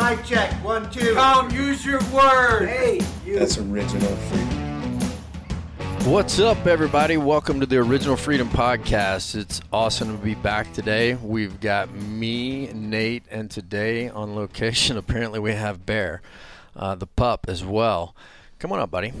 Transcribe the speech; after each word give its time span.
Mic 0.00 0.24
check, 0.24 0.50
one, 0.64 0.90
two. 0.90 1.12
Tom, 1.12 1.50
use 1.50 1.84
your 1.84 2.00
word. 2.14 2.66
Hey, 2.66 3.02
you. 3.26 3.38
That's 3.38 3.58
original 3.58 4.16
freedom. 4.16 5.00
What's 6.10 6.40
up, 6.40 6.66
everybody? 6.66 7.18
Welcome 7.18 7.60
to 7.60 7.66
the 7.66 7.76
Original 7.76 8.16
Freedom 8.16 8.48
Podcast. 8.48 9.34
It's 9.34 9.60
awesome 9.70 10.16
to 10.16 10.24
be 10.24 10.34
back 10.34 10.72
today. 10.72 11.16
We've 11.16 11.60
got 11.60 11.92
me, 11.92 12.72
Nate, 12.72 13.24
and 13.30 13.50
today 13.50 14.08
on 14.08 14.34
location, 14.34 14.96
apparently, 14.96 15.40
we 15.40 15.52
have 15.52 15.84
Bear, 15.84 16.22
uh, 16.74 16.94
the 16.94 17.06
pup, 17.06 17.44
as 17.46 17.62
well. 17.62 18.16
Come 18.60 18.72
on 18.72 18.78
up, 18.78 18.90
buddy. 18.90 19.12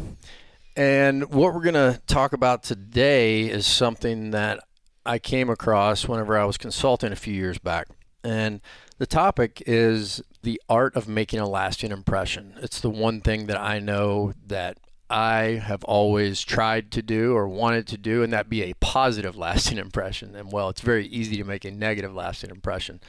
And 0.74 1.24
what 1.34 1.52
we're 1.52 1.60
going 1.60 1.74
to 1.74 2.00
talk 2.06 2.32
about 2.32 2.62
today 2.62 3.42
is 3.42 3.66
something 3.66 4.30
that 4.30 4.60
I 5.04 5.18
came 5.18 5.50
across 5.50 6.08
whenever 6.08 6.38
I 6.38 6.46
was 6.46 6.56
consulting 6.56 7.12
a 7.12 7.16
few 7.16 7.34
years 7.34 7.58
back. 7.58 7.88
And 8.24 8.62
the 8.96 9.06
topic 9.06 9.62
is 9.66 10.22
the 10.42 10.60
art 10.68 10.96
of 10.96 11.08
making 11.08 11.40
a 11.40 11.48
lasting 11.48 11.92
impression. 11.92 12.54
It's 12.62 12.80
the 12.80 12.90
one 12.90 13.20
thing 13.20 13.46
that 13.46 13.60
I 13.60 13.78
know 13.78 14.34
that 14.46 14.78
I 15.08 15.60
have 15.62 15.84
always 15.84 16.42
tried 16.42 16.90
to 16.92 17.02
do 17.02 17.36
or 17.36 17.46
wanted 17.46 17.86
to 17.88 17.98
do, 17.98 18.22
and 18.22 18.32
that 18.32 18.48
be 18.48 18.62
a 18.62 18.74
positive 18.74 19.36
lasting 19.46 19.78
impression. 19.78 20.34
And 20.34 20.50
well, 20.50 20.68
it's 20.68 20.80
very 20.80 21.06
easy 21.06 21.36
to 21.36 21.44
make 21.44 21.64
a 21.64 21.70
negative 21.70 22.14
lasting 22.14 22.50
impression. 22.50 23.00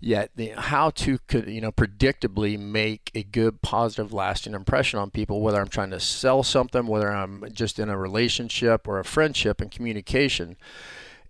Yet, 0.00 0.32
the, 0.36 0.48
how 0.56 0.90
to 0.90 1.18
you 1.46 1.60
know 1.60 1.70
predictably 1.70 2.58
make 2.58 3.10
a 3.14 3.22
good 3.22 3.62
positive 3.62 4.12
lasting 4.12 4.54
impression 4.54 4.98
on 4.98 5.10
people, 5.10 5.40
whether 5.40 5.60
I'm 5.60 5.68
trying 5.68 5.90
to 5.90 6.00
sell 6.00 6.42
something, 6.42 6.86
whether 6.86 7.10
I'm 7.10 7.44
just 7.52 7.78
in 7.78 7.88
a 7.88 7.96
relationship 7.96 8.88
or 8.88 8.98
a 8.98 9.04
friendship 9.04 9.60
and 9.60 9.70
communication, 9.70 10.56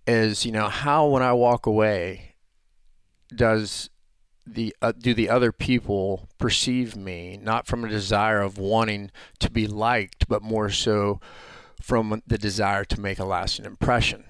is 0.07 0.45
you 0.45 0.51
know 0.51 0.67
how 0.67 1.07
when 1.07 1.23
I 1.23 1.33
walk 1.33 1.65
away, 1.65 2.35
does 3.33 3.89
the 4.45 4.75
uh, 4.81 4.91
do 4.91 5.13
the 5.13 5.29
other 5.29 5.51
people 5.51 6.27
perceive 6.37 6.95
me 6.95 7.39
not 7.41 7.65
from 7.65 7.83
a 7.83 7.89
desire 7.89 8.41
of 8.41 8.57
wanting 8.57 9.11
to 9.39 9.49
be 9.49 9.67
liked 9.67 10.27
but 10.27 10.41
more 10.41 10.69
so 10.69 11.19
from 11.81 12.21
the 12.25 12.37
desire 12.37 12.83
to 12.83 12.99
make 12.99 13.19
a 13.19 13.25
lasting 13.25 13.65
impression. 13.65 14.23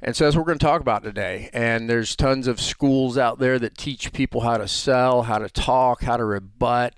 And 0.00 0.16
so 0.16 0.24
that's 0.24 0.34
what 0.34 0.42
we're 0.42 0.50
going 0.50 0.58
to 0.58 0.66
talk 0.66 0.80
about 0.80 1.04
today. 1.04 1.48
And 1.52 1.88
there's 1.88 2.16
tons 2.16 2.48
of 2.48 2.60
schools 2.60 3.16
out 3.16 3.38
there 3.38 3.56
that 3.60 3.78
teach 3.78 4.12
people 4.12 4.40
how 4.40 4.56
to 4.56 4.66
sell 4.66 5.22
how 5.22 5.38
to 5.38 5.48
talk 5.48 6.02
how 6.02 6.16
to 6.16 6.24
rebut. 6.24 6.94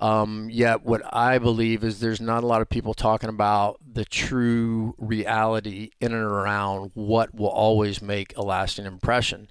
Um, 0.00 0.48
yet 0.50 0.82
what 0.82 1.02
i 1.14 1.36
believe 1.36 1.84
is 1.84 2.00
there's 2.00 2.22
not 2.22 2.42
a 2.42 2.46
lot 2.46 2.62
of 2.62 2.70
people 2.70 2.94
talking 2.94 3.28
about 3.28 3.78
the 3.86 4.06
true 4.06 4.94
reality 4.96 5.90
in 6.00 6.14
and 6.14 6.22
around 6.22 6.92
what 6.94 7.34
will 7.34 7.50
always 7.50 8.00
make 8.00 8.34
a 8.34 8.40
lasting 8.40 8.86
impression 8.86 9.48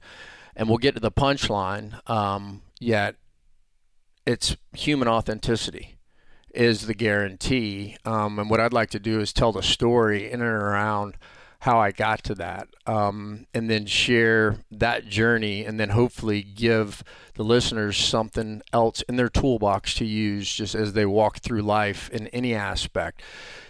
and 0.55 0.67
we'll 0.67 0.77
get 0.77 0.95
to 0.95 1.01
the 1.01 1.11
punchline. 1.11 2.07
Um, 2.09 2.61
yet, 2.79 3.15
it's 4.25 4.55
human 4.73 5.07
authenticity 5.07 5.97
is 6.53 6.87
the 6.87 6.93
guarantee. 6.93 7.97
Um, 8.05 8.39
and 8.39 8.49
what 8.49 8.59
I'd 8.59 8.73
like 8.73 8.89
to 8.91 8.99
do 8.99 9.19
is 9.19 9.33
tell 9.33 9.51
the 9.51 9.63
story 9.63 10.31
in 10.31 10.41
and 10.41 10.49
around 10.49 11.15
how 11.61 11.77
I 11.77 11.91
got 11.91 12.23
to 12.23 12.35
that, 12.35 12.69
um, 12.85 13.45
and 13.53 13.69
then 13.69 13.85
share 13.85 14.59
that 14.71 15.07
journey, 15.07 15.65
and 15.65 15.77
then 15.77 15.89
hopefully 15.89 16.41
give 16.41 17.03
the 17.33 17.43
listeners 17.43 17.97
something 17.97 18.61
else 18.71 19.01
in 19.09 19.17
their 19.17 19.27
toolbox 19.27 19.93
to 19.95 20.05
use 20.05 20.53
just 20.53 20.73
as 20.73 20.93
they 20.93 21.05
walk 21.05 21.39
through 21.39 21.61
life 21.61 22.09
in 22.11 22.27
any 22.27 22.55
aspect. 22.55 23.21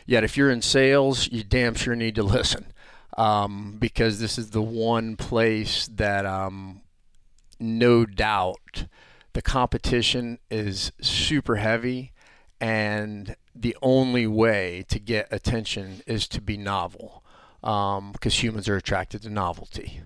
Yet, 0.06 0.24
if 0.24 0.38
you're 0.38 0.52
in 0.52 0.62
sales, 0.62 1.32
you 1.32 1.44
damn 1.44 1.74
sure 1.74 1.96
need 1.96 2.14
to 2.16 2.24
listen 2.38 2.68
um, 3.20 3.76
because 3.78 4.20
this 4.20 4.38
is 4.38 4.52
the 4.52 4.62
one 4.62 5.18
place 5.18 5.88
that, 5.88 6.26
um, 6.26 6.82
no 7.60 8.06
doubt, 8.06 8.86
the 9.34 9.42
competition 9.42 10.40
is 10.50 10.94
super 11.02 11.58
heavy, 11.58 12.14
and 12.62 13.36
the 13.54 13.76
only 13.82 14.26
way 14.26 14.86
to 14.88 15.00
get 15.00 15.28
attention 15.32 16.02
is 16.08 16.30
to 16.30 16.40
be 16.40 16.56
novel, 16.56 17.22
because 17.60 17.98
um, 17.98 18.14
humans 18.32 18.70
are 18.70 18.78
attracted 18.78 19.22
to 19.24 19.30
novelty. 19.30 20.02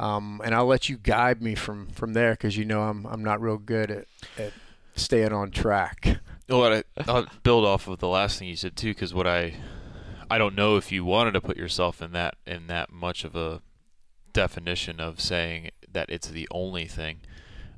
Um, 0.00 0.40
and 0.42 0.54
I'll 0.54 0.66
let 0.66 0.88
you 0.88 0.96
guide 0.96 1.42
me 1.42 1.54
from 1.54 1.88
from 1.88 2.14
there, 2.14 2.32
because 2.32 2.56
you 2.56 2.64
know 2.64 2.84
I'm 2.84 3.06
I'm 3.06 3.22
not 3.22 3.42
real 3.42 3.58
good 3.58 3.90
at, 3.90 4.06
at 4.38 4.52
staying 4.94 5.34
on 5.34 5.50
track. 5.50 6.16
Well, 6.48 6.72
I, 6.72 6.82
I'll 7.06 7.26
build 7.42 7.66
off 7.66 7.88
of 7.88 7.98
the 7.98 8.08
last 8.08 8.38
thing 8.38 8.48
you 8.48 8.56
said 8.56 8.74
too, 8.74 8.90
because 8.94 9.12
what 9.12 9.26
I 9.26 9.54
I 10.32 10.38
don't 10.38 10.54
know 10.54 10.76
if 10.76 10.90
you 10.90 11.04
wanted 11.04 11.32
to 11.32 11.42
put 11.42 11.58
yourself 11.58 12.00
in 12.00 12.12
that 12.12 12.36
in 12.46 12.66
that 12.68 12.90
much 12.90 13.22
of 13.22 13.36
a 13.36 13.60
definition 14.32 14.98
of 14.98 15.20
saying 15.20 15.72
that 15.92 16.08
it's 16.08 16.26
the 16.26 16.48
only 16.50 16.86
thing. 16.86 17.18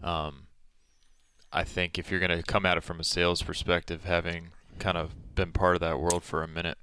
Um, 0.04 0.46
I 1.52 1.64
think 1.64 1.98
if 1.98 2.12
you're 2.12 2.20
going 2.20 2.38
to 2.38 2.44
come 2.44 2.64
at 2.64 2.76
it 2.76 2.84
from 2.84 3.00
a 3.00 3.04
sales 3.04 3.42
perspective, 3.42 4.04
having 4.04 4.50
kind 4.78 4.96
of 4.96 5.34
been 5.34 5.50
part 5.50 5.74
of 5.74 5.80
that 5.80 5.98
world 5.98 6.22
for 6.22 6.44
a 6.44 6.46
minute, 6.46 6.78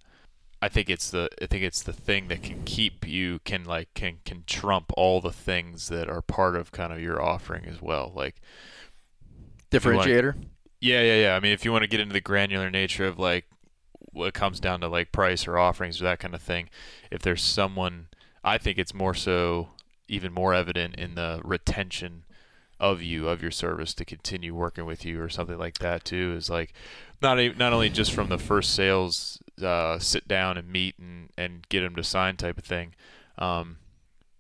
I 0.62 0.68
think 0.68 0.90
it's 0.90 1.10
the 1.10 1.30
I 1.42 1.46
think 1.46 1.64
it's 1.64 1.84
the 1.84 1.94
thing 1.94 2.28
that 2.28 2.44
can 2.44 2.64
keep 2.66 3.08
you 3.08 3.40
can 3.46 3.64
like 3.64 3.94
can 3.94 4.18
can 4.26 4.44
trump 4.46 4.92
all 4.98 5.22
the 5.22 5.32
things 5.32 5.88
that 5.88 6.10
are 6.10 6.22
part 6.22 6.58
of 6.58 6.74
kind 6.74 6.92
of 6.92 7.00
your 7.00 7.22
offering 7.22 7.64
as 7.64 7.82
well. 7.82 8.12
Like 8.14 8.42
differentiator. 9.72 10.36
Wanna, 10.36 10.48
yeah, 10.82 11.02
yeah, 11.02 11.22
yeah. 11.22 11.36
I 11.38 11.40
mean, 11.40 11.54
if 11.54 11.64
you 11.64 11.72
want 11.72 11.84
to 11.84 11.88
get 11.88 12.02
into 12.02 12.12
the 12.12 12.20
granular 12.20 12.70
nature 12.70 13.06
of 13.06 13.18
like 13.18 13.46
what 14.12 14.34
comes 14.34 14.60
down 14.60 14.82
to 14.82 14.88
like 14.88 15.12
price 15.12 15.48
or 15.48 15.58
offerings 15.58 16.02
or 16.02 16.06
that 16.06 16.20
kind 16.20 16.36
of 16.36 16.42
thing, 16.42 16.70
if 17.10 17.22
there's 17.22 17.44
someone, 17.44 18.08
I 18.44 18.58
think 18.58 18.78
it's 18.78 18.94
more 18.94 19.14
so 19.14 19.70
even 20.08 20.34
more 20.34 20.54
evident 20.54 20.96
in 20.96 21.16
the 21.16 21.42
retention 21.44 22.24
of 22.80 23.02
you 23.02 23.30
of 23.30 23.42
your 23.42 23.52
service 23.52 23.94
to 23.94 24.04
continue 24.04 24.56
working 24.56 24.86
with 24.86 25.06
you 25.06 25.22
or 25.22 25.30
something 25.30 25.60
like 25.60 25.78
that 25.78 26.04
too 26.04 26.34
is 26.36 26.50
like 26.50 26.74
not 27.22 27.40
a, 27.40 27.50
not 27.54 27.72
only 27.72 27.90
just 27.90 28.12
from 28.12 28.28
the 28.28 28.40
first 28.40 28.74
sales 28.74 29.38
uh, 29.64 30.00
sit 30.00 30.28
down 30.28 30.58
and 30.58 30.68
meet 30.68 30.98
and, 30.98 31.30
and 31.38 31.70
get 31.70 31.82
them 31.82 31.96
to 31.96 32.04
sign 32.04 32.36
type 32.36 32.58
of 32.58 32.64
thing 32.64 32.96
um, 33.38 33.78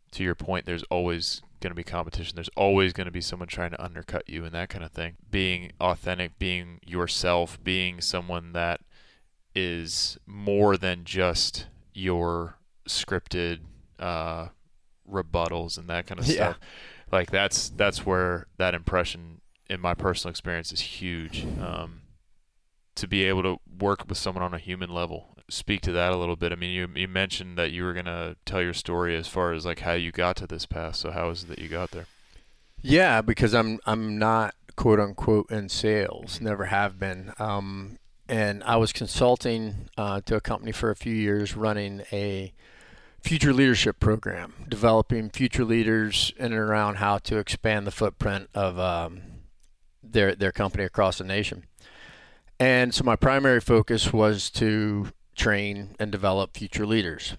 to 0.09 0.23
your 0.23 0.33
point 0.33 0.65
there's 0.65 0.81
always 0.89 1.43
going 1.61 1.71
to 1.71 1.75
be 1.75 1.83
competition. 1.83 2.35
There's 2.35 2.49
always 2.57 2.91
going 2.91 3.05
to 3.05 3.11
be 3.11 3.21
someone 3.21 3.47
trying 3.47 3.71
to 3.71 3.83
undercut 3.83 4.27
you 4.27 4.43
and 4.43 4.53
that 4.53 4.69
kind 4.69 4.83
of 4.83 4.91
thing. 4.91 5.13
Being 5.29 5.71
authentic 5.79 6.37
being 6.37 6.79
yourself 6.85 7.63
being 7.63 8.01
someone 8.01 8.51
that 8.53 8.81
is 9.55 10.17
more 10.25 10.77
than 10.77 11.03
just 11.03 11.67
your 11.93 12.57
scripted 12.87 13.59
uh, 13.99 14.47
rebuttals 15.09 15.77
and 15.77 15.87
that 15.89 16.07
kind 16.07 16.19
of 16.19 16.27
Yeah. 16.27 16.33
stuff. 16.35 16.59
Like 17.11 17.31
that's 17.31 17.69
that's 17.69 18.05
where 18.05 18.47
that 18.57 18.73
impression, 18.73 19.41
in 19.69 19.81
my 19.81 19.93
personal 19.93 20.31
experience, 20.31 20.71
is 20.71 20.81
huge. 20.81 21.45
Um, 21.61 22.01
to 22.95 23.07
be 23.07 23.23
able 23.25 23.43
to 23.43 23.57
work 23.79 24.05
with 24.07 24.17
someone 24.17 24.43
on 24.43 24.53
a 24.53 24.57
human 24.59 24.89
level, 24.89 25.35
speak 25.49 25.81
to 25.81 25.91
that 25.91 26.13
a 26.13 26.17
little 26.17 26.35
bit. 26.35 26.51
I 26.51 26.55
mean, 26.55 26.71
you 26.71 26.87
you 26.95 27.07
mentioned 27.07 27.57
that 27.57 27.71
you 27.71 27.83
were 27.83 27.93
gonna 27.93 28.37
tell 28.45 28.61
your 28.61 28.73
story 28.73 29.15
as 29.17 29.27
far 29.27 29.53
as 29.53 29.65
like 29.65 29.79
how 29.79 29.93
you 29.93 30.11
got 30.11 30.35
to 30.37 30.47
this 30.47 30.65
path. 30.65 30.95
So 30.95 31.11
how 31.11 31.29
is 31.29 31.43
it 31.43 31.47
that 31.47 31.59
you 31.59 31.67
got 31.67 31.91
there? 31.91 32.05
Yeah, 32.81 33.21
because 33.21 33.53
I'm 33.53 33.79
I'm 33.85 34.17
not 34.17 34.55
quote 34.75 34.99
unquote 34.99 35.51
in 35.51 35.69
sales, 35.69 36.39
never 36.41 36.65
have 36.65 36.97
been. 36.99 37.33
Um, 37.39 37.97
and 38.31 38.63
I 38.63 38.77
was 38.77 38.93
consulting 38.93 39.89
uh, 39.97 40.21
to 40.21 40.37
a 40.37 40.41
company 40.41 40.71
for 40.71 40.89
a 40.89 40.95
few 40.95 41.13
years, 41.13 41.53
running 41.53 42.03
a 42.13 42.53
future 43.21 43.51
leadership 43.51 43.99
program, 43.99 44.53
developing 44.69 45.29
future 45.29 45.65
leaders 45.65 46.31
in 46.37 46.45
and 46.45 46.55
around 46.55 46.95
how 46.95 47.17
to 47.17 47.37
expand 47.37 47.85
the 47.85 47.91
footprint 47.91 48.49
of 48.55 48.79
um, 48.79 49.21
their 50.01 50.33
their 50.33 50.53
company 50.53 50.85
across 50.85 51.17
the 51.17 51.25
nation. 51.25 51.65
And 52.57 52.93
so 52.93 53.03
my 53.03 53.17
primary 53.17 53.59
focus 53.59 54.13
was 54.13 54.49
to 54.51 55.07
train 55.35 55.95
and 55.99 56.09
develop 56.09 56.55
future 56.55 56.85
leaders. 56.85 57.35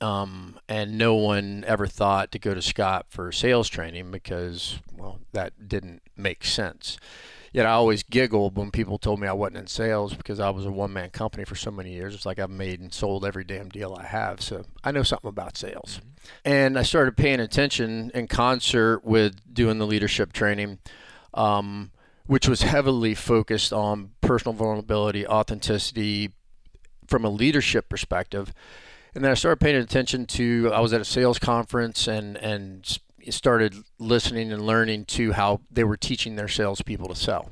Um, 0.00 0.58
and 0.66 0.96
no 0.96 1.16
one 1.16 1.64
ever 1.66 1.86
thought 1.86 2.32
to 2.32 2.38
go 2.38 2.54
to 2.54 2.62
Scott 2.62 3.04
for 3.10 3.30
sales 3.30 3.68
training 3.68 4.10
because, 4.10 4.78
well, 4.96 5.18
that 5.32 5.68
didn't 5.68 6.00
make 6.16 6.46
sense. 6.46 6.96
Yet 7.52 7.66
I 7.66 7.70
always 7.70 8.04
giggled 8.04 8.56
when 8.56 8.70
people 8.70 8.98
told 8.98 9.18
me 9.18 9.26
I 9.26 9.32
wasn't 9.32 9.58
in 9.58 9.66
sales 9.66 10.14
because 10.14 10.38
I 10.38 10.50
was 10.50 10.66
a 10.66 10.70
one 10.70 10.92
man 10.92 11.10
company 11.10 11.44
for 11.44 11.56
so 11.56 11.70
many 11.70 11.92
years. 11.92 12.14
It's 12.14 12.26
like 12.26 12.38
I've 12.38 12.50
made 12.50 12.80
and 12.80 12.94
sold 12.94 13.24
every 13.24 13.42
damn 13.42 13.68
deal 13.68 13.96
I 13.98 14.04
have. 14.04 14.40
So 14.40 14.64
I 14.84 14.92
know 14.92 15.02
something 15.02 15.28
about 15.28 15.56
sales. 15.56 16.00
And 16.44 16.78
I 16.78 16.82
started 16.82 17.16
paying 17.16 17.40
attention 17.40 18.12
in 18.14 18.28
concert 18.28 19.04
with 19.04 19.52
doing 19.52 19.78
the 19.78 19.86
leadership 19.86 20.32
training, 20.32 20.78
um, 21.34 21.90
which 22.26 22.48
was 22.48 22.62
heavily 22.62 23.14
focused 23.16 23.72
on 23.72 24.10
personal 24.20 24.54
vulnerability, 24.54 25.26
authenticity 25.26 26.30
from 27.08 27.24
a 27.24 27.30
leadership 27.30 27.88
perspective. 27.88 28.54
And 29.12 29.24
then 29.24 29.32
I 29.32 29.34
started 29.34 29.58
paying 29.58 29.74
attention 29.74 30.24
to, 30.26 30.70
I 30.72 30.78
was 30.78 30.92
at 30.92 31.00
a 31.00 31.04
sales 31.04 31.40
conference 31.40 32.06
and, 32.06 32.36
and 32.36 32.98
started 33.28 33.74
listening 33.98 34.52
and 34.52 34.66
learning 34.66 35.04
to 35.06 35.32
how 35.32 35.60
they 35.70 35.84
were 35.84 35.96
teaching 35.96 36.36
their 36.36 36.48
salespeople 36.48 37.08
to 37.08 37.14
sell. 37.14 37.50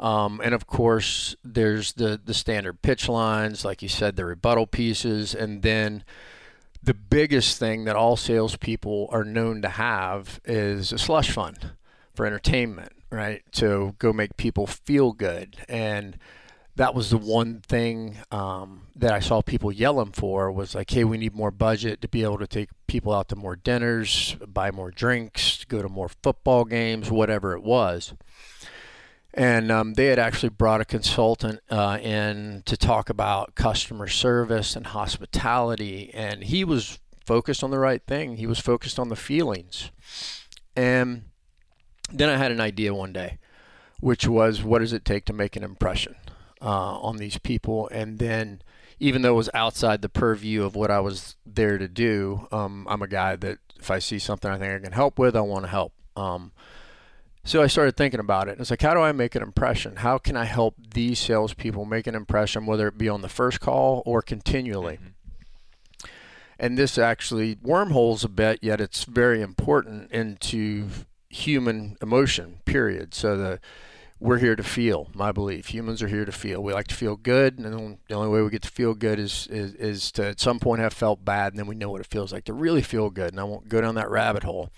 Um, 0.00 0.40
and 0.42 0.54
of 0.54 0.66
course, 0.66 1.36
there's 1.44 1.92
the, 1.92 2.20
the 2.22 2.34
standard 2.34 2.82
pitch 2.82 3.08
lines, 3.08 3.64
like 3.64 3.80
you 3.82 3.88
said, 3.88 4.16
the 4.16 4.24
rebuttal 4.24 4.66
pieces, 4.66 5.34
and 5.34 5.62
then 5.62 6.04
the 6.82 6.94
biggest 6.94 7.58
thing 7.58 7.84
that 7.84 7.96
all 7.96 8.16
salespeople 8.16 9.08
are 9.10 9.24
known 9.24 9.62
to 9.62 9.68
have 9.68 10.40
is 10.44 10.92
a 10.92 10.98
slush 10.98 11.30
fund 11.30 11.70
for 12.14 12.26
entertainment 12.26 12.92
right? 13.14 13.42
To 13.52 13.94
go 13.98 14.12
make 14.12 14.36
people 14.36 14.66
feel 14.66 15.12
good. 15.12 15.56
And 15.68 16.18
that 16.76 16.94
was 16.94 17.10
the 17.10 17.18
one 17.18 17.60
thing 17.60 18.18
um, 18.32 18.88
that 18.96 19.12
I 19.12 19.20
saw 19.20 19.42
people 19.42 19.70
yelling 19.70 20.12
for 20.12 20.50
was 20.50 20.74
like, 20.74 20.90
hey, 20.90 21.04
we 21.04 21.18
need 21.18 21.34
more 21.34 21.52
budget 21.52 22.00
to 22.00 22.08
be 22.08 22.24
able 22.24 22.38
to 22.38 22.48
take 22.48 22.70
people 22.88 23.12
out 23.12 23.28
to 23.28 23.36
more 23.36 23.54
dinners, 23.54 24.36
buy 24.46 24.72
more 24.72 24.90
drinks, 24.90 25.64
go 25.64 25.82
to 25.82 25.88
more 25.88 26.08
football 26.08 26.64
games, 26.64 27.10
whatever 27.10 27.54
it 27.54 27.62
was. 27.62 28.14
And 29.32 29.70
um, 29.70 29.94
they 29.94 30.06
had 30.06 30.18
actually 30.18 30.48
brought 30.48 30.80
a 30.80 30.84
consultant 30.84 31.60
uh, 31.70 31.98
in 32.02 32.62
to 32.66 32.76
talk 32.76 33.08
about 33.08 33.54
customer 33.54 34.08
service 34.08 34.76
and 34.76 34.86
hospitality, 34.86 36.10
and 36.14 36.44
he 36.44 36.64
was 36.64 36.98
focused 37.24 37.62
on 37.64 37.70
the 37.70 37.78
right 37.78 38.02
thing. 38.04 38.36
He 38.36 38.46
was 38.46 38.58
focused 38.58 38.98
on 38.98 39.08
the 39.08 39.16
feelings. 39.16 39.90
And 40.76 41.24
then 42.12 42.28
I 42.28 42.36
had 42.36 42.52
an 42.52 42.60
idea 42.60 42.94
one 42.94 43.12
day, 43.12 43.38
which 44.00 44.26
was 44.26 44.62
what 44.62 44.80
does 44.80 44.92
it 44.92 45.04
take 45.04 45.24
to 45.26 45.32
make 45.32 45.56
an 45.56 45.64
impression 45.64 46.16
uh, 46.64 46.98
on 46.98 47.18
these 47.18 47.38
people? 47.38 47.88
And 47.92 48.18
then, 48.18 48.62
even 48.98 49.22
though 49.22 49.34
it 49.34 49.36
was 49.36 49.50
outside 49.54 50.02
the 50.02 50.08
purview 50.08 50.64
of 50.64 50.74
what 50.74 50.90
I 50.90 51.00
was 51.00 51.36
there 51.44 51.78
to 51.78 51.86
do, 51.86 52.48
um, 52.50 52.86
I'm 52.88 53.02
a 53.02 53.08
guy 53.08 53.36
that 53.36 53.58
if 53.78 53.90
I 53.90 53.98
see 53.98 54.18
something 54.18 54.50
I 54.50 54.58
think 54.58 54.72
I 54.72 54.78
can 54.78 54.92
help 54.92 55.18
with, 55.18 55.36
I 55.36 55.42
want 55.42 55.64
to 55.64 55.70
help. 55.70 55.92
Um, 56.16 56.52
so 57.44 57.62
I 57.62 57.66
started 57.66 57.96
thinking 57.96 58.20
about 58.20 58.48
it. 58.48 58.52
And 58.52 58.62
it's 58.62 58.70
like, 58.70 58.80
how 58.80 58.94
do 58.94 59.00
I 59.00 59.12
make 59.12 59.34
an 59.34 59.42
impression? 59.42 59.96
How 59.96 60.16
can 60.16 60.36
I 60.36 60.46
help 60.46 60.76
these 60.94 61.18
salespeople 61.18 61.84
make 61.84 62.06
an 62.06 62.14
impression, 62.14 62.64
whether 62.64 62.88
it 62.88 62.96
be 62.96 63.08
on 63.08 63.20
the 63.20 63.28
first 63.28 63.60
call 63.60 64.02
or 64.06 64.22
continually? 64.22 64.94
Mm-hmm. 64.94 66.06
And 66.58 66.78
this 66.78 66.96
actually 66.96 67.58
wormholes 67.60 68.24
a 68.24 68.28
bit, 68.28 68.60
yet 68.62 68.80
it's 68.80 69.04
very 69.04 69.42
important 69.42 70.10
into 70.10 70.88
human 71.28 71.98
emotion, 72.00 72.60
period. 72.64 73.12
So 73.12 73.36
the 73.36 73.60
we're 74.20 74.38
here 74.38 74.56
to 74.56 74.62
feel, 74.62 75.10
my 75.14 75.32
belief. 75.32 75.68
Humans 75.68 76.02
are 76.02 76.08
here 76.08 76.24
to 76.24 76.32
feel. 76.32 76.62
We 76.62 76.72
like 76.72 76.86
to 76.88 76.94
feel 76.94 77.16
good, 77.16 77.58
and 77.58 77.98
the 78.08 78.14
only 78.14 78.28
way 78.28 78.42
we 78.42 78.50
get 78.50 78.62
to 78.62 78.70
feel 78.70 78.94
good 78.94 79.18
is, 79.18 79.46
is, 79.48 79.74
is 79.74 80.12
to 80.12 80.26
at 80.26 80.40
some 80.40 80.58
point 80.58 80.80
have 80.80 80.92
felt 80.92 81.24
bad, 81.24 81.52
and 81.52 81.58
then 81.58 81.66
we 81.66 81.74
know 81.74 81.90
what 81.90 82.00
it 82.00 82.06
feels 82.06 82.32
like 82.32 82.44
to 82.44 82.52
really 82.52 82.82
feel 82.82 83.10
good. 83.10 83.32
And 83.32 83.40
I 83.40 83.44
won't 83.44 83.68
go 83.68 83.80
down 83.80 83.96
that 83.96 84.10
rabbit 84.10 84.44
hole. 84.44 84.70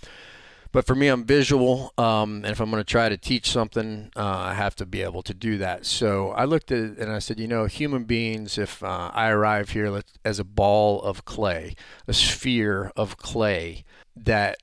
But 0.73 0.87
for 0.87 0.95
me, 0.95 1.09
I'm 1.09 1.25
visual, 1.25 1.93
um, 1.97 2.45
and 2.45 2.47
if 2.47 2.61
I'm 2.61 2.71
going 2.71 2.83
to 2.83 2.85
try 2.85 3.09
to 3.09 3.17
teach 3.17 3.51
something, 3.51 4.11
uh, 4.17 4.21
I 4.21 4.55
have 4.55 4.75
to 4.77 4.85
be 4.85 5.01
able 5.01 5.23
to 5.23 5.33
do 5.33 5.59
that. 5.59 5.87
So 5.87 6.33
I 6.33 6.45
looked 6.45 6.71
at 6.73 6.79
it 6.79 6.99
and 6.99 7.11
I 7.11 7.19
said, 7.19 7.39
you 7.39 7.47
know, 7.47 7.65
human 7.67 8.05
beings, 8.05 8.59
if 8.59 8.83
uh, 8.83 9.11
I 9.15 9.29
arrive 9.29 9.71
here 9.71 10.03
as 10.25 10.39
a 10.39 10.45
ball 10.45 11.01
of 11.01 11.25
clay, 11.25 11.77
a 12.07 12.13
sphere 12.13 12.93
of 12.97 13.17
clay 13.17 13.85
that 14.15 14.59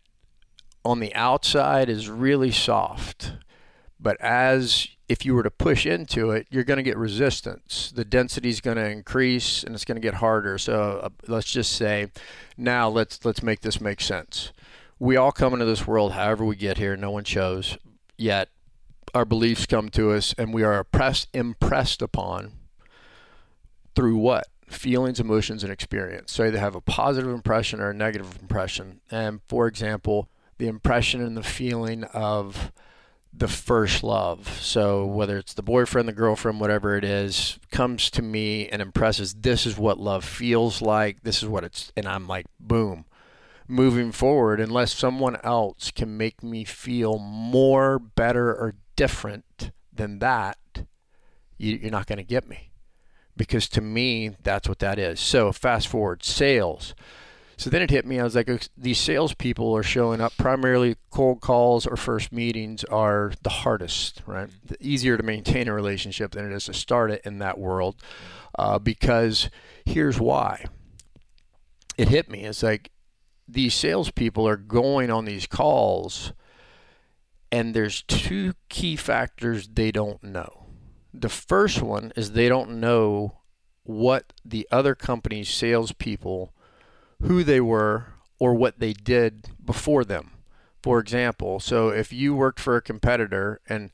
on 0.85 0.99
the 0.99 1.15
outside 1.15 1.89
is 1.89 2.09
really 2.09 2.51
soft, 2.51 3.33
but 4.03 4.19
as 4.21 4.87
if 5.09 5.25
you 5.25 5.33
were 5.33 5.43
to 5.43 5.51
push 5.51 5.85
into 5.85 6.31
it, 6.31 6.47
you're 6.49 6.63
going 6.63 6.77
to 6.77 6.83
get 6.83 6.97
resistance. 6.97 7.91
The 7.95 8.05
density 8.05 8.49
is 8.49 8.61
going 8.61 8.77
to 8.77 8.89
increase 8.89 9.63
and 9.63 9.73
it's 9.73 9.85
going 9.85 9.95
to 9.95 10.01
get 10.01 10.15
harder. 10.15 10.57
So 10.57 10.99
uh, 11.03 11.09
let's 11.27 11.51
just 11.51 11.71
say, 11.71 12.11
now 12.57 12.89
let's 12.89 13.23
let's 13.25 13.41
make 13.41 13.61
this 13.61 13.81
make 13.81 14.01
sense 14.01 14.51
we 15.03 15.17
all 15.17 15.33
come 15.33 15.51
into 15.51 15.65
this 15.65 15.85
world 15.85 16.13
however 16.13 16.45
we 16.45 16.55
get 16.55 16.77
here. 16.77 16.95
No 16.95 17.11
one 17.11 17.25
chose. 17.25 17.77
Yet 18.17 18.47
our 19.13 19.25
beliefs 19.25 19.65
come 19.65 19.89
to 19.89 20.11
us 20.11 20.33
and 20.37 20.53
we 20.53 20.63
are 20.63 20.79
oppressed, 20.79 21.27
impressed 21.33 22.01
upon 22.01 22.53
through 23.95 24.15
what? 24.15 24.47
Feelings, 24.67 25.19
emotions, 25.19 25.61
and 25.61 25.73
experience. 25.73 26.31
So 26.31 26.45
either 26.45 26.57
have 26.57 26.73
a 26.73 26.79
positive 26.79 27.29
impression 27.29 27.81
or 27.81 27.89
a 27.89 27.93
negative 27.93 28.39
impression. 28.41 29.01
And 29.11 29.41
for 29.49 29.67
example, 29.67 30.29
the 30.57 30.67
impression 30.67 31.21
and 31.21 31.35
the 31.35 31.43
feeling 31.43 32.05
of 32.05 32.71
the 33.35 33.47
first 33.47 34.03
love. 34.03 34.59
So 34.61 35.05
whether 35.05 35.37
it's 35.37 35.53
the 35.53 35.63
boyfriend, 35.63 36.07
the 36.07 36.13
girlfriend, 36.13 36.59
whatever 36.59 36.95
it 36.95 37.03
is, 37.03 37.59
comes 37.71 38.09
to 38.11 38.21
me 38.21 38.67
and 38.69 38.81
impresses 38.81 39.33
this 39.33 39.65
is 39.65 39.77
what 39.77 39.99
love 39.99 40.23
feels 40.23 40.81
like. 40.81 41.23
This 41.23 41.41
is 41.41 41.49
what 41.49 41.63
it's 41.63 41.91
and 41.97 42.07
I'm 42.07 42.27
like, 42.27 42.45
boom 42.59 43.05
moving 43.67 44.11
forward 44.11 44.59
unless 44.59 44.93
someone 44.93 45.37
else 45.43 45.91
can 45.91 46.17
make 46.17 46.43
me 46.43 46.63
feel 46.63 47.17
more, 47.17 47.97
better, 47.97 48.49
or 48.49 48.75
different 48.95 49.71
than 49.91 50.19
that, 50.19 50.57
you, 51.57 51.87
are 51.87 51.91
not 51.91 52.07
going 52.07 52.17
to 52.17 52.23
get 52.23 52.47
me. 52.47 52.71
Because 53.35 53.67
to 53.69 53.81
me, 53.81 54.35
that's 54.43 54.69
what 54.69 54.79
that 54.79 54.99
is. 54.99 55.19
So 55.19 55.51
fast 55.51 55.87
forward, 55.87 56.23
sales. 56.23 56.93
So 57.57 57.69
then 57.69 57.81
it 57.81 57.91
hit 57.91 58.05
me. 58.05 58.19
I 58.19 58.23
was 58.23 58.35
like, 58.35 58.49
these 58.77 58.99
salespeople 58.99 59.75
are 59.75 59.83
showing 59.83 60.21
up. 60.21 60.35
Primarily, 60.37 60.95
cold 61.11 61.41
calls 61.41 61.85
or 61.85 61.95
first 61.95 62.31
meetings 62.31 62.83
are 62.85 63.33
the 63.43 63.49
hardest, 63.49 64.21
right? 64.25 64.49
The 64.65 64.77
easier 64.79 65.17
to 65.17 65.23
maintain 65.23 65.67
a 65.67 65.73
relationship 65.73 66.31
than 66.31 66.45
it 66.45 66.55
is 66.55 66.65
to 66.65 66.73
start 66.73 67.11
it 67.11 67.21
in 67.25 67.39
that 67.39 67.57
world. 67.57 67.95
Uh, 68.57 68.79
because 68.79 69.49
here's 69.85 70.19
why. 70.19 70.65
It 71.97 72.09
hit 72.09 72.29
me. 72.29 72.43
It's 72.45 72.63
like 72.63 72.91
these 73.47 73.73
salespeople 73.75 74.47
are 74.47 74.57
going 74.57 75.11
on 75.11 75.25
these 75.25 75.47
calls, 75.47 76.33
and 77.51 77.73
there's 77.73 78.01
two 78.03 78.53
key 78.69 78.95
factors 78.95 79.67
they 79.67 79.91
don't 79.91 80.23
know. 80.23 80.65
The 81.13 81.29
first 81.29 81.81
one 81.81 82.11
is 82.15 82.31
they 82.31 82.49
don't 82.49 82.79
know 82.79 83.39
what 83.83 84.33
the 84.43 84.67
other 84.71 84.95
company's 84.95 85.49
salespeople, 85.49 86.53
who 87.23 87.43
they 87.43 87.61
were, 87.61 88.07
or 88.39 88.53
what 88.53 88.79
they 88.79 88.93
did 88.93 89.49
before 89.63 90.03
them. 90.03 90.31
For 90.81 90.99
example, 90.99 91.59
so 91.59 91.89
if 91.89 92.11
you 92.11 92.35
worked 92.35 92.59
for 92.59 92.75
a 92.75 92.81
competitor 92.81 93.61
and 93.69 93.89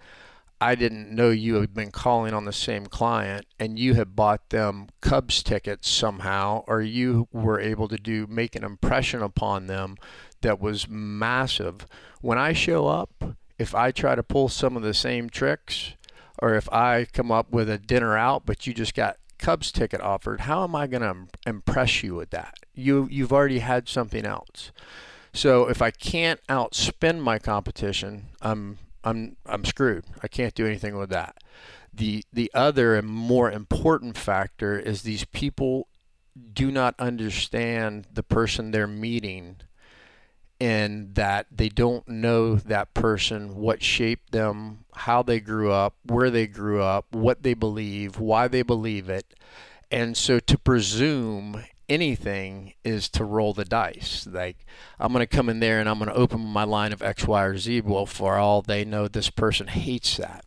I 0.62 0.76
didn't 0.76 1.14
know 1.14 1.30
you 1.30 1.62
had 1.62 1.74
been 1.74 1.92
calling 1.92 2.34
on 2.34 2.46
the 2.46 2.52
same 2.52 2.88
client 2.88 3.46
and 3.60 3.80
you 3.80 3.94
had 3.94 4.16
bought 4.16 4.50
them 4.50 4.88
Cubs 5.00 5.44
tickets 5.44 5.88
somehow, 5.88 6.64
or 6.68 6.82
you 6.82 7.28
were 7.32 7.60
able 7.60 7.88
to 7.88 7.98
do 7.98 8.28
make 8.28 8.56
an 8.56 8.64
impression 8.64 9.22
upon 9.22 9.68
them 9.68 9.98
that 10.42 10.60
was 10.60 10.90
massive. 10.90 11.86
When 12.22 12.38
I 12.38 12.54
show 12.54 12.88
up, 12.88 13.36
if 13.58 13.76
I 13.76 13.92
try 13.92 14.16
to 14.16 14.24
pull 14.24 14.50
some 14.50 14.76
of 14.76 14.84
the 14.84 14.94
same 14.94 15.30
tricks, 15.30 15.94
or 16.42 16.56
if 16.56 16.68
I 16.74 17.06
come 17.06 17.32
up 17.32 17.52
with 17.52 17.70
a 17.70 17.78
dinner 17.78 18.18
out, 18.18 18.46
but 18.46 18.66
you 18.66 18.74
just 18.74 18.96
got 18.96 19.18
Cubs 19.40 19.72
ticket 19.72 20.02
offered, 20.02 20.42
how 20.42 20.64
am 20.64 20.76
I 20.76 20.88
going 20.88 21.02
to 21.02 21.28
impress 21.48 22.04
you 22.04 22.16
with 22.16 22.30
that? 22.32 22.56
You 22.74 23.08
you've 23.10 23.34
already 23.34 23.60
had 23.60 23.88
something 23.90 24.26
else. 24.26 24.72
So 25.34 25.68
if 25.68 25.82
I 25.82 25.92
can't 25.92 26.40
outspend 26.48 27.22
my 27.22 27.40
competition, 27.40 28.26
I'm 28.42 28.78
I'm 29.04 29.38
I'm 29.46 29.66
screwed. 29.66 30.06
I 30.22 30.28
can't 30.28 30.54
do 30.54 30.66
anything 30.66 30.98
with 30.98 31.10
that. 31.10 31.38
The 31.94 32.24
the 32.32 32.52
other 32.54 32.96
and 32.96 33.08
more 33.08 33.52
important 33.52 34.18
factor 34.18 34.78
is 34.78 35.02
these 35.02 35.26
people 35.26 35.88
do 36.54 36.72
not 36.72 36.96
understand 37.00 38.08
the 38.14 38.24
person 38.24 38.72
they're 38.72 38.88
meeting 38.88 39.58
and 40.60 41.16
that 41.16 41.48
they 41.52 41.70
don't 41.70 42.08
know 42.08 42.56
that 42.56 42.94
person, 42.94 43.56
what 43.56 43.82
shaped 43.82 44.32
them, 44.32 44.80
how 44.94 45.24
they 45.24 45.40
grew 45.40 45.72
up, 45.72 45.96
where 46.06 46.30
they 46.30 46.48
grew 46.48 46.82
up, 46.82 47.06
what 47.12 47.44
they 47.44 47.54
believe, 47.54 48.20
why 48.20 48.48
they 48.48 48.62
believe 48.62 49.10
it. 49.10 49.34
And 49.90 50.18
so 50.18 50.40
to 50.40 50.58
presume 50.58 51.64
anything 51.88 52.74
is 52.84 53.10
to 53.10 53.24
roll 53.24 53.54
the 53.54 53.66
dice. 53.66 54.28
Like 54.30 54.66
I'm 55.00 55.12
going 55.12 55.24
to 55.24 55.36
come 55.36 55.50
in 55.50 55.60
there 55.60 55.80
and 55.80 55.90
I'm 55.90 55.98
going 55.98 56.10
to 56.10 56.16
open 56.16 56.42
my 56.42 56.64
line 56.64 56.94
of 56.94 57.02
X, 57.02 57.26
Y, 57.26 57.44
or 57.44 57.58
Z. 57.58 57.82
Well, 57.82 58.06
for 58.06 58.36
all 58.36 58.62
they 58.62 58.86
know, 58.86 59.08
this 59.08 59.30
person 59.30 59.68
hates 59.68 60.18
that. 60.18 60.46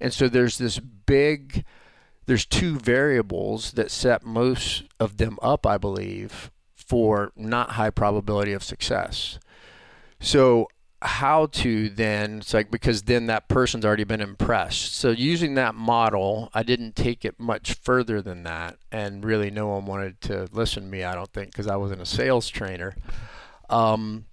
And 0.00 0.12
so 0.12 0.28
there's 0.28 0.58
this 0.58 0.78
big, 0.78 1.64
there's 2.26 2.46
two 2.46 2.78
variables 2.78 3.72
that 3.72 3.90
set 3.90 4.24
most 4.24 4.84
of 5.00 5.16
them 5.16 5.38
up, 5.42 5.66
I 5.66 5.78
believe, 5.78 6.50
for 6.74 7.32
not 7.34 7.72
high 7.72 7.90
probability 7.90 8.52
of 8.52 8.62
success. 8.62 9.38
So 10.24 10.68
how 11.02 11.46
to 11.46 11.90
then 11.90 12.38
it's 12.38 12.54
like 12.54 12.70
because 12.70 13.02
then 13.02 13.26
that 13.26 13.46
person's 13.46 13.84
already 13.84 14.04
been 14.04 14.22
impressed. 14.22 14.94
So 14.94 15.10
using 15.10 15.54
that 15.56 15.74
model 15.74 16.50
i 16.54 16.62
didn't 16.62 16.96
take 16.96 17.24
it 17.26 17.38
much 17.38 17.74
further 17.74 18.22
than 18.22 18.42
that. 18.44 18.78
And 18.90 19.24
really 19.24 19.50
no 19.50 19.68
one 19.68 19.84
wanted 19.84 20.20
to 20.22 20.48
listen 20.52 20.84
to 20.84 20.88
me 20.88 21.04
i 21.04 21.14
don't 21.14 21.32
think 21.32 21.52
because 21.52 21.66
i 21.66 21.76
wasn't 21.76 22.00
a 22.00 22.06
sales 22.06 22.48
trainer. 22.48 22.96
Um, 23.68 24.26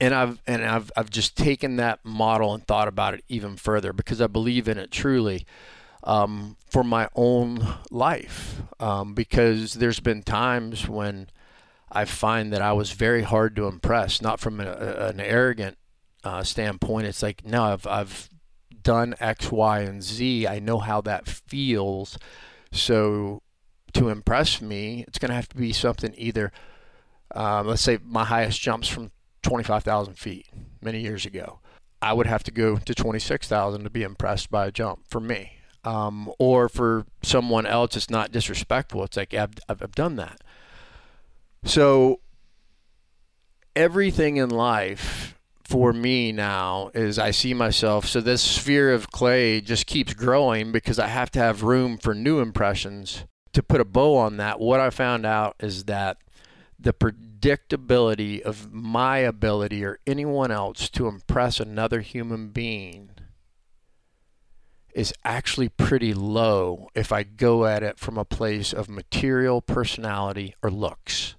and 0.00 0.14
i've 0.14 0.40
and 0.46 0.64
i've 0.64 0.90
i've 0.96 1.10
just 1.10 1.36
taken 1.36 1.76
that 1.76 2.04
model 2.04 2.54
and 2.54 2.66
thought 2.66 2.88
about 2.88 3.14
it 3.14 3.24
even 3.28 3.56
further 3.56 3.92
because 3.92 4.18
i 4.20 4.26
believe 4.26 4.66
in 4.66 4.78
it 4.78 4.90
truly 4.90 5.46
um, 6.04 6.56
for 6.68 6.84
my 6.84 7.08
own 7.14 7.66
life. 7.90 8.62
Um, 8.78 9.14
because 9.14 9.74
there's 9.74 10.00
been 10.00 10.22
times 10.22 10.88
when 10.88 11.28
I 11.92 12.04
find 12.04 12.52
that 12.52 12.62
I 12.62 12.72
was 12.72 12.92
very 12.92 13.22
hard 13.22 13.56
to 13.56 13.66
impress, 13.66 14.22
not 14.22 14.40
from 14.40 14.60
a, 14.60 14.70
an 15.08 15.20
arrogant 15.20 15.76
uh, 16.22 16.42
standpoint. 16.42 17.06
It's 17.06 17.22
like, 17.22 17.44
no, 17.44 17.64
I've, 17.64 17.86
I've 17.86 18.28
done 18.82 19.14
X, 19.20 19.50
Y, 19.50 19.80
and 19.80 20.02
Z. 20.02 20.46
I 20.46 20.58
know 20.58 20.78
how 20.78 21.00
that 21.02 21.26
feels. 21.26 22.18
So 22.72 23.42
to 23.94 24.08
impress 24.08 24.60
me, 24.60 25.04
it's 25.08 25.18
going 25.18 25.30
to 25.30 25.34
have 25.34 25.48
to 25.48 25.56
be 25.56 25.72
something 25.72 26.14
either, 26.16 26.52
um, 27.34 27.66
let's 27.66 27.82
say 27.82 27.98
my 28.04 28.24
highest 28.24 28.60
jumps 28.60 28.88
from 28.88 29.10
25,000 29.42 30.14
feet 30.14 30.46
many 30.80 31.00
years 31.00 31.26
ago. 31.26 31.60
I 32.02 32.12
would 32.12 32.26
have 32.26 32.42
to 32.44 32.50
go 32.50 32.78
to 32.78 32.94
26,000 32.94 33.84
to 33.84 33.90
be 33.90 34.02
impressed 34.02 34.50
by 34.50 34.66
a 34.66 34.72
jump 34.72 35.00
for 35.08 35.20
me. 35.20 35.52
Um, 35.82 36.30
or 36.38 36.68
for 36.68 37.06
someone 37.22 37.66
else, 37.66 37.96
it's 37.96 38.10
not 38.10 38.32
disrespectful. 38.32 39.04
It's 39.04 39.16
like, 39.16 39.32
I've, 39.34 39.54
I've 39.68 39.94
done 39.94 40.16
that. 40.16 40.40
So 41.64 42.20
everything 43.76 44.36
in 44.36 44.50
life 44.50 45.38
for 45.62 45.92
me 45.92 46.32
now 46.32 46.90
is 46.94 47.18
I 47.18 47.30
see 47.30 47.54
myself. 47.54 48.06
So 48.06 48.20
this 48.20 48.42
sphere 48.42 48.92
of 48.92 49.10
clay 49.10 49.60
just 49.60 49.86
keeps 49.86 50.14
growing 50.14 50.72
because 50.72 50.98
I 50.98 51.06
have 51.06 51.30
to 51.32 51.38
have 51.38 51.62
room 51.62 51.96
for 51.96 52.14
new 52.14 52.40
impressions. 52.40 53.24
To 53.52 53.62
put 53.62 53.80
a 53.80 53.84
bow 53.84 54.16
on 54.16 54.36
that, 54.36 54.60
what 54.60 54.80
I 54.80 54.90
found 54.90 55.24
out 55.24 55.56
is 55.60 55.84
that 55.84 56.18
the 56.78 56.92
predictability 56.92 58.40
of 58.40 58.72
my 58.72 59.18
ability 59.18 59.84
or 59.84 59.98
anyone 60.06 60.50
else 60.50 60.88
to 60.90 61.06
impress 61.06 61.60
another 61.60 62.00
human 62.00 62.48
being 62.48 63.10
is 64.94 65.14
actually 65.24 65.68
pretty 65.68 66.14
low 66.14 66.88
if 66.94 67.12
I 67.12 67.22
go 67.22 67.64
at 67.66 67.82
it 67.82 67.98
from 67.98 68.18
a 68.18 68.24
place 68.24 68.72
of 68.72 68.88
material, 68.88 69.60
personality, 69.60 70.54
or 70.62 70.70
looks 70.70 71.36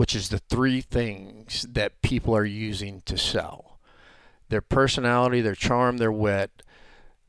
which 0.00 0.16
is 0.16 0.30
the 0.30 0.38
three 0.38 0.80
things 0.80 1.66
that 1.68 2.00
people 2.00 2.34
are 2.34 2.46
using 2.46 3.02
to 3.02 3.18
sell 3.18 3.78
their 4.48 4.62
personality, 4.62 5.42
their 5.42 5.54
charm, 5.54 5.98
their 5.98 6.10
wit, 6.10 6.62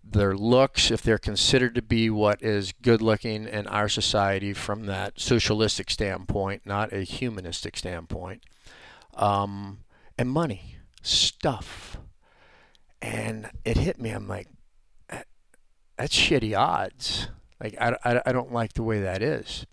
their 0.02 0.38
looks, 0.38 0.90
if 0.90 1.02
they're 1.02 1.18
considered 1.18 1.76
to 1.76 1.82
be 1.82 2.10
what 2.10 2.42
is 2.42 2.72
good 2.82 3.02
looking 3.02 3.46
in 3.46 3.68
our 3.68 3.90
society 3.90 4.54
from 4.54 4.86
that 4.86 5.20
socialistic 5.20 5.92
standpoint, 5.92 6.62
not 6.66 6.94
a 6.94 7.02
humanistic 7.02 7.76
standpoint, 7.76 8.42
um, 9.16 9.80
and 10.18 10.30
money, 10.30 10.78
stuff. 11.02 11.98
And 13.02 13.50
it 13.66 13.76
hit 13.76 14.00
me. 14.00 14.12
I'm 14.12 14.30
like, 14.30 14.48
that's 15.98 16.16
shitty 16.16 16.58
odds. 16.58 17.28
Like, 17.62 17.76
I, 17.82 17.98
I, 18.06 18.22
I 18.28 18.32
don't 18.32 18.54
like 18.54 18.72
the 18.72 18.84
way 18.84 19.02
that 19.02 19.22
is 19.22 19.66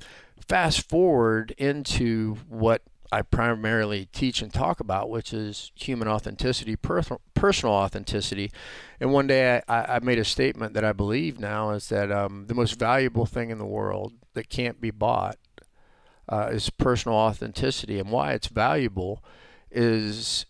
fast 0.48 0.88
forward 0.88 1.54
into 1.58 2.36
what 2.48 2.82
I 3.10 3.22
primarily 3.22 4.06
teach 4.12 4.42
and 4.42 4.52
talk 4.52 4.80
about, 4.80 5.08
which 5.08 5.32
is 5.32 5.72
human 5.74 6.08
authenticity, 6.08 6.76
personal 6.76 7.74
authenticity. 7.74 8.52
And 9.00 9.12
one 9.12 9.26
day 9.26 9.62
I, 9.66 9.96
I, 9.96 9.98
made 10.00 10.18
a 10.18 10.24
statement 10.24 10.74
that 10.74 10.84
I 10.84 10.92
believe 10.92 11.38
now 11.38 11.70
is 11.70 11.88
that 11.88 12.12
um, 12.12 12.46
the 12.48 12.54
most 12.54 12.78
valuable 12.78 13.24
thing 13.24 13.50
in 13.50 13.58
the 13.58 13.66
world 13.66 14.12
that 14.34 14.50
can't 14.50 14.80
be 14.80 14.90
bought 14.90 15.38
uh, 16.28 16.48
is 16.52 16.68
personal 16.68 17.16
authenticity. 17.16 17.98
And 17.98 18.10
why 18.10 18.32
it's 18.32 18.48
valuable 18.48 19.24
is 19.70 20.44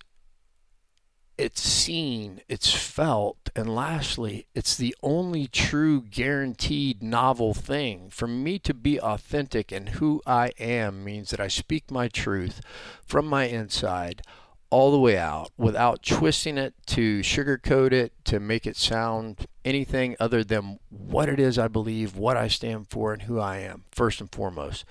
it's 1.38 1.62
seen, 1.62 2.40
it's 2.49 2.75
felt, 2.75 3.49
and 3.54 3.73
lastly, 3.73 4.47
it's 4.54 4.76
the 4.76 4.95
only 5.02 5.47
true 5.47 6.02
guaranteed 6.02 7.02
novel 7.02 7.54
thing. 7.54 8.11
For 8.11 8.26
me 8.26 8.59
to 8.59 8.75
be 8.75 9.00
authentic 9.00 9.71
and 9.71 9.90
who 9.90 10.21
I 10.26 10.50
am 10.59 11.04
means 11.04 11.30
that 11.30 11.40
I 11.40 11.47
speak 11.47 11.90
my 11.90 12.09
truth 12.09 12.61
from 13.07 13.26
my 13.26 13.45
inside 13.45 14.23
all 14.71 14.90
the 14.90 14.99
way 14.99 15.16
out 15.16 15.50
without 15.57 16.02
twisting 16.02 16.59
it 16.59 16.75
to 16.87 17.21
sugarcoat 17.21 17.92
it 17.92 18.12
to 18.25 18.38
make 18.38 18.66
it 18.66 18.76
sound 18.76 19.47
anything 19.64 20.16
other 20.21 20.45
than 20.45 20.78
what 20.90 21.28
it 21.28 21.40
is 21.40 21.59
I 21.59 21.68
believe, 21.68 22.16
what 22.16 22.37
I 22.37 22.49
stand 22.49 22.88
for, 22.88 23.12
and 23.12 23.23
who 23.23 23.38
I 23.38 23.59
am, 23.59 23.85
first 23.92 24.21
and 24.21 24.30
foremost. 24.30 24.85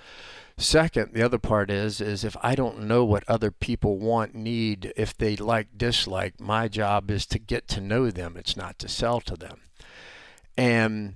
Second, 0.60 1.14
the 1.14 1.22
other 1.22 1.38
part 1.38 1.70
is 1.70 2.00
is 2.00 2.24
if 2.24 2.36
I 2.42 2.56
don't 2.56 2.82
know 2.82 3.04
what 3.04 3.22
other 3.28 3.52
people 3.52 3.96
want, 3.96 4.34
need, 4.34 4.92
if 4.96 5.16
they 5.16 5.36
like, 5.36 5.78
dislike, 5.78 6.40
my 6.40 6.66
job 6.66 7.12
is 7.12 7.26
to 7.26 7.38
get 7.38 7.68
to 7.68 7.80
know 7.80 8.10
them. 8.10 8.36
It's 8.36 8.56
not 8.56 8.76
to 8.80 8.88
sell 8.88 9.20
to 9.20 9.36
them. 9.36 9.60
And 10.56 11.14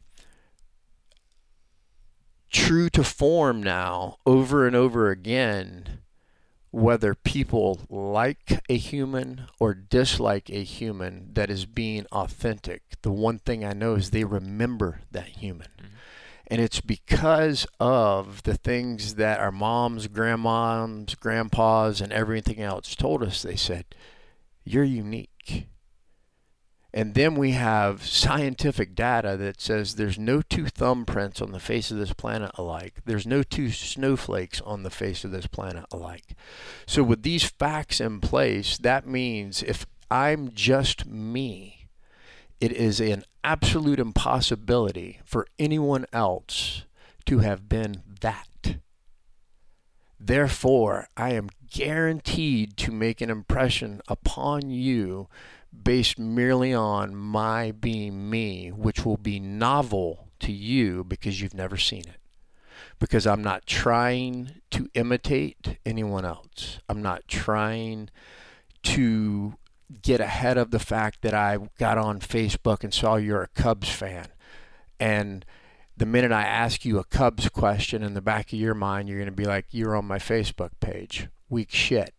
true 2.50 2.88
to 2.90 3.02
form 3.02 3.61
now, 3.61 4.18
over 4.25 4.64
and 4.64 4.76
over 4.76 5.11
again, 5.11 5.99
whether 6.70 7.12
people 7.12 7.80
like 7.90 8.61
a 8.68 8.76
human 8.76 9.49
or 9.58 9.75
dislike 9.75 10.50
a 10.50 10.62
human 10.62 11.30
that 11.32 11.50
is 11.50 11.66
being 11.66 12.06
authentic, 12.12 12.82
the 13.02 13.11
one 13.11 13.40
thing 13.40 13.64
I 13.64 13.72
know 13.72 13.94
is 13.94 14.11
they 14.11 14.22
remember 14.22 15.00
that 15.11 15.26
human. 15.26 15.66
Mm-hmm. 15.76 15.96
And 16.49 16.61
it's 16.61 16.80
because 16.80 17.66
of 17.80 18.42
the 18.42 18.56
things 18.56 19.14
that 19.14 19.40
our 19.40 19.52
moms, 19.52 20.08
grandmoms, 20.08 21.18
grandpas, 21.18 22.00
and 22.00 22.12
everything 22.12 22.61
else 22.61 22.94
told 22.94 23.22
us. 23.22 23.42
They 23.42 23.56
said, 23.56 23.87
You're 24.64 24.84
unique. 24.84 25.68
And 26.94 27.14
then 27.14 27.37
we 27.37 27.52
have 27.52 28.04
scientific 28.04 28.94
data 28.94 29.37
that 29.38 29.62
says 29.62 29.94
there's 29.94 30.18
no 30.18 30.42
two 30.42 30.64
thumbprints 30.64 31.40
on 31.40 31.52
the 31.52 31.61
face 31.61 31.90
of 31.90 31.96
this 31.96 32.12
planet 32.12 32.50
alike. 32.56 32.96
There's 33.06 33.26
no 33.26 33.42
two 33.42 33.70
snowflakes 33.70 34.61
on 34.61 34.82
the 34.82 34.90
face 34.90 35.25
of 35.25 35.30
this 35.30 35.46
planet 35.46 35.87
alike. 35.90 36.34
So, 36.87 37.02
with 37.02 37.22
these 37.22 37.44
facts 37.44 37.99
in 37.99 38.20
place, 38.20 38.76
that 38.76 39.06
means 39.06 39.62
if 39.62 39.87
I'm 40.11 40.52
just 40.52 41.06
me, 41.06 41.81
it 42.62 42.71
is 42.71 43.00
an 43.00 43.25
absolute 43.42 43.99
impossibility 43.99 45.19
for 45.25 45.49
anyone 45.59 46.07
else 46.12 46.85
to 47.26 47.40
have 47.40 47.69
been 47.69 48.04
that. 48.21 48.76
Therefore, 50.21 51.09
I 51.16 51.33
am 51.33 51.49
guaranteed 51.69 52.76
to 52.76 52.92
make 52.92 53.21
an 53.21 53.31
impression 53.31 54.00
upon 54.07 54.71
you 54.71 55.26
based 55.83 56.21
merely 56.21 56.73
on 56.73 57.16
my 57.16 57.73
being 57.73 58.31
me, 58.31 58.69
which 58.69 59.04
will 59.04 59.16
be 59.16 59.40
novel 59.40 60.28
to 60.38 60.52
you 60.52 61.02
because 61.02 61.40
you've 61.40 61.54
never 61.54 61.76
seen 61.76 62.02
it. 62.02 62.21
Because 63.00 63.26
I'm 63.26 63.42
not 63.42 63.66
trying 63.66 64.61
to 64.71 64.88
imitate 64.95 65.78
anyone 65.85 66.25
else. 66.25 66.78
I'm 66.88 67.02
not 67.02 67.26
trying 67.26 68.09
to 68.85 69.54
get 70.00 70.20
ahead 70.20 70.56
of 70.56 70.70
the 70.70 70.78
fact 70.78 71.22
that 71.22 71.34
I 71.34 71.58
got 71.78 71.99
on 71.99 72.20
Facebook 72.20 72.84
and 72.84 72.94
saw 72.94 73.16
you're 73.16 73.42
a 73.42 73.49
Cubs 73.49 73.88
fan. 73.90 74.26
And 74.99 75.44
the 75.96 76.06
minute 76.06 76.32
I 76.32 76.42
ask 76.42 76.84
you 76.84 76.99
a 76.99 77.04
Cubs 77.04 77.49
question 77.49 78.02
in 78.02 78.14
the 78.14 78.22
back 78.22 78.52
of 78.52 78.58
your 78.58 78.75
mind, 78.75 79.08
you're 79.08 79.18
going 79.18 79.26
to 79.26 79.32
be 79.32 79.44
like, 79.44 79.66
you're 79.70 79.96
on 79.96 80.04
my 80.04 80.18
Facebook 80.18 80.70
page. 80.80 81.28
Weak 81.49 81.70
shit. 81.70 82.14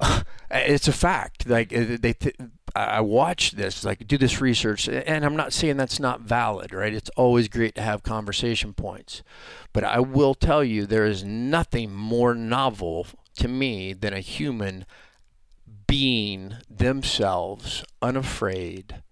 it's 0.50 0.88
a 0.88 0.92
fact. 0.92 1.48
Like 1.48 1.74
uh, 1.76 1.96
they, 2.00 2.12
th- 2.12 2.36
I 2.74 3.00
watch 3.00 3.52
this, 3.52 3.84
like 3.84 4.06
do 4.06 4.16
this 4.16 4.40
research, 4.40 4.88
and 4.88 5.24
I'm 5.24 5.36
not 5.36 5.52
saying 5.52 5.76
that's 5.76 6.00
not 6.00 6.20
valid, 6.20 6.72
right? 6.72 6.94
It's 6.94 7.10
always 7.10 7.48
great 7.48 7.74
to 7.74 7.82
have 7.82 8.02
conversation 8.02 8.72
points, 8.72 9.22
but 9.72 9.84
I 9.84 10.00
will 10.00 10.34
tell 10.34 10.62
you 10.62 10.86
there 10.86 11.06
is 11.06 11.24
nothing 11.24 11.92
more 11.92 12.34
novel 12.34 13.06
to 13.38 13.48
me 13.48 13.92
than 13.92 14.12
a 14.12 14.20
human 14.20 14.86
being 15.90 16.54
themselves 16.70 17.84
unafraid 18.00 19.02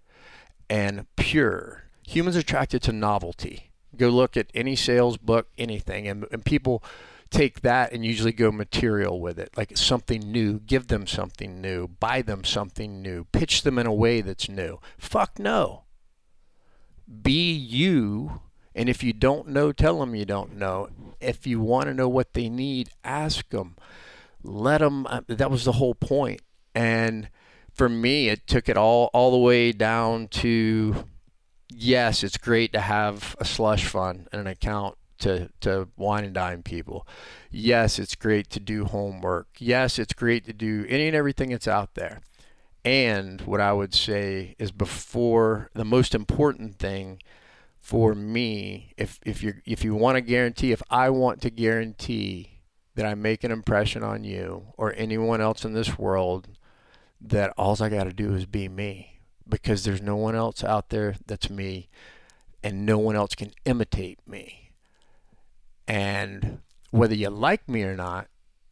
and 0.71 1.07
pure. 1.17 1.83
Humans 2.07 2.37
are 2.37 2.41
attracted 2.41 2.83
to 2.83 2.93
novelty. 2.93 3.73
Go 3.97 4.09
look 4.11 4.37
at 4.37 4.47
any 4.55 4.77
sales 4.77 5.17
book, 5.17 5.49
anything, 5.59 6.07
and, 6.07 6.25
and 6.31 6.45
people 6.45 6.85
take 7.31 7.63
that 7.63 7.93
and 7.93 8.07
usually 8.07 8.33
go 8.33 8.53
material 8.53 9.21
with 9.21 9.41
it, 9.41 9.51
like 9.57 9.77
something 9.77 10.21
new. 10.31 10.61
Give 10.61 10.87
them 10.87 11.09
something 11.09 11.61
new. 11.61 11.89
Buy 11.89 12.23
them 12.23 12.45
something 12.45 13.03
new. 13.03 13.25
Pitch 13.33 13.63
them 13.63 13.77
in 13.79 13.87
a 13.87 13.93
way 13.93 14.21
that's 14.21 14.49
new. 14.49 14.79
Fuck 14.99 15.41
no. 15.41 15.83
Be 17.23 17.53
you. 17.53 18.41
And 18.73 18.89
if 18.89 19.03
you 19.03 19.13
don't 19.13 19.49
know, 19.49 19.73
tell 19.73 19.99
them 19.99 20.15
you 20.15 20.25
don't 20.25 20.57
know. 20.57 20.91
If 21.21 21.45
you 21.45 21.61
want 21.61 21.87
to 21.87 21.95
know 21.95 22.09
what 22.09 22.35
they 22.35 22.49
need, 22.49 22.91
ask 23.03 23.49
them. 23.49 23.75
Let 24.45 24.79
them. 24.79 25.07
Uh, 25.09 25.23
that 25.27 25.51
was 25.51 25.65
the 25.65 25.73
whole 25.73 25.97
point. 25.97 26.41
And 26.79 27.29
for 27.75 27.89
me, 27.89 28.29
it 28.29 28.47
took 28.47 28.69
it 28.69 28.77
all 28.77 29.11
all 29.13 29.33
the 29.33 29.37
way 29.37 29.73
down 29.73 30.29
to 30.29 31.05
yes, 31.69 32.23
it's 32.23 32.37
great 32.37 32.73
to 32.73 32.81
have 32.81 33.35
a 33.41 33.45
slush 33.45 33.85
fund 33.85 34.29
and 34.31 34.41
an 34.41 34.47
account 34.47 34.97
to, 35.19 35.51
to 35.63 35.89
wine 35.97 36.25
and 36.25 36.33
dine 36.35 36.63
people. 36.63 37.05
Yes, 37.51 37.99
it's 37.99 38.15
great 38.15 38.49
to 38.51 38.61
do 38.61 38.85
homework. 38.85 39.49
Yes, 39.59 39.99
it's 39.99 40.13
great 40.13 40.45
to 40.45 40.53
do 40.53 40.87
any 40.89 41.09
and 41.09 41.17
everything 41.17 41.51
that's 41.51 41.67
out 41.67 41.97
there. 41.97 42.21
And 42.85 43.41
what 43.41 43.61
I 43.61 43.73
would 43.73 43.93
say 43.93 44.55
is 44.61 44.71
before 44.71 45.71
the 45.75 45.85
most 45.85 46.15
important 46.15 46.79
thing 46.79 47.21
for 47.81 48.15
me, 48.15 48.95
if 48.97 49.19
if 49.27 49.43
you 49.43 49.55
if 49.65 49.83
you 49.83 49.97
want 49.97 50.15
to 50.15 50.21
guarantee, 50.21 50.71
if 50.71 50.83
I 50.91 51.11
want 51.11 51.43
to 51.43 51.51
guarantee 51.51 52.61
that 52.95 53.05
I 53.05 53.17
make 53.17 53.43
an 53.43 53.51
impression 53.51 54.05
on 54.05 54.23
you 54.23 54.73
or 54.77 54.95
anyone 54.97 55.41
else 55.41 55.65
in 55.65 55.73
this 55.73 55.99
world 55.99 56.49
that 57.21 57.53
all 57.57 57.77
I 57.81 57.89
got 57.89 58.05
to 58.05 58.13
do 58.13 58.35
is 58.35 58.47
be 58.47 58.69
me 58.69 59.21
because 59.49 59.85
there's 59.85 60.03
no 60.03 60.17
one 60.17 60.35
else 60.35 60.63
out 60.63 60.91
there 60.91 61.17
that's 61.27 61.51
me 61.51 61.89
and 62.63 62.85
no 62.85 62.99
one 62.99 63.17
else 63.17 63.35
can 63.35 63.53
imitate 63.65 64.19
me. 64.27 64.73
And 65.87 66.61
whether 66.91 67.15
you 67.15 67.31
like 67.31 67.69
me 67.69 67.83
or 67.83 67.97
not, 67.97 68.29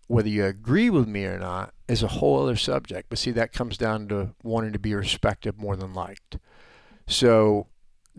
whether 0.07 0.29
you 0.29 0.45
agree 0.45 0.91
with 0.91 1.09
me 1.09 1.25
or 1.25 1.39
not 1.39 1.73
is 1.89 2.03
a 2.03 2.09
whole 2.09 2.43
other 2.43 2.57
subject. 2.57 3.09
But 3.09 3.19
see, 3.19 3.31
that 3.33 3.53
comes 3.53 3.77
down 3.77 4.09
to 4.09 4.35
wanting 4.43 4.73
to 4.73 4.79
be 4.79 4.95
respected 4.95 5.59
more 5.59 5.77
than 5.77 5.95
liked. 5.95 6.39
So 7.07 7.69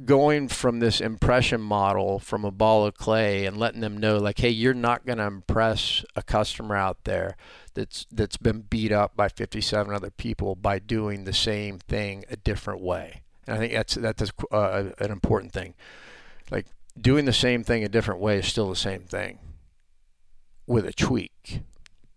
going 0.05 0.47
from 0.47 0.79
this 0.79 1.01
impression 1.01 1.59
model 1.59 2.19
from 2.19 2.45
a 2.45 2.51
ball 2.51 2.85
of 2.85 2.93
clay 2.95 3.45
and 3.45 3.57
letting 3.57 3.81
them 3.81 3.97
know 3.97 4.17
like 4.17 4.37
hey 4.37 4.49
you're 4.49 4.73
not 4.73 5.05
going 5.07 5.17
to 5.17 5.25
impress 5.25 6.05
a 6.15 6.21
customer 6.21 6.75
out 6.75 7.03
there 7.03 7.35
that's 7.77 8.07
that's 8.11 8.37
been 8.37 8.61
beat 8.61 8.91
up 8.91 9.15
by 9.15 9.29
57 9.29 9.93
other 9.93 10.09
people 10.09 10.55
by 10.55 10.79
doing 10.79 11.23
the 11.23 11.33
same 11.33 11.77
thing 11.77 12.25
a 12.29 12.35
different 12.35 12.81
way. 12.81 13.21
And 13.45 13.55
i 13.55 13.59
think 13.59 13.73
that's 13.73 13.93
that's 13.93 14.31
uh, 14.51 14.89
an 14.99 15.11
important 15.11 15.53
thing. 15.53 15.75
Like 16.49 16.65
doing 16.99 17.25
the 17.25 17.33
same 17.33 17.63
thing 17.63 17.83
a 17.83 17.89
different 17.89 18.19
way 18.19 18.39
is 18.39 18.47
still 18.47 18.69
the 18.69 18.75
same 18.75 19.03
thing 19.03 19.37
with 20.65 20.87
a 20.87 20.93
tweak. 20.93 21.61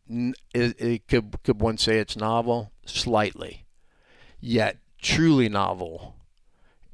It, 0.08 0.34
it 0.54 1.06
could 1.06 1.36
could 1.44 1.60
one 1.60 1.76
say 1.76 1.98
it's 1.98 2.16
novel? 2.16 2.72
Slightly. 2.86 3.66
Yet 4.40 4.78
truly 5.02 5.50
novel 5.50 6.14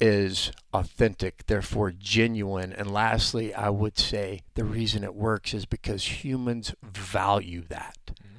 is 0.00 0.52
authentic, 0.72 1.46
therefore 1.46 1.90
genuine. 1.90 2.72
And 2.72 2.92
lastly, 2.92 3.54
I 3.54 3.70
would 3.70 3.98
say 3.98 4.42
the 4.54 4.64
reason 4.64 5.04
it 5.04 5.14
works 5.14 5.54
is 5.54 5.66
because 5.66 6.22
humans 6.22 6.74
value 6.82 7.62
that. 7.68 7.96
Mm-hmm. 8.06 8.36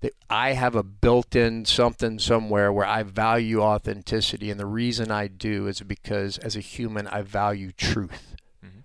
That 0.00 0.14
I 0.28 0.52
have 0.52 0.74
a 0.74 0.82
built 0.82 1.34
in 1.34 1.64
something 1.64 2.18
somewhere 2.18 2.72
where 2.72 2.86
I 2.86 3.02
value 3.02 3.60
authenticity. 3.60 4.50
And 4.50 4.60
the 4.60 4.66
reason 4.66 5.10
I 5.10 5.28
do 5.28 5.66
is 5.66 5.80
because 5.80 6.38
as 6.38 6.56
a 6.56 6.60
human, 6.60 7.06
I 7.06 7.22
value 7.22 7.72
truth. 7.72 8.36
Mm-hmm. 8.64 8.80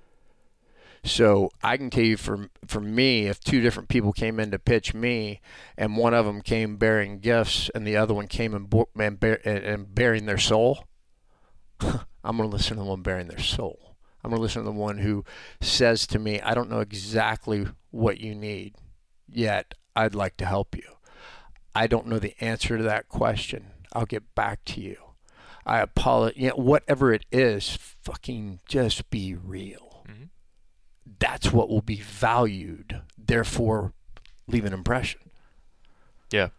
So 1.04 1.52
I 1.64 1.78
can 1.78 1.90
tell 1.90 2.04
you 2.04 2.18
for 2.18 2.50
for 2.66 2.80
me, 2.82 3.28
if 3.28 3.40
two 3.40 3.62
different 3.62 3.90
people 3.90 4.14
came 4.14 4.40
in 4.40 4.52
to 4.52 4.60
pitch 4.60 4.94
me, 4.94 5.42
and 5.78 5.98
one 5.98 6.14
of 6.14 6.26
them 6.26 6.42
came 6.42 6.78
bearing 6.78 7.20
gifts, 7.20 7.70
and 7.76 7.86
the 7.86 7.98
other 7.98 8.14
one 8.14 8.28
came 8.28 8.54
and, 8.54 8.70
bo- 8.70 8.90
and, 8.98 9.20
bear, 9.20 9.40
and 9.48 9.94
bearing 9.94 10.26
their 10.26 10.38
soul, 10.38 10.86
I'm 12.24 12.38
going 12.38 12.50
to 12.50 12.55
listen 12.55 12.77
to 12.77 12.84
the 12.84 12.89
one 12.89 13.01
bearing 13.01 13.27
their 13.27 13.39
soul. 13.39 13.96
I'm 14.24 14.31
going 14.31 14.39
to 14.39 14.43
listen 14.43 14.63
to 14.63 14.65
the 14.65 14.72
one 14.72 14.98
who 14.98 15.24
says 15.62 16.05
to 16.07 16.19
me, 16.19 16.41
I 16.41 16.53
don't 16.53 16.69
know 16.69 16.79
exactly 16.79 17.67
what 17.91 18.19
you 18.19 18.36
need, 18.36 18.75
yet 19.29 19.74
I'd 19.96 20.15
like 20.15 20.38
to 20.38 20.46
help 20.46 20.75
you. 20.75 20.98
I 21.74 21.88
don't 21.88 22.07
know 22.07 22.19
the 22.19 22.36
answer 22.41 22.77
to 22.77 22.84
that 22.84 23.07
question. 23.07 23.67
I'll 23.93 24.05
get 24.05 24.36
back 24.36 24.65
to 24.65 24.81
you. 24.81 24.98
I 25.65 25.79
apologize. 25.79 26.41
You 26.41 26.50
know, 26.50 26.55
whatever 26.55 27.13
it 27.13 27.25
is, 27.31 27.77
fucking 28.03 28.62
just 28.67 29.10
be 29.10 29.36
real. 29.36 30.03
Mm-hmm. 30.10 30.24
That's 31.19 31.51
what 31.51 31.69
will 31.69 31.81
be 31.81 32.01
valued. 32.01 33.01
Therefore, 33.17 33.93
leave 34.48 34.65
an 34.65 34.74
impression. 34.74 35.22
Yeah, 36.31 36.50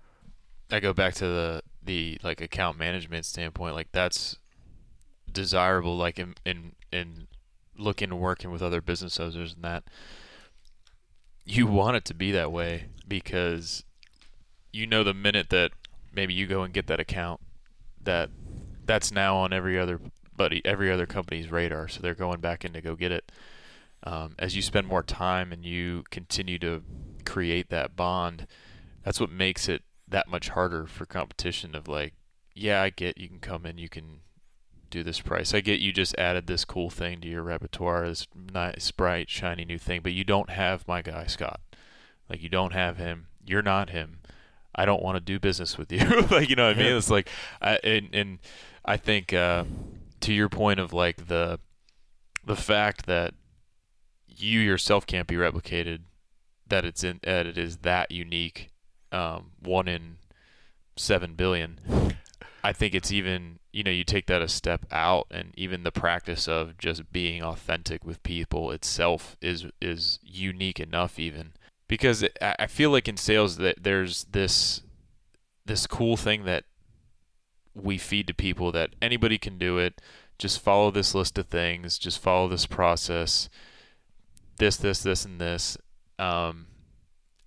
I 0.70 0.80
go 0.80 0.92
back 0.92 1.14
to 1.14 1.24
the 1.24 1.62
the 1.82 2.18
like 2.22 2.40
account 2.40 2.78
management 2.78 3.24
standpoint. 3.24 3.74
Like 3.74 3.88
that's 3.92 4.36
desirable, 5.32 5.96
like 5.96 6.18
in 6.18 6.34
in 6.44 6.72
in 6.92 7.28
looking 7.76 8.10
and 8.10 8.20
working 8.20 8.50
with 8.50 8.62
other 8.62 8.80
business 8.80 9.18
owners 9.20 9.54
and 9.54 9.62
that 9.62 9.84
you 11.44 11.66
want 11.66 11.96
it 11.96 12.04
to 12.04 12.14
be 12.14 12.30
that 12.32 12.52
way 12.52 12.86
because 13.06 13.84
you 14.72 14.86
know 14.86 15.02
the 15.02 15.14
minute 15.14 15.48
that 15.48 15.70
maybe 16.12 16.34
you 16.34 16.46
go 16.46 16.62
and 16.62 16.74
get 16.74 16.86
that 16.88 17.00
account 17.00 17.40
that 18.02 18.28
that's 18.84 19.12
now 19.12 19.36
on 19.36 19.52
every 19.52 19.78
other 19.78 20.00
buddy 20.36 20.60
every 20.64 20.90
other 20.90 21.06
company's 21.06 21.50
radar 21.50 21.88
so 21.88 22.00
they're 22.00 22.14
going 22.14 22.40
back 22.40 22.64
in 22.64 22.72
to 22.72 22.80
go 22.80 22.94
get 22.94 23.12
it. 23.12 23.32
Um, 24.04 24.36
as 24.38 24.54
you 24.54 24.62
spend 24.62 24.86
more 24.86 25.02
time 25.02 25.52
and 25.52 25.64
you 25.64 26.04
continue 26.10 26.58
to 26.60 26.84
create 27.24 27.68
that 27.70 27.96
bond 27.96 28.46
that's 29.04 29.18
what 29.18 29.30
makes 29.30 29.68
it 29.68 29.82
that 30.06 30.28
much 30.28 30.50
harder 30.50 30.86
for 30.86 31.04
competition 31.04 31.74
of 31.74 31.88
like 31.88 32.14
yeah 32.54 32.80
i 32.80 32.90
get 32.90 33.18
you 33.18 33.28
can 33.28 33.40
come 33.40 33.66
in 33.66 33.76
you 33.76 33.88
can 33.88 34.20
do 34.90 35.02
this 35.02 35.20
price. 35.20 35.54
I 35.54 35.60
get 35.60 35.80
you 35.80 35.92
just 35.92 36.16
added 36.18 36.46
this 36.46 36.64
cool 36.64 36.90
thing 36.90 37.20
to 37.20 37.28
your 37.28 37.42
repertoire, 37.42 38.08
this 38.08 38.26
nice, 38.52 38.90
bright, 38.90 39.28
shiny 39.30 39.64
new 39.64 39.78
thing, 39.78 40.00
but 40.02 40.12
you 40.12 40.24
don't 40.24 40.50
have 40.50 40.86
my 40.88 41.02
guy 41.02 41.26
Scott. 41.26 41.60
Like 42.28 42.42
you 42.42 42.48
don't 42.48 42.72
have 42.72 42.96
him. 42.96 43.26
You're 43.44 43.62
not 43.62 43.90
him. 43.90 44.20
I 44.74 44.84
don't 44.84 45.02
want 45.02 45.16
to 45.16 45.20
do 45.20 45.38
business 45.38 45.76
with 45.76 45.90
you. 45.90 45.98
like 46.30 46.48
you 46.48 46.56
know 46.56 46.68
what 46.68 46.76
I 46.76 46.78
mean? 46.78 46.96
It's 46.96 47.10
like, 47.10 47.28
I, 47.60 47.78
and 47.82 48.08
and 48.12 48.38
I 48.84 48.96
think 48.96 49.32
uh, 49.32 49.64
to 50.20 50.32
your 50.32 50.48
point 50.48 50.78
of 50.80 50.92
like 50.92 51.28
the 51.28 51.58
the 52.44 52.56
fact 52.56 53.06
that 53.06 53.34
you 54.26 54.60
yourself 54.60 55.06
can't 55.06 55.26
be 55.26 55.34
replicated, 55.34 56.00
that 56.68 56.84
it's 56.84 57.02
in 57.02 57.20
that 57.24 57.46
it 57.46 57.58
is 57.58 57.78
that 57.78 58.10
unique, 58.10 58.70
um, 59.10 59.50
one 59.60 59.88
in 59.88 60.18
seven 60.96 61.34
billion. 61.34 61.78
I 62.68 62.74
think 62.74 62.94
it's 62.94 63.10
even 63.10 63.60
you 63.72 63.82
know 63.82 63.90
you 63.90 64.04
take 64.04 64.26
that 64.26 64.42
a 64.42 64.48
step 64.48 64.84
out 64.92 65.26
and 65.30 65.54
even 65.56 65.84
the 65.84 65.90
practice 65.90 66.46
of 66.46 66.76
just 66.76 67.10
being 67.10 67.42
authentic 67.42 68.04
with 68.04 68.22
people 68.22 68.72
itself 68.72 69.38
is 69.40 69.64
is 69.80 70.18
unique 70.22 70.78
enough 70.78 71.18
even. 71.18 71.54
Because 71.88 72.26
I 72.42 72.66
feel 72.66 72.90
like 72.90 73.08
in 73.08 73.16
sales 73.16 73.56
that 73.56 73.82
there's 73.82 74.24
this 74.24 74.82
this 75.64 75.86
cool 75.86 76.18
thing 76.18 76.44
that 76.44 76.64
we 77.74 77.96
feed 77.96 78.26
to 78.26 78.34
people 78.34 78.70
that 78.72 78.90
anybody 79.00 79.38
can 79.38 79.56
do 79.56 79.78
it. 79.78 80.02
Just 80.38 80.60
follow 80.60 80.90
this 80.90 81.14
list 81.14 81.38
of 81.38 81.46
things. 81.46 81.98
Just 81.98 82.18
follow 82.18 82.48
this 82.48 82.66
process. 82.66 83.48
This 84.58 84.76
this 84.76 85.02
this 85.02 85.24
and 85.24 85.40
this. 85.40 85.78
Um, 86.18 86.66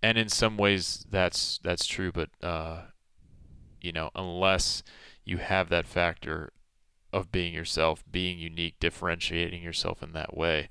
and 0.01 0.17
in 0.17 0.29
some 0.29 0.57
ways 0.57 1.05
that's 1.11 1.59
that's 1.63 1.85
true 1.85 2.11
but 2.11 2.29
uh, 2.41 2.85
you 3.81 3.91
know 3.91 4.09
unless 4.15 4.81
you 5.23 5.37
have 5.37 5.69
that 5.69 5.87
factor 5.87 6.51
of 7.13 7.31
being 7.31 7.53
yourself, 7.53 8.03
being 8.09 8.39
unique, 8.39 8.79
differentiating 8.79 9.61
yourself 9.61 10.01
in 10.01 10.13
that 10.13 10.35
way, 10.35 10.69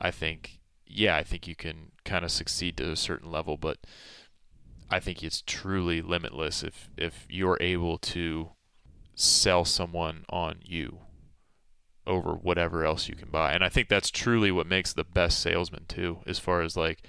I 0.00 0.10
think, 0.10 0.60
yeah, 0.86 1.16
I 1.16 1.22
think 1.22 1.46
you 1.46 1.54
can 1.54 1.92
kind 2.04 2.24
of 2.24 2.30
succeed 2.30 2.76
to 2.78 2.90
a 2.90 2.96
certain 2.96 3.30
level, 3.30 3.56
but 3.56 3.78
I 4.90 5.00
think 5.00 5.22
it's 5.22 5.42
truly 5.42 6.00
limitless 6.00 6.62
if 6.62 6.90
if 6.96 7.26
you're 7.28 7.58
able 7.60 7.98
to 7.98 8.50
sell 9.14 9.64
someone 9.64 10.24
on 10.30 10.60
you 10.62 11.00
over 12.06 12.32
whatever 12.32 12.84
else 12.84 13.08
you 13.08 13.14
can 13.14 13.28
buy. 13.28 13.52
And 13.52 13.62
I 13.62 13.68
think 13.68 13.88
that's 13.88 14.10
truly 14.10 14.50
what 14.50 14.66
makes 14.66 14.92
the 14.94 15.04
best 15.04 15.40
salesman 15.40 15.84
too, 15.86 16.20
as 16.26 16.38
far 16.38 16.62
as 16.62 16.76
like 16.76 17.02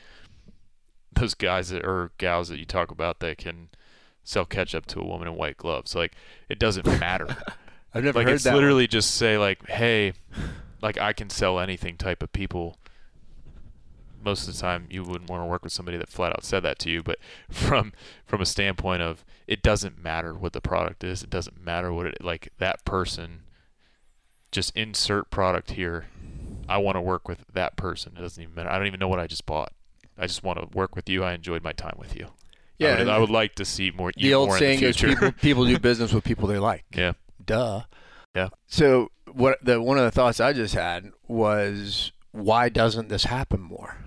those 1.14 1.34
guys 1.34 1.70
that 1.70 1.86
or 1.86 2.12
gals 2.18 2.50
that 2.50 2.60
you 2.60 2.66
talk 2.66 2.92
about 2.92 3.20
that 3.20 3.38
can 3.38 3.70
sell 4.30 4.46
ketchup 4.46 4.86
to 4.86 5.00
a 5.00 5.06
woman 5.06 5.28
in 5.28 5.36
white 5.36 5.58
gloves. 5.58 5.96
Like 5.96 6.14
it 6.48 6.60
doesn't 6.60 6.86
matter. 6.86 7.28
I've 7.94 8.04
never 8.04 8.20
like 8.20 8.28
heard 8.28 8.36
it's 8.36 8.44
that. 8.44 8.54
literally 8.54 8.84
one. 8.84 8.90
just 8.90 9.16
say 9.16 9.38
like, 9.38 9.68
hey, 9.68 10.14
like 10.82 11.00
I 11.00 11.14
can 11.14 11.30
sell 11.30 11.60
anything 11.60 11.98
type 11.98 12.22
of 12.22 12.32
people. 12.32 12.78
Most 14.24 14.48
of 14.48 14.54
the 14.54 14.60
time, 14.60 14.86
you 14.90 15.04
wouldn't 15.04 15.30
want 15.30 15.42
to 15.42 15.46
work 15.46 15.64
with 15.64 15.72
somebody 15.72 15.98
that 15.98 16.10
flat 16.10 16.34
out 16.34 16.44
said 16.44 16.62
that 16.64 16.78
to 16.80 16.90
you. 16.90 17.02
But 17.02 17.20
from 17.50 17.94
from 18.26 18.42
a 18.42 18.46
standpoint 18.46 19.02
of 19.02 19.26
it 19.48 19.64
doesn't 19.64 20.02
matter 20.02 20.34
what 20.34 20.54
the 20.54 20.62
product 20.62 21.04
is. 21.04 21.24
It 21.24 21.30
doesn't 21.30 21.64
matter 21.64 21.92
what 21.92 22.06
it 22.06 22.24
like 22.24 22.50
that 22.60 22.86
person. 22.86 23.42
Just 24.52 24.76
insert 24.76 25.32
product 25.32 25.72
here. 25.72 26.08
I 26.68 26.78
want 26.78 26.98
to 26.98 27.02
work 27.02 27.28
with 27.28 27.46
that 27.54 27.76
person. 27.76 28.14
It 28.18 28.22
doesn't 28.22 28.42
even 28.42 28.56
matter. 28.56 28.70
I 28.70 28.78
don't 28.78 28.88
even 28.88 29.00
know 29.00 29.08
what 29.08 29.20
I 29.20 29.26
just 29.26 29.46
bought. 29.46 29.72
I 30.18 30.28
just 30.28 30.44
want 30.44 30.60
to 30.60 30.78
work 30.78 30.96
with 30.96 31.10
you. 31.10 31.24
I 31.24 31.34
enjoyed 31.34 31.64
my 31.64 31.72
time 31.72 31.96
with 31.98 32.16
you. 32.16 32.28
Yeah, 32.80 32.96
I 32.96 32.98
would, 33.00 33.10
I 33.10 33.20
would 33.20 33.30
like 33.30 33.56
to 33.56 33.66
see 33.66 33.92
more. 33.92 34.12
The 34.16 34.34
old 34.34 34.50
more 34.50 34.58
saying 34.58 34.80
the 34.80 34.88
is 34.88 34.98
people 34.98 35.32
people 35.42 35.66
do 35.66 35.78
business 35.78 36.14
with 36.14 36.24
people 36.24 36.48
they 36.48 36.60
like. 36.60 36.86
Yeah. 36.94 37.14
Duh. 37.46 37.84
Yeah. 38.36 38.50
So 38.68 39.12
what 39.32 39.60
the 39.64 39.82
one 39.82 39.98
of 39.98 40.06
the 40.06 40.12
thoughts 40.12 40.40
I 40.40 40.54
just 40.54 40.74
had 40.74 41.12
was 41.28 42.12
why 42.32 42.70
doesn't 42.70 43.10
this 43.10 43.26
happen 43.26 43.62
more? 43.62 43.98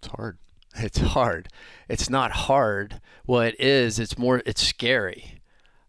It's 0.00 0.08
hard. 0.08 0.38
It's 0.76 0.98
hard. 0.98 1.48
It's 1.88 2.10
not 2.10 2.32
hard. 2.32 3.00
Well, 3.26 3.42
it 3.42 3.58
is. 3.58 3.98
It's 3.98 4.18
more. 4.18 4.42
It's 4.46 4.62
scary. 4.62 5.40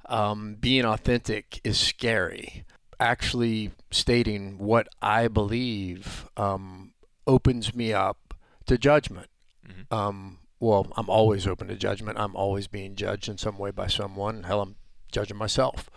Um, 0.05 0.55
being 0.59 0.85
authentic 0.85 1.61
is 1.63 1.77
scary. 1.77 2.65
Actually, 2.99 3.71
stating 3.91 4.57
what 4.57 4.87
I 5.01 5.27
believe 5.27 6.27
um, 6.35 6.93
opens 7.27 7.73
me 7.75 7.93
up 7.93 8.33
to 8.65 8.77
judgment. 8.77 9.29
Mm-hmm. 9.67 9.93
Um, 9.93 10.39
well, 10.59 10.91
I'm 10.97 11.09
always 11.09 11.47
open 11.47 11.67
to 11.67 11.75
judgment. 11.75 12.19
I'm 12.19 12.35
always 12.35 12.67
being 12.67 12.95
judged 12.95 13.29
in 13.29 13.37
some 13.37 13.57
way 13.57 13.71
by 13.71 13.87
someone. 13.87 14.43
Hell, 14.43 14.61
I'm 14.61 14.75
judging 15.11 15.37
myself. 15.37 15.89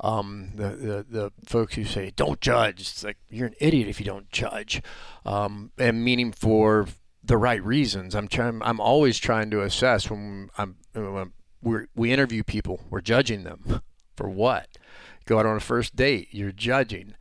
Um, 0.00 0.52
the, 0.54 0.68
the, 0.68 1.06
the 1.08 1.32
folks 1.46 1.74
who 1.74 1.84
say 1.84 2.12
don't 2.14 2.40
judge, 2.40 2.80
it's 2.80 3.04
like 3.04 3.18
you're 3.30 3.46
an 3.46 3.54
idiot 3.60 3.88
if 3.88 4.00
you 4.00 4.06
don't 4.06 4.30
judge, 4.30 4.82
um, 5.24 5.70
and 5.78 6.04
meaning 6.04 6.32
for 6.32 6.86
the 7.22 7.36
right 7.36 7.62
reasons. 7.64 8.14
I'm 8.14 8.28
trying. 8.28 8.60
I'm 8.62 8.80
always 8.80 9.18
trying 9.18 9.50
to 9.50 9.62
assess 9.62 10.10
when 10.10 10.50
I'm 10.58 10.76
when 10.92 11.32
we 11.62 11.86
we 11.94 12.12
interview 12.12 12.42
people. 12.42 12.80
We're 12.90 13.00
judging 13.00 13.44
them 13.44 13.82
for 14.16 14.28
what? 14.28 14.68
Go 15.24 15.38
out 15.38 15.46
on 15.46 15.56
a 15.56 15.60
first 15.60 15.94
date. 15.94 16.28
You're 16.32 16.52
judging. 16.52 17.14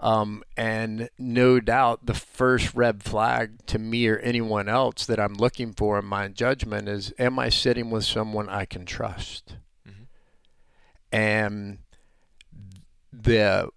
Um, 0.00 0.42
and 0.56 1.08
no 1.18 1.60
doubt 1.60 2.06
the 2.06 2.14
first 2.14 2.74
red 2.74 3.02
flag 3.02 3.64
to 3.66 3.78
me 3.78 4.08
or 4.08 4.18
anyone 4.18 4.68
else 4.68 5.06
that 5.06 5.20
I'm 5.20 5.34
looking 5.34 5.72
for 5.72 5.98
in 5.98 6.04
my 6.04 6.28
judgment 6.28 6.88
is 6.88 7.12
am 7.18 7.38
I 7.38 7.48
sitting 7.48 7.90
with 7.90 8.04
someone 8.04 8.48
I 8.48 8.64
can 8.64 8.84
trust? 8.84 9.56
Mm-hmm. 9.88 10.02
And 11.12 11.78
the 13.12 13.70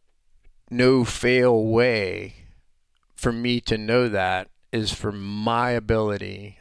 no 0.69 1.03
fail 1.03 1.65
way 1.65 2.33
for 3.15 3.31
me 3.31 3.61
to 3.61 3.77
know 3.77 4.09
that 4.09 4.49
is 4.71 4.93
for 4.93 5.11
my 5.11 5.71
ability 5.71 6.59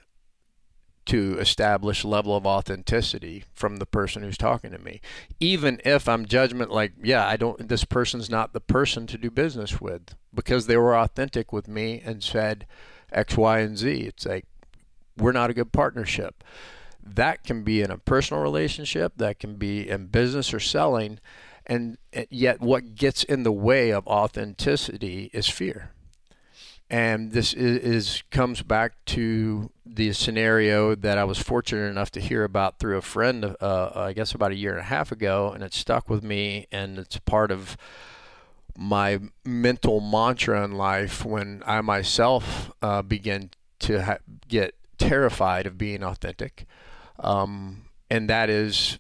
to 1.07 1.39
establish 1.39 2.05
level 2.05 2.37
of 2.37 2.47
authenticity 2.47 3.45
from 3.55 3.77
the 3.77 3.87
person 3.87 4.23
who's 4.23 4.37
talking 4.37 4.71
to 4.73 4.79
me. 4.79 5.01
Even 5.41 5.81
if 5.85 6.09
i'm 6.09 6.27
judgment 6.27 6.71
like 6.71 6.93
yeah 7.03 7.27
i 7.27 7.37
don't 7.37 7.69
this 7.69 7.85
person's 7.85 8.29
not 8.29 8.53
the 8.53 8.61
person 8.61 9.07
to 9.07 9.17
do 9.17 9.31
business 9.31 9.81
with 9.81 10.15
because 10.35 10.67
they 10.67 10.77
were 10.77 10.97
authentic 10.97 11.53
with 11.53 11.69
me 11.69 12.03
and 12.05 12.23
said 12.23 12.67
x 13.13 13.37
y 13.37 13.61
and 13.61 13.79
z. 13.79 14.03
It's 14.03 14.27
like 14.27 14.47
we're 15.17 15.33
not 15.33 15.51
a 15.51 15.55
good 15.55 15.73
partnership. 15.73 16.45
That 17.03 17.45
can 17.45 17.63
be 17.63 17.81
in 17.81 17.91
a 17.91 17.99
personal 17.99 18.43
relationship 18.43 19.15
that 19.17 19.39
can 19.39 19.55
be 19.55 19.89
in 19.89 20.07
business 20.07 20.53
or 20.53 20.61
selling 20.61 21.21
and 21.65 21.99
yet 22.31 22.61
what 22.61 22.95
gets 22.95 23.25
in 23.25 23.43
the 23.43 23.53
way 23.53 23.91
of 23.91 24.07
authenticity 24.07 25.31
is 25.33 25.49
fear 25.49 25.93
and 26.89 27.33
this 27.33 27.53
is, 27.53 27.79
is, 27.79 28.23
comes 28.31 28.63
back 28.63 28.93
to 29.07 29.71
the 29.85 30.13
scenario 30.13 30.95
that 30.95 31.19
I 31.19 31.25
was 31.25 31.39
fortunate 31.39 31.89
enough 31.89 32.11
to 32.13 32.21
hear 32.21 32.45
about 32.45 32.79
through 32.79 32.97
a 32.97 33.03
friend, 33.03 33.57
uh, 33.61 33.91
I 33.95 34.13
guess 34.13 34.35
about 34.35 34.53
a 34.53 34.57
year 34.57 34.73
and 34.73 34.81
a 34.81 34.85
half 34.85 35.11
ago, 35.11 35.51
and 35.53 35.65
it 35.65 35.75
stuck 35.75 36.09
with 36.09 36.23
me, 36.23 36.67
and 36.71 36.99
it's 36.99 37.19
part 37.19 37.51
of 37.51 37.77
my 38.79 39.21
mental 39.45 40.01
mantra 40.01 40.63
in 40.65 40.73
life 40.73 41.25
when 41.25 41.63
I 41.67 41.81
myself 41.81 42.71
uh, 42.83 43.03
begin 43.03 43.51
to 43.81 44.05
ha- 44.05 44.19
get 44.47 44.75
terrified 44.99 45.67
of 45.67 45.79
being 45.79 46.05
authentic, 46.05 46.67
um, 47.19 47.87
and 48.11 48.31
that 48.31 48.49
is 48.49 48.99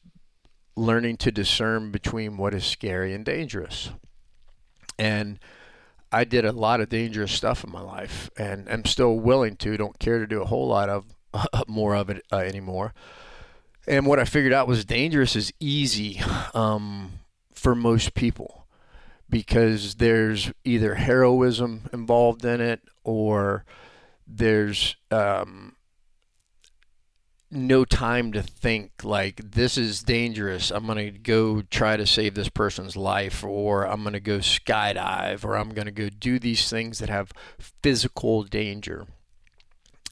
learning 0.77 1.19
to 1.19 1.31
discern 1.31 1.91
between 1.91 2.37
what 2.37 2.53
is 2.53 2.65
scary 2.65 3.15
and 3.15 3.25
dangerous, 3.25 3.91
and 4.99 5.39
I 6.17 6.25
did 6.25 6.47
a 6.47 6.53
lot 6.53 6.81
of 6.81 6.89
dangerous 6.89 7.31
stuff 7.31 7.63
in 7.63 7.71
my 7.71 7.83
life, 7.83 8.31
and 8.39 8.67
I'm 8.71 8.87
still 8.87 9.17
willing 9.17 9.55
to. 9.57 9.77
Don't 9.77 9.99
care 9.99 10.19
to 10.19 10.27
do 10.27 10.41
a 10.41 10.47
whole 10.47 10.67
lot 10.67 10.89
of 10.89 11.05
more 11.69 11.95
of 11.95 12.09
it 12.09 12.25
uh, 12.33 12.39
anymore. 12.39 12.95
And 13.87 14.07
what 14.07 14.19
I 14.19 14.25
figured 14.25 14.55
out 14.55 14.67
was 14.67 14.87
dangerous 14.87 15.37
is 15.37 15.53
easy 15.61 16.23
um, 16.55 17.21
for 17.53 17.75
most 17.75 18.15
people 18.15 18.67
because 19.29 19.97
there's 19.97 20.51
either 20.65 20.95
heroism 20.95 21.83
involved 21.93 22.47
in 22.47 22.63
it 22.63 22.81
or 23.05 23.67
there's 24.27 24.97
um, 25.11 25.76
no 27.51 27.85
time 27.85 28.33
to 28.33 28.43
think 28.43 29.05
like 29.05 29.53
this 29.53 29.79
is 29.79 30.03
dangerous. 30.03 30.71
I'm 30.71 30.87
going 30.87 31.13
to 31.13 31.19
go 31.19 31.63
try 31.63 31.97
to 31.97 32.07
save 32.07 32.35
this 32.35 32.49
person's 32.49 32.97
life 32.97 33.45
or 33.45 33.85
I'm 33.85 34.03
going 34.03 34.15
to 34.15 34.21
go 34.21 34.39
skydive 34.39 35.45
or 35.45 35.57
I'm 35.57 35.71
going 35.71 35.87
to 35.87 35.93
go 35.93 36.09
do 36.09 36.39
these 36.39 36.69
things 36.69 36.99
that 36.99 37.09
have 37.09 37.33
physical 37.83 38.43
danger. 38.43 39.07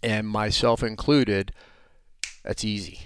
And 0.02 0.28
myself 0.28 0.82
included, 0.82 1.52
that's 2.44 2.64
easy. 2.64 3.00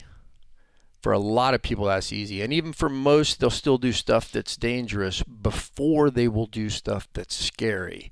For 1.00 1.12
a 1.12 1.18
lot 1.18 1.54
of 1.54 1.62
people 1.62 1.86
that's 1.86 2.12
easy. 2.12 2.42
And 2.42 2.52
even 2.52 2.72
for 2.72 2.90
most 2.90 3.40
they'll 3.40 3.50
still 3.50 3.78
do 3.78 3.92
stuff 3.92 4.30
that's 4.30 4.56
dangerous 4.56 5.22
before 5.22 6.10
they 6.10 6.28
will 6.28 6.46
do 6.46 6.68
stuff 6.68 7.08
that's 7.14 7.34
scary. 7.34 8.10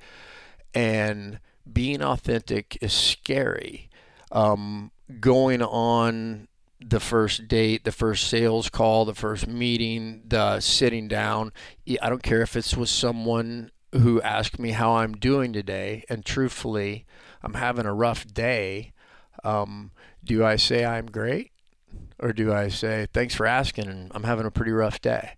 And 0.73 1.41
being 1.71 2.03
authentic 2.03 2.79
is 2.81 2.93
scary. 2.93 3.91
Um, 4.33 4.93
going 5.21 5.63
on 5.63 6.49
the 6.81 7.01
first 7.01 7.49
date, 7.49 7.85
the 7.85 7.93
first 7.93 8.29
sales 8.29 8.69
call, 8.69 9.05
the 9.05 9.15
first 9.15 9.47
meeting, 9.47 10.23
the 10.27 10.61
sitting 10.61 11.09
down. 11.09 11.53
I 12.03 12.09
don't 12.09 12.23
care 12.23 12.43
if 12.43 12.57
it's 12.57 12.77
with 12.77 12.89
someone 12.89 13.71
who 13.93 14.21
asked 14.23 14.59
me 14.59 14.73
how 14.73 14.97
I'm 14.97 15.15
doing 15.15 15.53
today, 15.53 16.05
and 16.09 16.25
truthfully, 16.25 17.07
I'm 17.43 17.55
having 17.55 17.87
a 17.87 17.95
rough 17.95 18.27
day. 18.27 18.93
Um, 19.45 19.91
do 20.25 20.45
I 20.45 20.57
say 20.57 20.85
I'm 20.85 21.07
great, 21.07 21.53
or 22.19 22.33
do 22.33 22.53
I 22.53 22.69
say 22.69 23.07
thanks 23.13 23.35
for 23.35 23.47
asking 23.47 23.87
and 23.87 24.11
I'm 24.15 24.25
having 24.25 24.47
a 24.47 24.51
pretty 24.51 24.73
rough 24.73 25.01
day? 25.01 25.37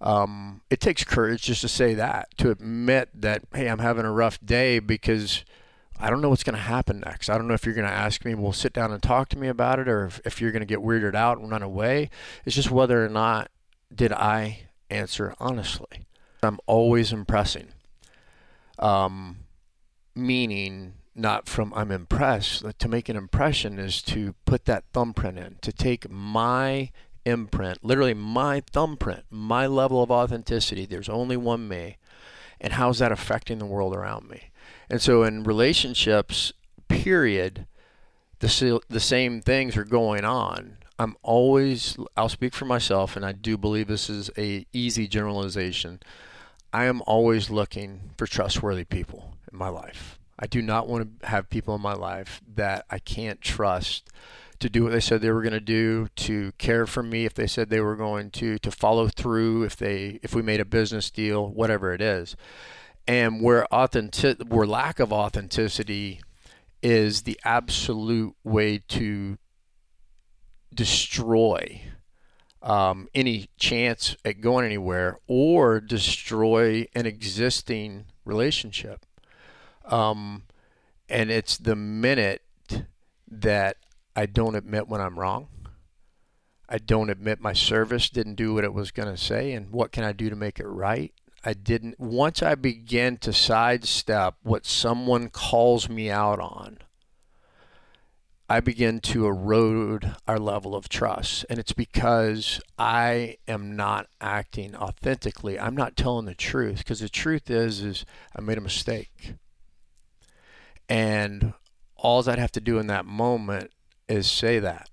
Um, 0.00 0.62
it 0.70 0.80
takes 0.80 1.04
courage 1.04 1.42
just 1.42 1.60
to 1.60 1.68
say 1.68 1.94
that, 1.94 2.28
to 2.38 2.50
admit 2.50 3.10
that 3.14 3.42
hey, 3.52 3.68
I'm 3.68 3.80
having 3.80 4.06
a 4.06 4.12
rough 4.12 4.38
day 4.42 4.78
because 4.78 5.44
I 6.00 6.08
don't 6.08 6.20
know 6.20 6.30
what's 6.30 6.44
going 6.44 6.56
to 6.56 6.62
happen 6.62 7.00
next. 7.00 7.28
I 7.28 7.36
don't 7.36 7.46
know 7.46 7.54
if 7.54 7.64
you're 7.64 7.74
going 7.74 7.86
to 7.86 7.92
ask 7.92 8.24
me, 8.24 8.34
well, 8.34 8.52
sit 8.52 8.72
down 8.72 8.90
and 8.90 9.02
talk 9.02 9.28
to 9.30 9.38
me 9.38 9.48
about 9.48 9.78
it, 9.78 9.88
or 9.88 10.06
if, 10.06 10.20
if 10.24 10.40
you're 10.40 10.52
going 10.52 10.60
to 10.60 10.66
get 10.66 10.78
weirded 10.78 11.14
out 11.14 11.38
and 11.38 11.50
run 11.50 11.62
away. 11.62 12.10
It's 12.44 12.56
just 12.56 12.70
whether 12.70 13.04
or 13.04 13.08
not 13.08 13.50
did 13.94 14.12
I 14.12 14.68
answer 14.88 15.34
honestly. 15.38 16.06
I'm 16.42 16.58
always 16.66 17.12
impressing, 17.12 17.68
um, 18.78 19.40
meaning 20.14 20.94
not 21.14 21.46
from 21.46 21.72
I'm 21.74 21.90
impressed. 21.90 22.64
To 22.78 22.88
make 22.88 23.08
an 23.08 23.16
impression 23.16 23.78
is 23.78 24.00
to 24.04 24.34
put 24.46 24.64
that 24.64 24.84
thumbprint 24.92 25.38
in, 25.38 25.56
to 25.60 25.72
take 25.72 26.10
my 26.10 26.90
imprint, 27.26 27.84
literally 27.84 28.14
my 28.14 28.62
thumbprint, 28.72 29.24
my 29.30 29.66
level 29.66 30.02
of 30.02 30.10
authenticity. 30.10 30.86
There's 30.86 31.08
only 31.10 31.36
one 31.36 31.68
me. 31.68 31.98
And 32.60 32.74
how's 32.74 32.98
that 32.98 33.12
affecting 33.12 33.58
the 33.58 33.66
world 33.66 33.94
around 33.94 34.28
me? 34.28 34.49
And 34.90 35.00
so 35.00 35.22
in 35.22 35.44
relationships, 35.44 36.52
period, 36.88 37.66
the 38.40 38.80
the 38.88 39.00
same 39.00 39.40
things 39.40 39.76
are 39.76 39.84
going 39.84 40.24
on. 40.24 40.78
I'm 40.98 41.16
always 41.22 41.96
I'll 42.16 42.28
speak 42.28 42.52
for 42.52 42.64
myself 42.64 43.16
and 43.16 43.24
I 43.24 43.32
do 43.32 43.56
believe 43.56 43.86
this 43.86 44.10
is 44.10 44.30
a 44.36 44.66
easy 44.72 45.06
generalization. 45.06 46.00
I 46.72 46.84
am 46.84 47.02
always 47.06 47.50
looking 47.50 48.10
for 48.18 48.26
trustworthy 48.26 48.84
people 48.84 49.36
in 49.50 49.56
my 49.56 49.68
life. 49.68 50.18
I 50.38 50.46
do 50.46 50.60
not 50.60 50.88
want 50.88 51.20
to 51.20 51.26
have 51.26 51.50
people 51.50 51.74
in 51.74 51.80
my 51.80 51.94
life 51.94 52.40
that 52.54 52.84
I 52.90 52.98
can't 52.98 53.40
trust 53.40 54.10
to 54.58 54.68
do 54.68 54.84
what 54.84 54.92
they 54.92 55.00
said 55.00 55.20
they 55.20 55.30
were 55.30 55.42
going 55.42 55.52
to 55.52 55.60
do, 55.60 56.08
to 56.16 56.52
care 56.58 56.86
for 56.86 57.02
me 57.02 57.24
if 57.24 57.34
they 57.34 57.46
said 57.46 57.70
they 57.70 57.80
were 57.80 57.96
going 57.96 58.30
to, 58.30 58.58
to 58.58 58.70
follow 58.70 59.08
through 59.08 59.64
if 59.64 59.76
they 59.76 60.18
if 60.22 60.34
we 60.34 60.42
made 60.42 60.60
a 60.60 60.64
business 60.64 61.10
deal, 61.10 61.48
whatever 61.48 61.94
it 61.94 62.02
is 62.02 62.36
and 63.06 63.42
where 63.42 63.66
authentic 63.66 64.40
where 64.48 64.66
lack 64.66 65.00
of 65.00 65.12
authenticity 65.12 66.20
is 66.82 67.22
the 67.22 67.38
absolute 67.44 68.34
way 68.44 68.78
to 68.78 69.36
destroy 70.74 71.82
um, 72.62 73.08
any 73.14 73.48
chance 73.58 74.16
at 74.24 74.40
going 74.40 74.64
anywhere 74.64 75.18
or 75.26 75.80
destroy 75.80 76.86
an 76.94 77.06
existing 77.06 78.06
relationship. 78.24 79.06
Um, 79.86 80.44
and 81.08 81.30
it's 81.30 81.56
the 81.56 81.76
minute 81.76 82.42
that 83.28 83.76
I 84.14 84.26
don't 84.26 84.54
admit 84.54 84.88
when 84.88 85.00
I'm 85.00 85.18
wrong. 85.18 85.48
I 86.68 86.78
don't 86.78 87.10
admit 87.10 87.40
my 87.40 87.52
service 87.52 88.08
didn't 88.08 88.36
do 88.36 88.54
what 88.54 88.64
it 88.64 88.72
was 88.72 88.92
going 88.92 89.08
to 89.08 89.16
say, 89.16 89.52
and 89.52 89.70
what 89.70 89.90
can 89.90 90.04
I 90.04 90.12
do 90.12 90.30
to 90.30 90.36
make 90.36 90.60
it 90.60 90.66
right? 90.66 91.12
I 91.44 91.54
didn't 91.54 91.98
once 91.98 92.42
I 92.42 92.54
began 92.54 93.16
to 93.18 93.32
sidestep 93.32 94.34
what 94.42 94.66
someone 94.66 95.30
calls 95.30 95.88
me 95.88 96.10
out 96.10 96.38
on. 96.38 96.78
I 98.50 98.58
begin 98.58 98.98
to 99.02 99.26
erode 99.26 100.16
our 100.26 100.38
level 100.40 100.74
of 100.74 100.88
trust. 100.88 101.46
And 101.48 101.60
it's 101.60 101.72
because 101.72 102.60
I 102.76 103.36
am 103.46 103.76
not 103.76 104.08
acting 104.20 104.74
authentically. 104.74 105.56
I'm 105.58 105.76
not 105.76 105.96
telling 105.96 106.26
the 106.26 106.34
truth. 106.34 106.78
Because 106.78 106.98
the 106.98 107.08
truth 107.08 107.48
is, 107.48 107.80
is 107.80 108.04
I 108.36 108.40
made 108.40 108.58
a 108.58 108.60
mistake. 108.60 109.34
And 110.88 111.52
all 111.94 112.28
I'd 112.28 112.40
have 112.40 112.50
to 112.52 112.60
do 112.60 112.78
in 112.78 112.88
that 112.88 113.06
moment 113.06 113.70
is 114.08 114.28
say 114.28 114.58
that. 114.58 114.90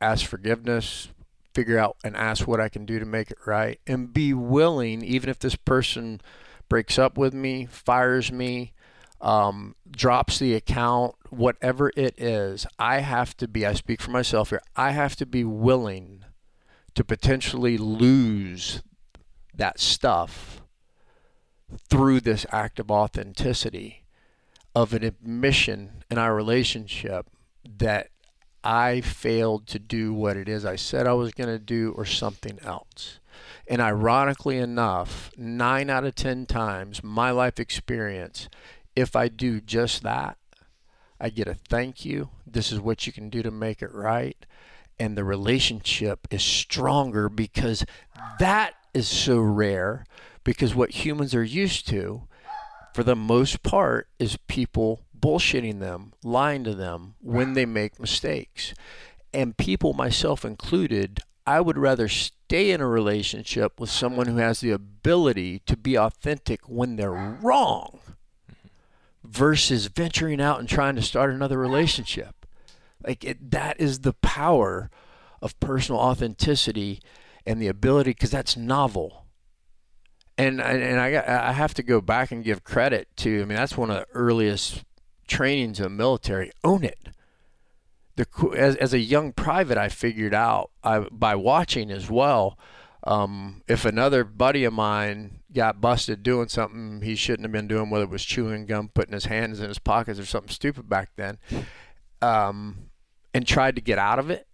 Ask 0.00 0.26
forgiveness, 0.26 1.08
figure 1.56 1.78
out 1.78 1.96
and 2.04 2.14
ask 2.14 2.46
what 2.46 2.60
I 2.60 2.68
can 2.68 2.84
do 2.84 2.98
to 2.98 3.06
make 3.06 3.30
it 3.30 3.38
right 3.46 3.80
and 3.86 4.12
be 4.12 4.34
willing, 4.34 5.02
even 5.02 5.30
if 5.30 5.38
this 5.38 5.56
person 5.56 6.20
breaks 6.68 6.98
up 6.98 7.16
with 7.16 7.32
me, 7.32 7.64
fires 7.64 8.30
me, 8.30 8.74
um, 9.22 9.74
drops 9.90 10.38
the 10.38 10.52
account, 10.52 11.14
whatever 11.30 11.90
it 11.96 12.20
is, 12.20 12.66
I 12.78 12.98
have 12.98 13.34
to 13.38 13.48
be, 13.48 13.64
I 13.64 13.72
speak 13.72 14.02
for 14.02 14.10
myself 14.10 14.50
here, 14.50 14.60
I 14.76 14.90
have 14.90 15.16
to 15.16 15.24
be 15.24 15.44
willing 15.44 16.26
to 16.94 17.02
potentially 17.02 17.78
lose 17.78 18.82
that 19.54 19.80
stuff 19.80 20.60
through 21.88 22.20
this 22.20 22.44
act 22.52 22.78
of 22.78 22.90
authenticity 22.90 24.04
of 24.74 24.92
an 24.92 25.02
admission 25.02 26.04
in 26.10 26.18
our 26.18 26.34
relationship 26.34 27.30
that 27.78 28.10
I 28.68 29.00
failed 29.00 29.68
to 29.68 29.78
do 29.78 30.12
what 30.12 30.36
it 30.36 30.48
is 30.48 30.64
I 30.64 30.74
said 30.74 31.06
I 31.06 31.12
was 31.12 31.30
going 31.30 31.48
to 31.48 31.58
do 31.60 31.94
or 31.96 32.04
something 32.04 32.58
else. 32.64 33.20
And 33.68 33.80
ironically 33.80 34.58
enough, 34.58 35.30
nine 35.36 35.88
out 35.88 36.04
of 36.04 36.16
10 36.16 36.46
times, 36.46 37.04
my 37.04 37.30
life 37.30 37.60
experience, 37.60 38.48
if 38.96 39.14
I 39.14 39.28
do 39.28 39.60
just 39.60 40.02
that, 40.02 40.36
I 41.20 41.30
get 41.30 41.46
a 41.46 41.54
thank 41.54 42.04
you. 42.04 42.30
This 42.44 42.72
is 42.72 42.80
what 42.80 43.06
you 43.06 43.12
can 43.12 43.30
do 43.30 43.40
to 43.44 43.52
make 43.52 43.82
it 43.82 43.94
right. 43.94 44.44
And 44.98 45.16
the 45.16 45.22
relationship 45.22 46.26
is 46.32 46.42
stronger 46.42 47.28
because 47.28 47.86
that 48.40 48.74
is 48.92 49.06
so 49.06 49.38
rare. 49.38 50.06
Because 50.42 50.74
what 50.74 50.90
humans 50.90 51.36
are 51.36 51.44
used 51.44 51.86
to, 51.90 52.22
for 52.94 53.04
the 53.04 53.14
most 53.14 53.62
part, 53.62 54.08
is 54.18 54.38
people 54.48 55.05
bullshitting 55.20 55.80
them, 55.80 56.12
lying 56.22 56.64
to 56.64 56.74
them 56.74 57.14
when 57.20 57.54
they 57.54 57.66
make 57.66 58.00
mistakes. 58.00 58.74
And 59.32 59.56
people, 59.56 59.92
myself 59.92 60.44
included, 60.44 61.20
I 61.46 61.60
would 61.60 61.78
rather 61.78 62.08
stay 62.08 62.70
in 62.70 62.80
a 62.80 62.86
relationship 62.86 63.78
with 63.78 63.90
someone 63.90 64.26
who 64.26 64.36
has 64.38 64.60
the 64.60 64.70
ability 64.70 65.60
to 65.66 65.76
be 65.76 65.96
authentic 65.96 66.68
when 66.68 66.96
they're 66.96 67.12
wrong 67.12 68.00
versus 69.22 69.86
venturing 69.86 70.40
out 70.40 70.58
and 70.58 70.68
trying 70.68 70.96
to 70.96 71.02
start 71.02 71.30
another 71.30 71.58
relationship. 71.58 72.46
Like 73.04 73.24
it, 73.24 73.50
that 73.50 73.80
is 73.80 74.00
the 74.00 74.14
power 74.14 74.90
of 75.42 75.58
personal 75.60 76.00
authenticity 76.00 77.00
and 77.44 77.60
the 77.60 77.68
ability 77.68 78.10
because 78.10 78.30
that's 78.30 78.56
novel. 78.56 79.26
And 80.38 80.60
and 80.60 81.00
I 81.00 81.48
I 81.48 81.52
have 81.52 81.72
to 81.74 81.82
go 81.82 82.00
back 82.00 82.30
and 82.30 82.44
give 82.44 82.62
credit 82.62 83.08
to. 83.18 83.40
I 83.40 83.44
mean, 83.44 83.56
that's 83.56 83.76
one 83.76 83.90
of 83.90 83.96
the 83.96 84.06
earliest 84.12 84.84
trainings 85.26 85.80
of 85.80 85.84
the 85.84 85.90
military. 85.90 86.50
Own 86.64 86.84
it. 86.84 87.08
The 88.16 88.26
as 88.56 88.76
as 88.76 88.94
a 88.94 88.98
young 88.98 89.32
private, 89.32 89.76
I 89.76 89.88
figured 89.88 90.34
out 90.34 90.70
I, 90.82 91.00
by 91.00 91.34
watching 91.34 91.90
as 91.90 92.10
well. 92.10 92.58
Um, 93.04 93.62
if 93.68 93.84
another 93.84 94.24
buddy 94.24 94.64
of 94.64 94.72
mine 94.72 95.40
got 95.52 95.80
busted 95.80 96.22
doing 96.22 96.48
something 96.48 97.02
he 97.02 97.14
shouldn't 97.14 97.44
have 97.44 97.52
been 97.52 97.68
doing, 97.68 97.88
whether 97.88 98.04
it 98.04 98.10
was 98.10 98.24
chewing 98.24 98.66
gum, 98.66 98.90
putting 98.92 99.12
his 99.12 99.26
hands 99.26 99.60
in 99.60 99.68
his 99.68 99.78
pockets, 99.78 100.18
or 100.18 100.26
something 100.26 100.50
stupid 100.50 100.88
back 100.88 101.10
then, 101.16 101.38
um, 102.20 102.90
and 103.32 103.46
tried 103.46 103.76
to 103.76 103.82
get 103.82 103.98
out 103.98 104.18
of 104.18 104.28
it, 104.30 104.48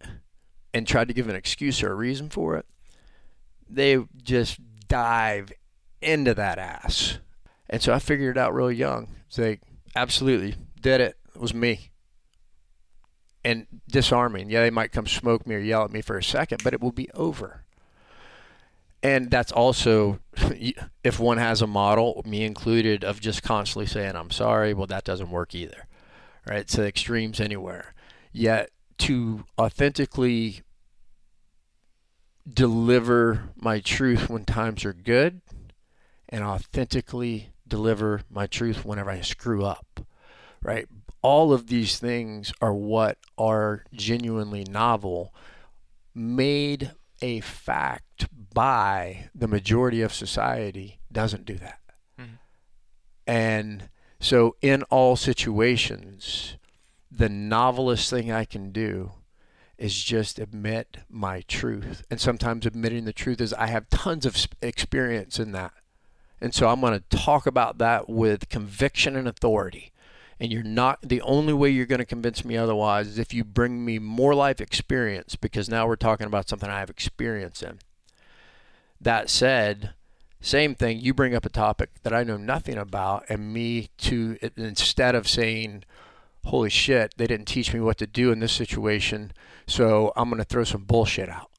and 0.74 0.86
tried 0.86 1.08
to 1.08 1.14
give 1.14 1.28
an 1.28 1.36
excuse 1.36 1.82
or 1.82 1.92
a 1.92 1.94
reason 1.94 2.28
for 2.28 2.56
it, 2.56 2.66
they 3.68 3.98
just 4.22 4.58
dive 4.88 5.52
into 6.02 6.34
that 6.34 6.58
ass. 6.58 7.18
And 7.70 7.80
so 7.80 7.94
I 7.94 8.00
figured 8.00 8.36
it 8.36 8.40
out 8.40 8.54
real 8.54 8.72
young. 8.72 9.14
It's 9.28 9.38
like, 9.38 9.62
absolutely, 9.94 10.56
did 10.80 11.00
it. 11.00 11.16
It 11.34 11.40
was 11.40 11.54
me. 11.54 11.90
And 13.44 13.66
disarming. 13.88 14.50
Yeah, 14.50 14.60
they 14.60 14.70
might 14.70 14.92
come 14.92 15.06
smoke 15.06 15.46
me 15.46 15.56
or 15.56 15.58
yell 15.58 15.84
at 15.84 15.90
me 15.90 16.00
for 16.00 16.16
a 16.16 16.22
second, 16.22 16.62
but 16.62 16.72
it 16.72 16.80
will 16.80 16.92
be 16.92 17.10
over. 17.10 17.64
And 19.02 19.30
that's 19.30 19.50
also, 19.50 20.20
if 21.02 21.18
one 21.18 21.38
has 21.38 21.60
a 21.60 21.66
model, 21.66 22.22
me 22.24 22.44
included, 22.44 23.02
of 23.02 23.20
just 23.20 23.42
constantly 23.42 23.86
saying, 23.86 24.14
I'm 24.14 24.30
sorry, 24.30 24.74
well, 24.74 24.86
that 24.86 25.04
doesn't 25.04 25.30
work 25.30 25.54
either. 25.54 25.88
Right? 26.46 26.70
So 26.70 26.82
extremes 26.82 27.40
anywhere. 27.40 27.94
Yet 28.32 28.70
to 28.98 29.44
authentically 29.58 30.62
deliver 32.48 33.50
my 33.56 33.80
truth 33.80 34.28
when 34.28 34.44
times 34.44 34.84
are 34.84 34.92
good 34.92 35.40
and 36.28 36.42
authentically 36.42 37.51
deliver 37.72 38.20
my 38.30 38.46
truth 38.46 38.84
whenever 38.84 39.10
I 39.10 39.22
screw 39.22 39.64
up, 39.64 40.04
right? 40.62 40.86
All 41.22 41.54
of 41.54 41.68
these 41.68 41.98
things 41.98 42.52
are 42.60 42.74
what 42.74 43.16
are 43.38 43.84
genuinely 43.94 44.64
novel, 44.64 45.34
made 46.14 46.90
a 47.22 47.40
fact 47.40 48.26
by 48.52 49.30
the 49.34 49.48
majority 49.48 50.02
of 50.02 50.12
society 50.12 51.00
doesn't 51.10 51.46
do 51.46 51.54
that. 51.54 51.80
Mm-hmm. 52.20 52.34
And 53.26 53.88
so, 54.20 54.56
in 54.60 54.82
all 54.84 55.16
situations, 55.16 56.58
the 57.10 57.30
novelest 57.30 58.10
thing 58.10 58.30
I 58.30 58.44
can 58.44 58.70
do 58.70 59.12
is 59.78 60.02
just 60.02 60.38
admit 60.38 60.98
my 61.08 61.40
truth. 61.48 62.04
And 62.10 62.20
sometimes 62.20 62.66
admitting 62.66 63.06
the 63.06 63.14
truth 63.14 63.40
is 63.40 63.54
I 63.54 63.68
have 63.68 63.88
tons 63.88 64.26
of 64.26 64.36
experience 64.60 65.38
in 65.38 65.52
that. 65.52 65.72
And 66.42 66.52
so 66.52 66.68
I'm 66.68 66.80
going 66.80 66.98
to 66.98 67.16
talk 67.16 67.46
about 67.46 67.78
that 67.78 68.08
with 68.08 68.48
conviction 68.48 69.14
and 69.14 69.28
authority. 69.28 69.92
And 70.40 70.50
you're 70.50 70.64
not 70.64 70.98
the 71.00 71.22
only 71.22 71.52
way 71.52 71.70
you're 71.70 71.86
going 71.86 72.00
to 72.00 72.04
convince 72.04 72.44
me 72.44 72.56
otherwise 72.56 73.06
is 73.06 73.18
if 73.18 73.32
you 73.32 73.44
bring 73.44 73.84
me 73.84 74.00
more 74.00 74.34
life 74.34 74.60
experience 74.60 75.36
because 75.36 75.68
now 75.68 75.86
we're 75.86 75.94
talking 75.94 76.26
about 76.26 76.48
something 76.48 76.68
I 76.68 76.80
have 76.80 76.90
experience 76.90 77.62
in. 77.62 77.78
That 79.00 79.30
said, 79.30 79.90
same 80.40 80.74
thing, 80.74 80.98
you 80.98 81.14
bring 81.14 81.36
up 81.36 81.46
a 81.46 81.48
topic 81.48 81.90
that 82.02 82.12
I 82.12 82.24
know 82.24 82.36
nothing 82.36 82.76
about, 82.76 83.24
and 83.28 83.52
me 83.52 83.90
to 83.98 84.36
instead 84.56 85.14
of 85.14 85.28
saying, 85.28 85.84
holy 86.44 86.70
shit, 86.70 87.14
they 87.16 87.28
didn't 87.28 87.46
teach 87.46 87.72
me 87.72 87.78
what 87.78 87.98
to 87.98 88.06
do 88.08 88.32
in 88.32 88.40
this 88.40 88.52
situation, 88.52 89.32
so 89.68 90.12
I'm 90.16 90.28
going 90.28 90.38
to 90.38 90.44
throw 90.44 90.64
some 90.64 90.82
bullshit 90.82 91.28
out 91.28 91.50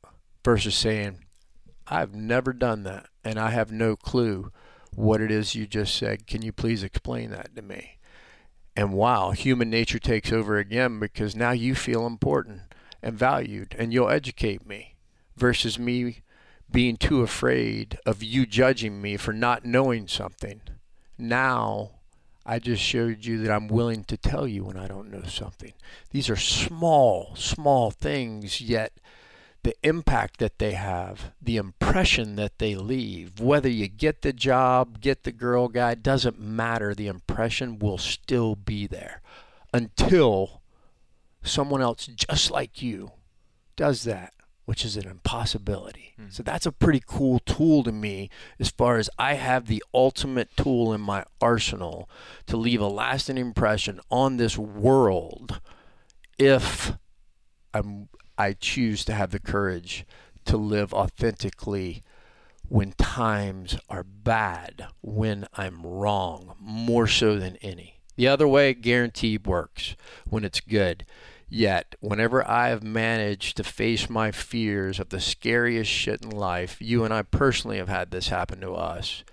versus 0.44 0.76
saying, 0.76 1.20
I've 1.88 2.14
never 2.14 2.52
done 2.52 2.84
that 2.84 3.08
and 3.24 3.40
I 3.40 3.52
have 3.52 3.72
no 3.72 3.96
clue 3.96 4.52
what 4.96 5.22
it 5.22 5.32
is 5.32 5.56
you 5.56 5.66
just 5.66 5.96
said. 5.96 6.28
Can 6.28 6.42
you 6.42 6.52
please 6.52 6.84
explain 6.84 7.32
that 7.32 7.56
to 7.56 7.62
me? 7.62 7.98
And 8.76 8.94
wow, 8.94 9.32
human 9.32 9.70
nature 9.70 10.00
takes 10.00 10.32
over 10.32 10.58
again 10.58 11.00
because 11.00 11.36
now 11.36 11.52
you 11.52 11.76
feel 11.76 12.08
important 12.08 12.62
and 13.02 13.18
valued 13.18 13.76
and 13.78 13.94
you'll 13.94 14.10
educate 14.10 14.66
me 14.66 14.96
versus 15.36 15.78
me 15.78 16.22
being 16.72 16.98
too 16.98 17.22
afraid 17.22 18.00
of 18.06 18.24
you 18.24 18.46
judging 18.46 19.02
me 19.02 19.16
for 19.16 19.32
not 19.32 19.66
knowing 19.66 20.08
something. 20.08 20.62
Now 21.18 21.92
I 22.46 22.60
just 22.60 22.82
showed 22.82 23.26
you 23.26 23.42
that 23.44 23.54
I'm 23.54 23.68
willing 23.68 24.04
to 24.06 24.18
tell 24.18 24.48
you 24.48 24.66
when 24.66 24.78
I 24.78 24.88
don't 24.88 25.12
know 25.12 25.24
something. 25.24 25.74
These 26.10 26.30
are 26.30 26.36
small, 26.36 27.36
small 27.36 27.92
things, 27.92 28.60
yet 28.60 28.94
the 29.64 29.76
impact 29.84 30.40
that 30.40 30.60
they 30.60 30.74
have, 30.74 31.32
the 31.42 31.58
impression 31.58 32.36
that 32.36 32.60
they 32.60 32.76
leave, 32.76 33.40
whether 33.40 33.70
you 33.70 33.88
get 33.88 34.22
the 34.22 34.34
job, 34.34 35.00
get 35.02 35.24
the 35.24 35.32
girl 35.32 35.68
guy, 35.68 35.96
doesn't 35.96 36.40
matter. 36.40 36.94
The 36.94 37.08
impression 37.08 37.80
will 37.80 37.98
still 37.98 38.56
be 38.56 38.88
there 38.88 39.22
until 39.74 40.62
someone 41.42 41.82
else 41.82 42.08
just 42.08 42.52
like 42.52 42.82
you 42.82 43.12
does 43.76 44.04
that 44.04 44.34
which 44.66 44.86
is 44.86 44.96
an 44.96 45.08
impossibility. 45.08 46.14
Mm. 46.20 46.32
So 46.32 46.44
that's 46.44 46.66
a 46.66 46.72
pretty 46.72 47.02
cool 47.06 47.40
tool 47.40 47.84
to 47.84 47.92
me 47.92 48.30
as 48.60 48.70
far 48.70 48.98
as 48.98 49.10
I 49.20 49.34
have 49.34 49.68
the 49.68 49.84
ultimate 49.94 50.56
tool 50.56 50.94
in 50.94 51.02
my 51.02 51.26
arsenal 51.42 52.10
to 52.48 52.58
leave 52.58 52.80
a 52.80 52.88
lasting 52.88 53.38
impression 53.38 54.00
on 54.10 54.38
this 54.38 54.58
world 54.58 55.60
if 56.38 56.94
I'm 57.74 58.08
I 58.38 58.54
choose 58.54 59.06
to 59.06 59.14
have 59.14 59.32
the 59.32 59.40
courage 59.40 60.06
to 60.46 60.58
live 60.58 60.94
authentically 60.94 62.04
when 62.68 62.94
times 62.94 63.78
are 63.90 64.04
bad, 64.04 64.88
when 65.02 65.46
I'm 65.54 65.86
wrong, 65.86 66.56
more 66.60 67.08
so 67.08 67.38
than 67.38 67.58
any. 67.58 68.00
The 68.16 68.28
other 68.28 68.48
way 68.48 68.74
guaranteed 68.74 69.46
works 69.46 69.96
when 70.26 70.44
it's 70.44 70.60
good. 70.60 71.06
Yet, 71.50 71.96
whenever 72.00 72.48
I 72.48 72.70
have 72.70 72.82
managed 72.82 73.58
to 73.58 73.64
face 73.64 74.10
my 74.10 74.32
fears 74.32 75.00
of 75.00 75.10
the 75.10 75.20
scariest 75.20 75.92
shit 75.92 76.24
in 76.24 76.32
life, 76.32 76.78
you 76.80 77.04
and 77.04 77.14
I 77.14 77.22
personally 77.22 77.78
have 77.78 77.90
had 77.90 78.10
this 78.10 78.30
happen 78.30 78.60
to 78.62 78.74
us. 78.74 79.24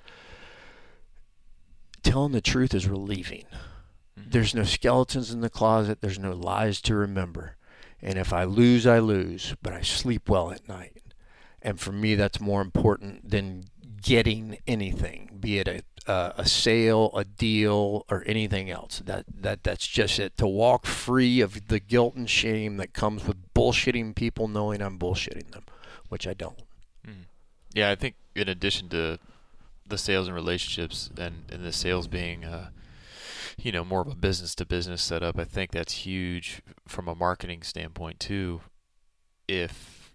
Telling 2.02 2.32
the 2.32 2.42
truth 2.42 2.74
is 2.74 2.86
relieving. 2.86 3.44
Mm-hmm. 4.18 4.30
There's 4.30 4.54
no 4.54 4.64
skeletons 4.64 5.30
in 5.30 5.40
the 5.40 5.48
closet, 5.48 6.02
there's 6.02 6.18
no 6.18 6.32
lies 6.32 6.82
to 6.82 6.94
remember. 6.94 7.56
And 8.02 8.18
if 8.18 8.32
I 8.32 8.44
lose, 8.44 8.86
I 8.86 8.98
lose, 8.98 9.54
but 9.62 9.72
I 9.72 9.82
sleep 9.82 10.28
well 10.28 10.50
at 10.50 10.68
night. 10.68 11.02
And 11.62 11.78
for 11.78 11.92
me, 11.92 12.14
that's 12.14 12.40
more 12.40 12.62
important 12.62 13.30
than 13.30 13.64
getting 14.02 14.58
anything, 14.66 15.36
be 15.40 15.58
it 15.58 15.68
a 15.68 15.82
uh, 16.06 16.32
a 16.36 16.46
sale, 16.46 17.10
a 17.14 17.24
deal, 17.24 18.04
or 18.10 18.24
anything 18.26 18.70
else. 18.70 19.02
That 19.04 19.26
that 19.28 19.62
that's 19.62 19.86
just 19.86 20.18
it. 20.18 20.36
To 20.38 20.46
walk 20.46 20.86
free 20.86 21.40
of 21.40 21.68
the 21.68 21.78
guilt 21.78 22.14
and 22.14 22.28
shame 22.28 22.78
that 22.78 22.94
comes 22.94 23.26
with 23.26 23.36
bullshitting 23.54 24.14
people, 24.14 24.48
knowing 24.48 24.80
I'm 24.80 24.98
bullshitting 24.98 25.52
them, 25.52 25.64
which 26.08 26.26
I 26.26 26.34
don't. 26.34 26.62
Mm. 27.06 27.24
Yeah, 27.74 27.90
I 27.90 27.94
think 27.94 28.14
in 28.34 28.48
addition 28.48 28.88
to 28.90 29.18
the 29.86 29.98
sales 29.98 30.26
and 30.26 30.34
relationships, 30.34 31.10
and 31.18 31.44
and 31.52 31.64
the 31.64 31.72
sales 31.72 32.08
being, 32.08 32.44
uh, 32.44 32.70
you 33.64 33.72
know, 33.72 33.84
more 33.84 34.00
of 34.00 34.08
a 34.08 34.14
business 34.14 34.54
to 34.56 34.64
business 34.64 35.02
setup, 35.02 35.38
I 35.38 35.44
think 35.44 35.70
that's 35.70 35.92
huge 35.92 36.62
from 36.86 37.08
a 37.08 37.14
marketing 37.14 37.62
standpoint 37.62 38.20
too. 38.20 38.62
If 39.48 40.14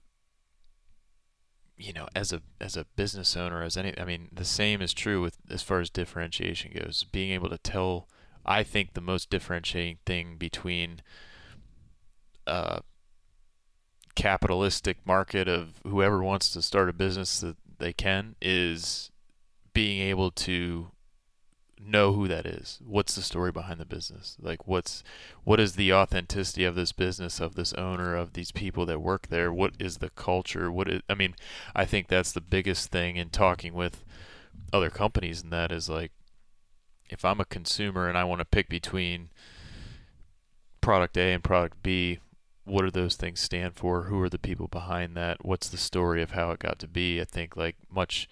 you 1.78 1.94
know, 1.94 2.08
as 2.16 2.32
a 2.32 2.42
as 2.62 2.78
a 2.78 2.86
business 2.96 3.36
owner, 3.36 3.62
as 3.62 3.78
any, 3.78 3.98
I 4.00 4.06
mean, 4.06 4.30
the 4.32 4.46
same 4.46 4.82
is 4.82 4.94
true 4.94 5.22
with 5.22 5.38
as 5.50 5.62
far 5.62 5.80
as 5.80 5.90
differentiation 5.90 6.72
goes. 6.74 7.06
Being 7.12 7.32
able 7.32 7.50
to 7.50 7.58
tell, 7.58 8.08
I 8.46 8.64
think 8.64 8.94
the 8.94 9.02
most 9.02 9.30
differentiating 9.30 9.98
thing 10.06 10.38
between 10.38 11.02
a 12.48 12.82
capitalistic 14.16 15.06
market 15.06 15.48
of 15.48 15.82
whoever 15.84 16.24
wants 16.24 16.50
to 16.54 16.62
start 16.62 16.90
a 16.90 16.94
business 16.94 17.42
that 17.42 17.58
they 17.80 17.92
can 17.92 18.36
is 18.42 19.12
being 19.74 20.00
able 20.02 20.32
to 20.32 20.92
know 21.80 22.14
who 22.14 22.28
that 22.28 22.46
is. 22.46 22.80
What's 22.86 23.16
the 23.16 23.22
story 23.22 23.52
behind 23.52 23.80
the 23.80 23.86
business? 23.86 24.38
Like 24.42 24.68
what's 24.68 25.04
what 25.44 25.60
is 25.60 25.76
the 25.76 25.94
authenticity 25.94 26.64
of 26.64 26.76
this 26.76 26.92
business, 26.92 27.40
of 27.40 27.56
this 27.56 27.74
owner, 27.74 28.16
of 28.16 28.34
these 28.34 28.52
people 28.52 28.86
that 28.86 29.02
work 29.02 29.28
there? 29.28 29.52
What 29.52 29.74
is 29.80 29.98
the 29.98 30.10
culture? 30.10 30.72
What 30.72 30.90
is 30.90 31.02
I 31.10 31.16
mean, 31.16 31.36
I 31.76 31.86
think 31.86 32.08
that's 32.08 32.32
the 32.32 32.42
biggest 32.42 32.92
thing 32.92 33.18
in 33.18 33.30
talking 33.30 33.74
with 33.74 34.04
other 34.72 34.90
companies 34.90 35.44
and 35.44 35.52
that 35.52 35.72
is 35.72 35.90
like 35.90 36.12
if 37.10 37.24
I'm 37.24 37.40
a 37.40 37.46
consumer 37.46 38.08
and 38.08 38.18
I 38.18 38.24
want 38.24 38.40
to 38.40 38.46
pick 38.46 38.68
between 38.68 39.30
product 40.82 41.18
A 41.18 41.34
and 41.34 41.44
product 41.44 41.84
B, 41.84 42.20
what 42.64 42.82
do 42.82 42.92
those 42.92 43.16
things 43.16 43.40
stand 43.40 43.76
for? 43.76 44.04
Who 44.04 44.20
are 44.22 44.30
the 44.30 44.40
people 44.40 44.68
behind 44.68 45.16
that? 45.16 45.46
What's 45.46 45.70
the 45.70 45.78
story 45.78 46.22
of 46.22 46.32
how 46.32 46.52
it 46.52 46.60
got 46.60 46.80
to 46.80 46.88
be? 46.88 47.22
I 47.22 47.26
think 47.26 47.56
like 47.56 47.76
much 47.92 48.28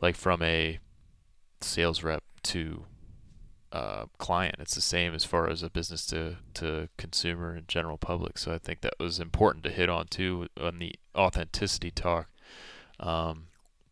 like 0.00 0.16
from 0.16 0.42
a 0.42 0.78
sales 1.60 2.02
rep 2.02 2.22
to 2.50 2.84
uh, 3.72 4.06
client, 4.18 4.56
it's 4.58 4.74
the 4.74 4.80
same 4.80 5.14
as 5.14 5.24
far 5.24 5.48
as 5.48 5.62
a 5.62 5.70
business 5.70 6.04
to 6.06 6.36
to 6.54 6.88
consumer 6.96 7.54
and 7.54 7.68
general 7.68 7.96
public. 7.96 8.38
So 8.38 8.52
I 8.52 8.58
think 8.58 8.80
that 8.80 8.94
was 8.98 9.20
important 9.20 9.64
to 9.64 9.70
hit 9.70 9.88
on 9.88 10.06
too 10.06 10.48
on 10.60 10.78
the 10.78 10.94
authenticity 11.16 11.90
talk. 11.90 12.28
Um, 12.98 13.46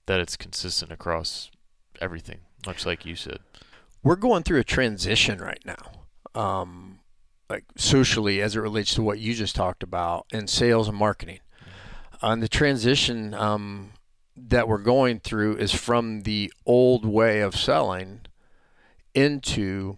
that 0.07 0.21
it's 0.21 0.37
consistent 0.37 0.91
across 0.91 1.51
everything, 2.01 2.41
much 2.67 2.87
like 2.87 3.05
you 3.05 3.15
said. 3.15 3.41
We're 4.03 4.17
going 4.17 4.43
through 4.43 4.61
a 4.61 4.65
transition 4.65 5.39
right 5.39 5.63
now. 5.65 5.93
Um, 6.35 7.01
like 7.49 7.65
socially 7.77 8.41
as 8.43 8.57
it 8.57 8.61
relates 8.61 8.95
to 8.95 9.03
what 9.03 9.19
you 9.19 9.35
just 9.35 9.55
talked 9.55 9.83
about 9.83 10.27
in 10.33 10.47
sales 10.47 10.89
and 10.89 10.97
marketing. 10.97 11.41
And 12.21 12.43
the 12.43 12.49
transition 12.49 13.33
um, 13.35 13.93
that 14.37 14.69
we're 14.69 14.79
going 14.79 15.21
through 15.21 15.57
is 15.57 15.73
from 15.73 16.23
the 16.23 16.53
old 16.67 17.05
way 17.05 17.41
of 17.41 17.57
selling 17.57 18.21
into 19.19 19.97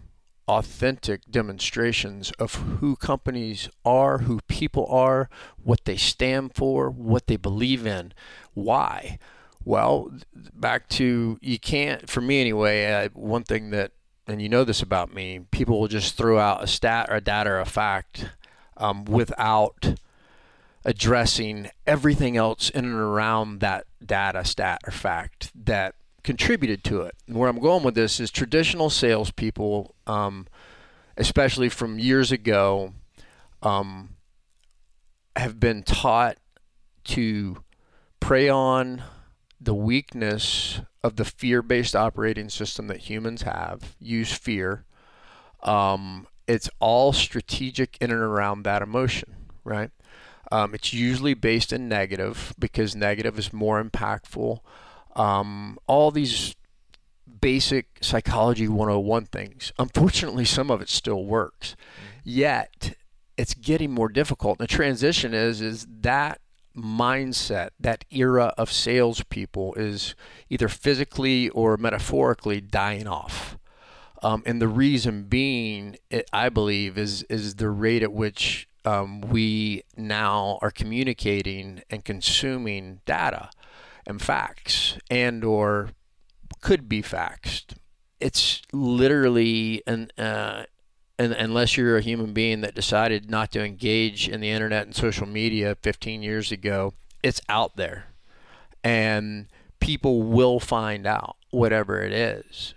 authentic 0.49 1.21
demonstrations 1.31 2.33
of 2.39 2.55
who 2.55 2.97
companies 2.97 3.69
are, 3.85 4.19
who 4.19 4.41
people 4.49 4.87
are, 4.87 5.29
what 5.63 5.85
they 5.85 5.97
stand 5.97 6.55
for, 6.55 6.91
what 6.91 7.27
they 7.27 7.37
believe 7.37 7.87
in, 7.87 8.13
why. 8.55 9.19
Well, 9.65 10.11
back 10.35 10.89
to 10.91 11.39
you 11.43 11.59
can't, 11.59 12.09
for 12.09 12.23
me 12.23 12.41
anyway, 12.41 12.87
uh, 12.87 13.09
one 13.13 13.45
thing 13.45 13.71
that 13.71 13.93
and 14.27 14.41
you 14.41 14.49
know 14.49 14.65
this 14.65 14.81
about 14.81 15.13
me, 15.13 15.41
people 15.51 15.81
will 15.81 15.89
just 15.89 16.17
throw 16.17 16.39
out 16.39 16.63
a 16.63 16.67
stat 16.67 17.09
or 17.11 17.17
a 17.17 17.21
data 17.21 17.51
or 17.51 17.61
a 17.61 17.67
fact 17.67 18.31
um, 18.77 19.05
without 19.05 19.95
addressing 20.85 21.69
everything 21.87 22.37
else 22.37 22.71
in 22.71 22.85
and 22.85 22.95
around 22.95 23.61
that 23.61 23.87
data, 24.05 24.45
stat, 24.45 24.81
or 24.87 24.93
fact 24.93 25.51
that 25.55 25.95
contributed 26.23 26.85
to 26.85 27.03
it. 27.03 27.15
And 27.27 27.37
where 27.37 27.49
I'm 27.49 27.61
going 27.61 27.83
with 27.83 27.95
this 27.95 28.21
is 28.21 28.31
traditional 28.31 28.91
salespeople, 28.91 29.95
um, 30.07 30.47
especially 31.17 31.69
from 31.69 31.99
years 31.99 32.33
ago, 32.33 32.95
um, 33.63 34.17
have 35.37 35.61
been 35.61 35.83
taught 35.83 36.39
to 37.05 37.63
prey 38.21 38.49
on 38.49 39.03
the 39.61 39.75
weakness 39.75 40.81
of 41.03 41.17
the 41.17 41.25
fear-based 41.25 41.97
operating 41.97 42.49
system 42.49 42.87
that 42.89 42.99
humans 42.99 43.43
have. 43.43 43.97
Use 43.99 44.33
fear. 44.33 44.85
Um, 45.63 46.27
it's 46.47 46.71
all 46.81 47.13
strategic 47.13 47.97
in 48.01 48.11
and 48.11 48.21
around 48.21 48.63
that 48.63 48.83
emotion, 48.83 49.49
right? 49.65 49.91
Um, 50.53 50.75
it's 50.75 50.93
usually 50.93 51.35
based 51.35 51.73
in 51.73 51.89
negative 51.89 52.55
because 52.59 52.97
negative 52.97 53.39
is 53.39 53.53
more 53.53 53.83
impactful. 53.83 54.61
Um, 55.17 55.79
all 55.87 56.11
these 56.11 56.55
basic 57.41 57.87
psychology 58.01 58.69
101 58.69 59.27
things. 59.27 59.73
Unfortunately, 59.79 60.45
some 60.45 60.71
of 60.71 60.81
it 60.81 60.89
still 60.89 61.25
works. 61.25 61.77
Yet, 62.25 62.95
it's 63.37 63.55
getting 63.55 63.91
more 63.91 64.09
difficult. 64.09 64.59
The 64.59 64.67
transition 64.67 65.33
is 65.35 65.61
is 65.61 65.87
that 66.03 66.41
mindset, 66.77 67.71
that 67.81 68.05
era 68.11 68.55
of 68.57 68.71
salespeople 68.71 69.75
is 69.75 70.15
either 70.49 70.69
physically 70.69 71.49
or 71.51 71.77
metaphorically 71.77 72.61
dying 72.61 73.07
off. 73.07 73.59
Um, 74.23 74.43
and 74.45 74.61
the 74.61 74.69
reason 74.69 75.25
being, 75.25 75.97
it, 76.11 76.29
I 76.33 76.51
believe, 76.51 76.99
is 76.99 77.23
is 77.25 77.55
the 77.55 77.71
rate 77.71 78.03
at 78.03 78.13
which 78.13 78.69
um, 78.85 79.23
we 79.23 79.85
now 79.97 80.59
are 80.61 80.71
communicating 80.71 81.83
and 81.89 82.05
consuming 82.05 83.01
data 83.07 83.51
facts, 84.19 84.99
and 85.11 85.45
or 85.45 85.91
could 86.61 86.89
be 86.89 87.03
facts. 87.03 87.67
It's 88.21 88.63
literally 88.73 89.83
an 89.87 90.11
uh, 90.19 90.65
and 91.21 91.35
unless 91.35 91.77
you're 91.77 91.99
a 91.99 92.01
human 92.01 92.33
being 92.33 92.63
that 92.63 92.75
decided 92.75 93.31
not 93.31 93.53
to 93.53 93.63
engage 93.63 94.27
in 94.27 94.41
the 94.41 94.49
internet 94.49 94.87
and 94.87 94.97
social 94.97 95.27
media 95.27 95.77
15 95.83 96.23
years 96.23 96.51
ago, 96.51 96.95
it's 97.23 97.43
out 97.47 97.77
there. 97.77 98.07
And 98.83 99.49
people 99.81 100.23
will 100.23 100.59
find 100.61 101.07
out 101.07 101.37
whatever 101.51 102.03
it 102.03 102.15
is. 102.15 102.75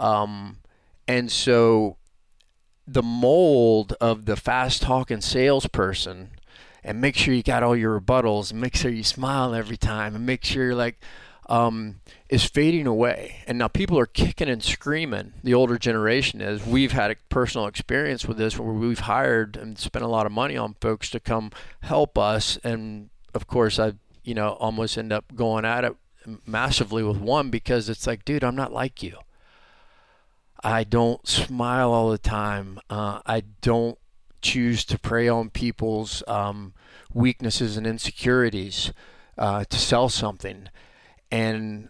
Um, 0.00 0.58
and 1.06 1.30
so 1.30 1.96
the 2.88 3.04
mold 3.04 3.94
of 4.00 4.24
the 4.24 4.36
fast 4.36 4.82
talking 4.82 5.20
salesperson 5.20 6.30
and 6.86 7.00
make 7.00 7.16
sure 7.16 7.34
you 7.34 7.42
got 7.42 7.64
all 7.64 7.76
your 7.76 8.00
rebuttals 8.00 8.52
and 8.52 8.60
make 8.60 8.76
sure 8.76 8.90
you 8.90 9.02
smile 9.02 9.54
every 9.54 9.76
time 9.76 10.14
and 10.14 10.24
make 10.24 10.44
sure 10.44 10.64
you're 10.64 10.74
like 10.74 10.98
um, 11.48 12.00
is 12.28 12.44
fading 12.44 12.86
away. 12.86 13.38
And 13.46 13.58
now 13.58 13.68
people 13.68 13.98
are 13.98 14.06
kicking 14.06 14.48
and 14.48 14.62
screaming. 14.62 15.32
The 15.42 15.52
older 15.52 15.78
generation 15.78 16.40
is. 16.40 16.64
We've 16.64 16.92
had 16.92 17.10
a 17.10 17.16
personal 17.28 17.66
experience 17.66 18.24
with 18.24 18.38
this 18.38 18.56
where 18.56 18.72
we've 18.72 19.00
hired 19.00 19.56
and 19.56 19.76
spent 19.76 20.04
a 20.04 20.08
lot 20.08 20.26
of 20.26 20.32
money 20.32 20.56
on 20.56 20.76
folks 20.80 21.10
to 21.10 21.20
come 21.20 21.50
help 21.82 22.16
us. 22.16 22.56
And 22.62 23.10
of 23.34 23.48
course, 23.48 23.80
I, 23.80 23.94
you 24.22 24.34
know, 24.34 24.50
almost 24.50 24.96
end 24.96 25.12
up 25.12 25.34
going 25.34 25.64
at 25.64 25.84
it 25.84 25.96
massively 26.46 27.02
with 27.02 27.18
one 27.18 27.50
because 27.50 27.88
it's 27.88 28.06
like, 28.06 28.24
dude, 28.24 28.44
I'm 28.44 28.56
not 28.56 28.72
like 28.72 29.02
you. 29.02 29.18
I 30.62 30.84
don't 30.84 31.26
smile 31.26 31.92
all 31.92 32.10
the 32.10 32.18
time. 32.18 32.80
Uh, 32.88 33.20
I 33.26 33.42
don't 33.60 33.98
choose 34.46 34.84
to 34.84 34.98
prey 34.98 35.28
on 35.28 35.50
people's 35.50 36.22
um, 36.28 36.72
weaknesses 37.12 37.76
and 37.76 37.86
insecurities 37.86 38.92
uh, 39.36 39.64
to 39.64 39.76
sell 39.76 40.08
something 40.08 40.68
and 41.30 41.88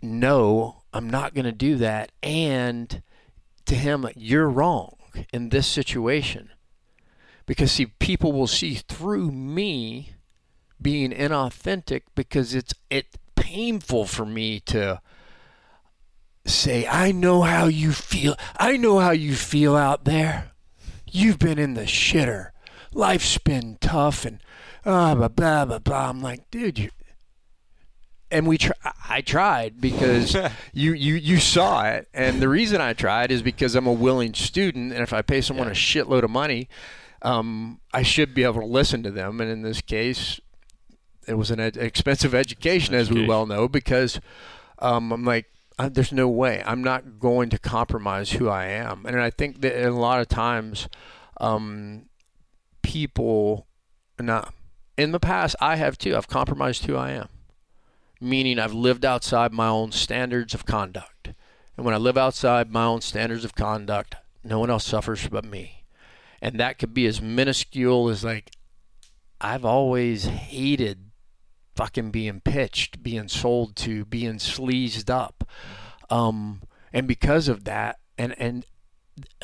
no, 0.00 0.82
I'm 0.92 1.10
not 1.10 1.34
going 1.34 1.44
to 1.44 1.52
do 1.52 1.76
that. 1.76 2.12
And 2.22 3.02
to 3.66 3.74
him, 3.74 4.08
you're 4.16 4.48
wrong 4.48 4.96
in 5.32 5.48
this 5.48 5.66
situation. 5.66 6.50
Because, 7.46 7.72
see, 7.72 7.86
people 7.86 8.32
will 8.32 8.46
see 8.46 8.74
through 8.74 9.32
me 9.32 10.14
being 10.80 11.10
inauthentic 11.10 12.02
because 12.14 12.54
it's 12.54 12.74
it 12.90 13.06
painful 13.34 14.04
for 14.04 14.26
me 14.26 14.60
to 14.60 15.00
say, 16.44 16.86
I 16.86 17.10
know 17.10 17.42
how 17.42 17.66
you 17.66 17.92
feel. 17.92 18.36
I 18.58 18.76
know 18.76 18.98
how 18.98 19.10
you 19.10 19.34
feel 19.34 19.76
out 19.76 20.04
there. 20.04 20.52
You've 21.12 21.38
been 21.38 21.58
in 21.58 21.74
the 21.74 21.82
shitter. 21.82 22.50
Life's 22.92 23.38
been 23.38 23.76
tough 23.80 24.24
and 24.24 24.40
uh, 24.84 25.14
blah, 25.14 25.28
blah, 25.28 25.64
blah, 25.64 25.78
blah. 25.78 26.08
I'm 26.08 26.22
like, 26.22 26.50
dude, 26.50 26.78
you 26.78 26.90
and 28.30 28.46
we 28.46 28.58
tr- 28.58 28.72
I 29.08 29.20
tried 29.20 29.80
because 29.80 30.36
you, 30.72 30.92
you 30.92 31.14
you 31.14 31.38
saw 31.38 31.84
it, 31.84 32.08
and 32.12 32.40
the 32.40 32.48
reason 32.48 32.80
I 32.80 32.92
tried 32.92 33.30
is 33.30 33.42
because 33.42 33.74
I'm 33.74 33.86
a 33.86 33.92
willing 33.92 34.34
student, 34.34 34.92
and 34.92 35.02
if 35.02 35.12
I 35.12 35.22
pay 35.22 35.40
someone 35.40 35.66
yeah. 35.66 35.72
a 35.72 35.76
shitload 35.76 36.24
of 36.24 36.30
money, 36.30 36.68
um, 37.22 37.80
I 37.92 38.02
should 38.02 38.34
be 38.34 38.44
able 38.44 38.60
to 38.60 38.66
listen 38.66 39.02
to 39.02 39.10
them. 39.10 39.40
And 39.40 39.50
in 39.50 39.62
this 39.62 39.80
case, 39.80 40.40
it 41.26 41.34
was 41.34 41.50
an 41.50 41.60
ed- 41.60 41.76
expensive 41.76 42.34
education, 42.34 42.94
education, 42.94 42.94
as 42.94 43.10
we 43.10 43.26
well 43.26 43.46
know, 43.46 43.68
because 43.68 44.20
um, 44.78 45.12
I'm 45.12 45.24
like, 45.24 45.46
uh, 45.78 45.88
there's 45.88 46.12
no 46.12 46.28
way 46.28 46.62
I'm 46.66 46.82
not 46.82 47.18
going 47.18 47.50
to 47.50 47.58
compromise 47.58 48.32
who 48.32 48.48
I 48.48 48.66
am, 48.66 49.06
and 49.06 49.20
I 49.20 49.30
think 49.30 49.60
that 49.60 49.86
a 49.86 49.90
lot 49.90 50.20
of 50.20 50.28
times, 50.28 50.88
um, 51.40 52.06
people, 52.82 53.66
not 54.20 54.52
in 54.96 55.12
the 55.12 55.20
past, 55.20 55.56
I 55.60 55.76
have 55.76 55.98
too. 55.98 56.16
I've 56.16 56.28
compromised 56.28 56.86
who 56.86 56.96
I 56.96 57.10
am 57.12 57.28
meaning 58.20 58.58
I've 58.58 58.74
lived 58.74 59.04
outside 59.04 59.52
my 59.52 59.68
own 59.68 59.92
standards 59.92 60.54
of 60.54 60.66
conduct. 60.66 61.32
And 61.76 61.84
when 61.84 61.94
I 61.94 61.98
live 61.98 62.18
outside 62.18 62.70
my 62.70 62.84
own 62.84 63.00
standards 63.00 63.44
of 63.44 63.54
conduct, 63.54 64.16
no 64.42 64.58
one 64.58 64.70
else 64.70 64.84
suffers 64.84 65.28
but 65.28 65.44
me. 65.44 65.84
And 66.42 66.58
that 66.58 66.78
could 66.78 66.94
be 66.94 67.06
as 67.06 67.22
minuscule 67.22 68.08
as 68.08 68.24
like, 68.24 68.50
I've 69.40 69.64
always 69.64 70.24
hated 70.24 71.10
fucking 71.76 72.10
being 72.10 72.40
pitched, 72.40 73.02
being 73.02 73.28
sold 73.28 73.76
to, 73.76 74.04
being 74.04 74.40
sleazed 74.40 75.10
up. 75.10 75.44
Um, 76.10 76.62
and 76.92 77.06
because 77.06 77.48
of 77.48 77.64
that, 77.64 77.98
and, 78.16 78.34
and 78.38 78.64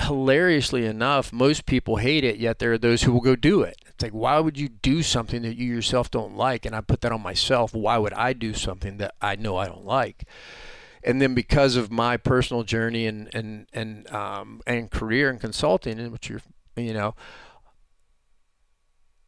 hilariously 0.01 0.87
enough, 0.87 1.33
most 1.33 1.67
people 1.67 1.97
hate 1.97 2.25
it, 2.25 2.37
yet 2.37 2.59
there 2.59 2.73
are 2.73 2.79
those 2.79 3.03
who 3.03 3.12
will 3.12 3.21
go 3.21 3.37
do 3.37 3.62
it. 3.62 3.77
It's 3.87 4.03
like, 4.03 4.12
why 4.12 4.39
would 4.41 4.59
you 4.59 4.69
do 4.69 5.03
something 5.03 5.43
that 5.43 5.57
you 5.57 5.67
yourself 5.67 6.11
don't 6.11 6.37
like? 6.37 6.67
And 6.67 6.75
I 6.75 6.81
put 6.81 7.01
that 7.03 7.12
on 7.12 7.23
myself. 7.23 7.75
Why 7.75 7.99
would 7.99 8.12
I 8.15 8.33
do 8.33 8.55
something 8.55 8.97
that 8.99 9.15
I 9.21 9.37
know 9.37 9.57
I 9.57 9.67
don't 9.67 9.85
like? 9.85 10.25
And 11.03 11.21
then 11.21 11.35
because 11.35 11.77
of 11.77 11.93
my 11.93 12.17
personal 12.17 12.62
journey 12.62 13.07
and 13.07 13.29
and 13.35 13.67
and 13.75 14.11
um, 14.11 14.62
and 14.67 14.91
career 14.91 15.29
in 15.29 15.39
consulting, 15.39 16.01
and 16.01 16.11
which 16.11 16.31
you're, 16.31 16.41
you 16.77 16.95
know, 16.95 17.15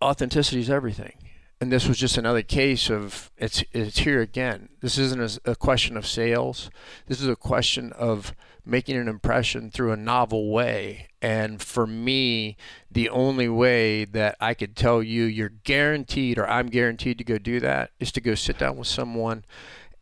authenticity 0.03 0.61
is 0.61 0.71
everything. 0.71 1.13
And 1.59 1.73
this 1.73 1.89
was 1.89 1.97
just 1.99 2.19
another 2.19 2.43
case 2.43 2.91
of 2.91 3.31
it's 3.39 3.65
it's 3.73 4.01
here 4.01 4.21
again. 4.21 4.69
This 4.81 4.99
isn't 4.99 5.41
a, 5.47 5.53
a 5.53 5.57
question 5.57 5.97
of 5.97 6.07
sales. 6.07 6.71
This 7.07 7.21
is 7.21 7.29
a 7.29 7.37
question 7.37 7.93
of 7.93 8.35
making 8.67 8.97
an 8.97 9.09
impression 9.09 9.71
through 9.71 9.93
a 9.93 9.97
novel 9.97 10.51
way. 10.51 11.09
And 11.23 11.63
for 11.63 11.87
me, 11.87 12.57
the 12.91 13.09
only 13.09 13.49
way 13.49 14.05
that 14.05 14.37
I 14.41 14.55
could 14.55 14.77
tell 14.77 15.03
you 15.03 15.25
you're 15.25 15.49
guaranteed 15.49 16.37
or 16.37 16.49
I'm 16.49 16.67
guaranteed 16.67 17.17
to 17.19 17.25
go 17.25 17.39
do 17.39 17.61
that 17.61 17.93
is 18.01 18.13
to 18.13 18.21
go 18.21 18.35
sit 18.35 18.59
down 18.59 18.77
with 18.77 18.89
someone 18.89 19.45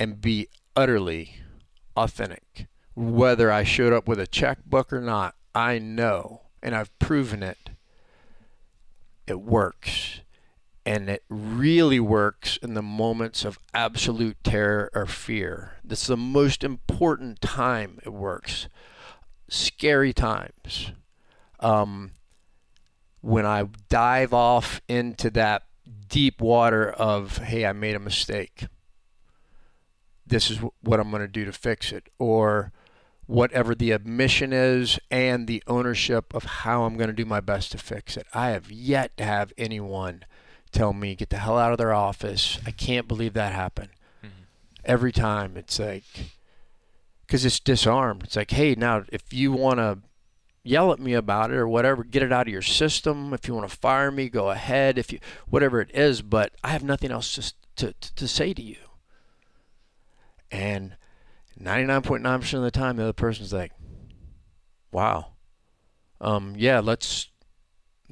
and 0.00 0.20
be 0.20 0.48
utterly 0.74 1.36
authentic. 1.96 2.66
Whether 2.96 3.52
I 3.52 3.64
showed 3.64 3.92
up 3.92 4.09
with 4.09 4.18
a 4.18 4.26
checkbook 4.26 4.92
or 4.92 5.00
not, 5.00 5.34
I 5.55 5.78
know, 5.78 6.42
and 6.62 6.74
I've 6.74 6.96
proven 6.98 7.42
it, 7.42 7.70
it 9.26 9.40
works. 9.40 10.20
And 10.87 11.09
it 11.09 11.24
really 11.28 11.99
works 12.01 12.59
in 12.59 12.74
the 12.74 12.82
moments 12.82 13.45
of 13.45 13.59
absolute 13.72 14.37
terror 14.45 14.91
or 14.95 15.07
fear. 15.07 15.74
That's 15.82 16.07
the 16.07 16.16
most 16.16 16.62
important 16.62 17.41
time 17.41 18.01
it 18.05 18.12
works. 18.12 18.68
Scary 19.49 20.12
times. 20.12 20.93
Um, 21.61 22.12
when 23.22 23.47
I 23.47 23.66
dive 23.89 24.35
off 24.35 24.82
into 24.87 25.30
that 25.30 25.62
deep 26.09 26.43
water 26.43 26.91
of, 26.91 27.39
hey, 27.39 27.64
I 27.64 27.72
made 27.72 27.95
a 27.95 28.01
mistake. 28.01 28.66
This 30.26 30.51
is 30.51 30.59
what 30.82 31.01
I'm 31.01 31.11
going 31.11 31.22
to 31.22 31.28
do 31.28 31.47
to 31.47 31.53
fix 31.53 31.93
it. 31.93 32.11
Or 32.18 32.72
whatever 33.26 33.74
the 33.74 33.91
admission 33.91 34.53
is 34.53 34.99
and 35.11 35.47
the 35.47 35.62
ownership 35.66 36.35
of 36.35 36.45
how 36.45 36.85
I'm 36.85 36.97
going 36.97 37.09
to 37.09 37.14
do 37.14 37.24
my 37.24 37.41
best 37.41 37.72
to 37.72 37.78
fix 37.78 38.16
it. 38.16 38.26
I 38.35 38.51
have 38.51 38.70
yet 38.70 39.16
to 39.16 39.24
have 39.24 39.53
anyone 39.57 40.24
tell 40.75 40.93
me, 40.93 41.14
get 41.14 41.31
the 41.31 41.39
hell 41.39 41.57
out 41.57 41.72
of 41.72 41.79
their 41.79 41.95
office. 41.95 42.59
I 42.66 42.70
can't 42.70 43.09
believe 43.09 43.33
that 43.35 43.53
happened. 43.53 43.91
Mm-hmm. 44.25 44.43
Every 44.85 45.12
time 45.12 45.57
it's 45.57 45.79
like, 45.79 46.05
because 47.27 47.45
it's 47.45 47.61
disarmed. 47.61 48.25
It's 48.25 48.37
like, 48.37 48.51
hey, 48.51 48.75
now 48.75 49.05
if 49.11 49.33
you 49.33 49.53
want 49.53 49.79
to 49.79 49.99
yell 50.62 50.93
at 50.93 50.99
me 50.99 51.14
about 51.14 51.51
it 51.51 51.57
or 51.57 51.68
whatever, 51.68 52.03
get 52.03 52.22
it 52.22 52.33
out 52.33 52.47
of 52.47 52.53
your 52.53 52.62
system. 52.62 53.33
If 53.33 53.47
you 53.47 53.55
want 53.55 53.70
to 53.70 53.77
fire 53.77 54.11
me, 54.11 54.29
go 54.29 54.51
ahead. 54.51 54.99
If 54.99 55.12
you, 55.12 55.20
whatever 55.49 55.81
it 55.81 55.91
is, 55.95 56.22
but 56.22 56.53
I 56.64 56.68
have 56.70 56.83
nothing 56.83 57.11
else 57.11 57.35
to, 57.35 57.53
to, 57.77 58.11
to 58.16 58.29
say 58.29 58.53
to 58.53 58.62
you. 58.62 58.77
And 60.51 60.97
99.9% 61.61 62.55
of 62.55 62.62
the 62.62 62.70
time, 62.70 62.97
the 62.97 63.05
other 63.05 63.12
person's 63.12 63.53
like, 63.53 63.72
wow. 64.91 65.33
Um, 66.20 66.55
yeah, 66.57 66.81
let's 66.81 67.29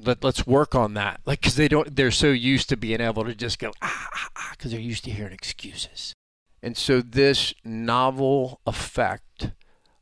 let 0.05 0.23
let's 0.23 0.45
work 0.45 0.75
on 0.75 0.93
that. 0.93 1.21
Like, 1.25 1.41
because 1.41 1.55
they 1.55 1.67
don't, 1.67 1.95
they're 1.95 2.11
so 2.11 2.27
used 2.27 2.69
to 2.69 2.77
being 2.77 3.01
able 3.01 3.23
to 3.25 3.35
just 3.35 3.59
go 3.59 3.71
ah 3.81 4.07
ah 4.13 4.29
ah, 4.35 4.49
because 4.51 4.71
they're 4.71 4.79
used 4.79 5.03
to 5.05 5.11
hearing 5.11 5.33
excuses. 5.33 6.13
And 6.61 6.77
so 6.77 7.01
this 7.01 7.53
novel 7.63 8.61
effect 8.65 9.51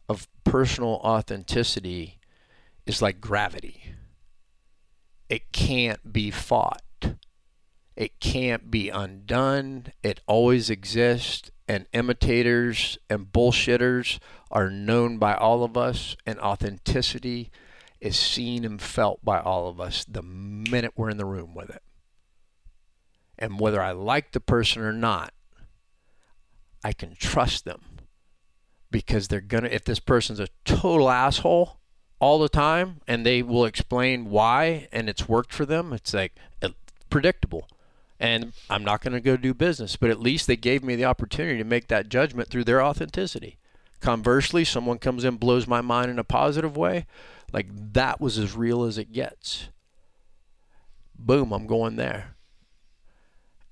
of 0.07 0.27
personal 0.43 1.01
authenticity 1.03 2.19
is 2.85 3.01
like 3.01 3.19
gravity. 3.21 3.95
It 5.29 5.51
can't 5.51 6.11
be 6.11 6.29
fought. 6.29 6.83
It 7.95 8.19
can't 8.19 8.69
be 8.69 8.89
undone. 8.89 9.87
It 10.03 10.19
always 10.27 10.69
exists. 10.69 11.51
And 11.67 11.87
imitators 11.93 12.97
and 13.09 13.27
bullshitters 13.27 14.19
are 14.49 14.69
known 14.69 15.17
by 15.17 15.33
all 15.35 15.63
of 15.63 15.77
us, 15.77 16.17
and 16.25 16.37
authenticity 16.39 17.49
is 18.01 18.17
seen 18.17 18.65
and 18.65 18.81
felt 18.81 19.23
by 19.23 19.39
all 19.39 19.69
of 19.69 19.79
us 19.79 20.03
the 20.05 20.23
minute 20.23 20.93
we're 20.95 21.09
in 21.09 21.17
the 21.17 21.25
room 21.25 21.53
with 21.53 21.69
it. 21.69 21.83
And 23.37 23.59
whether 23.59 23.81
I 23.81 23.91
like 23.91 24.31
the 24.31 24.39
person 24.39 24.81
or 24.81 24.91
not, 24.91 25.33
I 26.83 26.93
can 26.93 27.15
trust 27.15 27.63
them 27.63 27.81
because 28.89 29.27
they're 29.27 29.39
going 29.39 29.63
to, 29.63 29.73
if 29.73 29.85
this 29.85 29.99
person's 29.99 30.39
a 30.39 30.47
total 30.65 31.09
asshole 31.09 31.79
all 32.19 32.39
the 32.39 32.49
time 32.49 33.01
and 33.07 33.25
they 33.25 33.41
will 33.43 33.65
explain 33.65 34.29
why 34.29 34.87
and 34.91 35.07
it's 35.07 35.29
worked 35.29 35.53
for 35.53 35.65
them, 35.65 35.93
it's 35.93 36.13
like 36.13 36.35
it's 36.61 36.73
predictable. 37.09 37.67
And 38.19 38.53
I'm 38.69 38.83
not 38.83 39.01
going 39.01 39.13
to 39.13 39.21
go 39.21 39.37
do 39.37 39.53
business, 39.53 39.95
but 39.95 40.11
at 40.11 40.19
least 40.19 40.45
they 40.45 40.55
gave 40.55 40.83
me 40.83 40.95
the 40.95 41.05
opportunity 41.05 41.57
to 41.57 41.63
make 41.63 41.87
that 41.87 42.09
judgment 42.09 42.49
through 42.49 42.65
their 42.65 42.81
authenticity. 42.83 43.57
Conversely, 44.01 44.65
someone 44.65 44.97
comes 44.97 45.23
in, 45.23 45.37
blows 45.37 45.67
my 45.67 45.79
mind 45.79 46.09
in 46.09 46.19
a 46.19 46.23
positive 46.23 46.75
way. 46.75 47.05
Like 47.53 47.67
that 47.93 48.19
was 48.19 48.37
as 48.39 48.55
real 48.55 48.83
as 48.83 48.97
it 48.97 49.13
gets. 49.13 49.69
Boom, 51.17 51.51
I'm 51.51 51.67
going 51.67 51.97
there. 51.97 52.35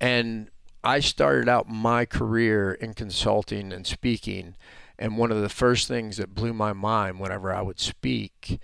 And 0.00 0.48
I 0.84 1.00
started 1.00 1.48
out 1.48 1.68
my 1.68 2.04
career 2.04 2.72
in 2.72 2.94
consulting 2.94 3.72
and 3.72 3.86
speaking. 3.86 4.54
And 4.98 5.18
one 5.18 5.32
of 5.32 5.42
the 5.42 5.48
first 5.48 5.88
things 5.88 6.16
that 6.18 6.34
blew 6.34 6.52
my 6.52 6.72
mind 6.72 7.18
whenever 7.18 7.52
I 7.52 7.62
would 7.62 7.80
speak 7.80 8.60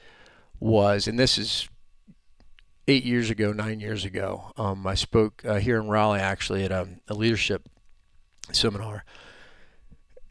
was, 0.60 1.08
and 1.08 1.18
this 1.18 1.36
is 1.36 1.68
eight 2.86 3.04
years 3.04 3.28
ago, 3.28 3.52
nine 3.52 3.80
years 3.80 4.04
ago, 4.04 4.52
um, 4.56 4.86
I 4.86 4.94
spoke 4.94 5.42
uh, 5.44 5.56
here 5.56 5.78
in 5.78 5.88
Raleigh 5.88 6.20
actually 6.20 6.62
at 6.64 6.70
a, 6.70 6.88
a 7.08 7.14
leadership 7.14 7.68
seminar 8.52 9.04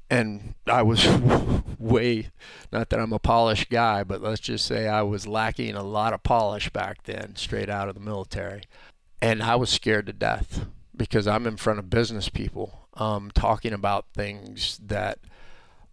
and 0.10 0.56
I 0.68 0.82
was 0.82 1.08
way 1.80 2.30
not 2.72 2.90
that 2.90 3.00
I'm 3.00 3.14
a 3.14 3.20
polished 3.20 3.70
guy, 3.70 4.04
but 4.04 4.22
let's 4.22 4.42
just 4.42 4.66
say 4.66 4.88
I 4.88 5.02
was 5.02 5.28
lacking 5.28 5.76
a 5.76 5.84
lot 5.84 6.14
of 6.14 6.24
polish 6.24 6.70
back 6.70 7.04
then, 7.04 7.36
straight 7.36 7.70
out 7.70 7.90
of 7.90 7.96
the 7.96 8.02
military, 8.02 8.64
and 9.22 9.42
I 9.42 9.56
was 9.56 9.70
scared 9.70 10.06
to 10.08 10.14
death 10.14 10.66
because 10.96 11.28
I'm 11.28 11.48
in 11.48 11.58
front 11.58 11.80
of 11.80 11.90
business 11.90 12.30
people, 12.30 12.88
um, 12.96 13.32
talking 13.34 13.74
about 13.74 14.06
things 14.14 14.80
that 14.84 15.20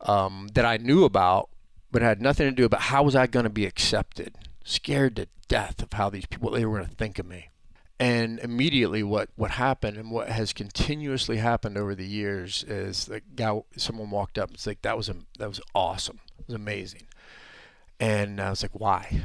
um, 0.00 0.48
that 0.54 0.64
I 0.64 0.76
knew 0.76 1.04
about, 1.04 1.48
but 1.90 2.02
had 2.02 2.20
nothing 2.20 2.46
to 2.46 2.52
do 2.52 2.64
about 2.64 2.82
how 2.82 3.02
was 3.02 3.16
I 3.16 3.26
going 3.26 3.44
to 3.44 3.50
be 3.50 3.66
accepted. 3.66 4.36
Scared 4.64 5.16
to 5.16 5.28
death 5.48 5.82
of 5.82 5.92
how 5.92 6.10
these 6.10 6.26
people 6.26 6.50
they 6.50 6.64
were 6.64 6.78
going 6.78 6.88
to 6.88 6.96
think 6.96 7.18
of 7.18 7.26
me. 7.26 7.48
And 8.00 8.40
immediately, 8.40 9.04
what, 9.04 9.28
what 9.36 9.52
happened 9.52 9.96
and 9.96 10.10
what 10.10 10.28
has 10.28 10.52
continuously 10.52 11.36
happened 11.36 11.78
over 11.78 11.94
the 11.94 12.06
years 12.06 12.64
is 12.64 13.04
the 13.04 13.20
guy, 13.36 13.60
someone 13.76 14.10
walked 14.10 14.38
up 14.38 14.48
and 14.48 14.54
it's 14.56 14.66
like 14.66 14.82
that 14.82 14.96
was 14.96 15.08
a, 15.08 15.14
that 15.38 15.48
was 15.48 15.60
awesome, 15.72 16.18
it 16.40 16.48
was 16.48 16.56
amazing, 16.56 17.06
and 18.00 18.40
I 18.40 18.50
was 18.50 18.62
like, 18.62 18.72
why? 18.72 19.22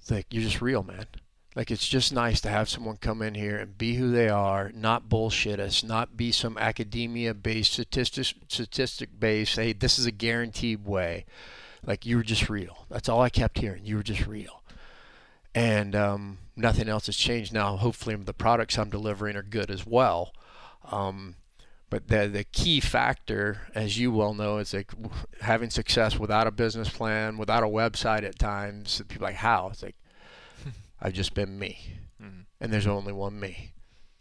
It's 0.00 0.10
like 0.10 0.26
you're 0.30 0.42
just 0.42 0.60
real, 0.60 0.82
man. 0.82 1.06
Like 1.54 1.70
it's 1.70 1.86
just 1.86 2.12
nice 2.12 2.40
to 2.40 2.48
have 2.48 2.68
someone 2.68 2.96
come 2.96 3.22
in 3.22 3.34
here 3.34 3.58
and 3.58 3.78
be 3.78 3.94
who 3.94 4.10
they 4.10 4.28
are, 4.28 4.72
not 4.74 5.08
bullshit 5.08 5.60
us, 5.60 5.84
not 5.84 6.16
be 6.16 6.32
some 6.32 6.58
academia-based 6.58 7.74
statistic 7.74 8.34
statistic-based. 8.48 9.54
Hey, 9.54 9.72
this 9.72 9.98
is 9.98 10.06
a 10.06 10.10
guaranteed 10.10 10.84
way. 10.84 11.26
Like 11.84 12.06
you 12.06 12.16
were 12.16 12.22
just 12.22 12.48
real. 12.48 12.86
That's 12.88 13.08
all 13.08 13.20
I 13.20 13.28
kept 13.28 13.58
hearing. 13.58 13.84
You 13.84 13.96
were 13.96 14.02
just 14.02 14.26
real, 14.26 14.61
and 15.54 15.94
um, 15.94 16.38
nothing 16.56 16.88
else 16.88 17.06
has 17.06 17.16
changed. 17.16 17.52
Now, 17.52 17.76
hopefully, 17.76 18.16
the 18.16 18.34
products 18.34 18.78
I'm 18.78 18.90
delivering 18.90 19.36
are 19.36 19.42
good 19.42 19.70
as 19.70 19.86
well. 19.86 20.32
Um, 20.90 21.36
but 21.90 22.08
the 22.08 22.26
the 22.26 22.44
key 22.44 22.80
factor, 22.80 23.68
as 23.74 23.98
you 23.98 24.10
well 24.10 24.32
know, 24.32 24.58
is 24.58 24.72
like 24.72 24.92
having 25.42 25.68
success 25.70 26.18
without 26.18 26.46
a 26.46 26.50
business 26.50 26.88
plan, 26.88 27.36
without 27.36 27.62
a 27.62 27.66
website. 27.66 28.22
At 28.22 28.38
times, 28.38 29.02
people 29.08 29.26
are 29.26 29.28
like 29.28 29.36
how 29.36 29.68
it's 29.68 29.82
like 29.82 29.96
I've 31.02 31.12
just 31.12 31.34
been 31.34 31.58
me, 31.58 31.78
mm-hmm. 32.22 32.40
and 32.60 32.72
there's 32.72 32.86
only 32.86 33.12
one 33.12 33.38
me, 33.38 33.74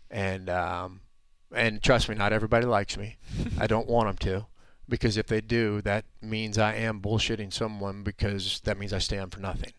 and 0.09 0.49
um, 0.49 0.99
and 1.55 1.81
trust 1.81 2.09
me, 2.09 2.15
not 2.15 2.33
everybody 2.33 2.65
likes 2.65 2.97
me. 2.97 3.17
I 3.57 3.67
don't 3.67 3.87
want 3.87 4.07
them 4.07 4.17
to, 4.29 4.47
because 4.89 5.15
if 5.15 5.27
they 5.27 5.39
do, 5.39 5.81
that 5.83 6.03
means 6.21 6.57
I 6.57 6.73
am 6.73 6.99
bullshitting 6.99 7.53
someone 7.53 8.03
because 8.03 8.59
that 8.65 8.77
means 8.77 8.91
I 8.91 8.99
stand 8.99 9.31
for 9.31 9.39
nothing. 9.39 9.71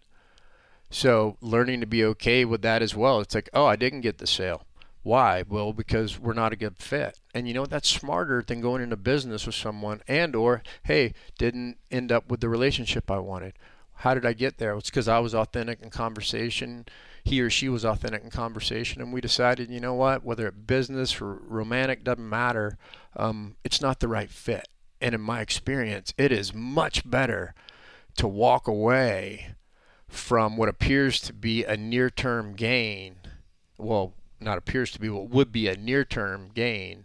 So 0.93 1.39
learning 1.41 1.81
to 1.81 1.87
be 1.87 2.05
okay 2.05 2.45
with 2.45 2.61
that 2.63 2.83
as 2.83 2.95
well. 2.95 3.21
It's 3.21 3.35
like, 3.35 3.49
oh, 3.55 3.65
I 3.65 3.77
didn't 3.77 4.03
get 4.03 4.19
the 4.19 4.27
sale. 4.27 4.67
Why? 5.03 5.43
Well, 5.49 5.73
because 5.73 6.21
we're 6.21 6.35
not 6.35 6.53
a 6.53 6.57
good 6.57 6.77
fit. 6.77 7.19
And 7.35 7.49
you 7.49 7.55
know 7.55 7.65
that's 7.65 7.89
smarter 7.89 8.45
than 8.47 8.61
going 8.61 8.83
into 8.83 8.97
business 8.99 9.47
with 9.47 9.55
someone 9.55 10.03
and 10.07 10.37
or 10.37 10.63
hey, 10.85 11.15
didn't 11.39 11.79
end 11.91 12.13
up 12.13 12.31
with 12.31 12.41
the 12.41 12.51
relationship 12.51 13.11
I 13.11 13.19
wanted. 13.21 13.55
How 13.95 14.13
did 14.13 14.27
I 14.27 14.35
get 14.35 14.59
there? 14.59 14.77
It's 14.77 14.91
because 14.91 15.09
I 15.09 15.19
was 15.19 15.35
authentic 15.35 15.81
in 15.81 15.89
conversation. 15.89 16.85
He 17.25 17.41
or 17.41 17.49
she 17.49 17.71
was 17.71 17.87
authentic 17.87 18.23
in 18.23 18.31
conversation, 18.31 19.01
and 19.01 19.13
we 19.13 19.21
decided, 19.21 19.71
you 19.71 19.81
know 19.81 19.95
what? 19.95 20.25
Whether 20.25 20.49
it 20.49 20.67
business 20.67 21.21
or 21.21 21.35
romantic 21.35 22.05
doesn't 22.05 22.29
matter. 22.29 22.77
Um, 23.17 23.57
it's 23.65 23.81
not 23.81 24.01
the 24.01 24.09
right 24.09 24.31
fit. 24.31 24.69
And 25.01 25.15
in 25.15 25.21
my 25.21 25.41
experience, 25.41 26.13
it 26.19 26.33
is 26.33 26.53
much 26.53 27.09
better 27.09 27.55
to 28.17 28.29
walk 28.29 28.69
away 28.69 29.55
from 30.13 30.57
what 30.57 30.69
appears 30.69 31.21
to 31.21 31.33
be 31.33 31.65
a 31.65 31.77
near 31.77 32.11
term 32.11 32.55
gain 32.55 33.17
well, 33.83 34.15
not 34.41 34.59
appears 34.59 34.91
to 34.93 35.01
be 35.01 35.09
what 35.09 35.29
would 35.29 35.53
be 35.53 35.69
a 35.69 35.77
near 35.77 36.05
term 36.05 36.51
gain, 36.55 37.05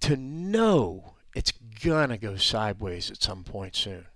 to 0.00 0.16
know 0.16 1.14
it's 1.34 1.52
gonna 1.52 2.16
go 2.16 2.36
sideways 2.36 3.10
at 3.10 3.22
some 3.22 3.44
point 3.44 3.74
soon 3.76 4.06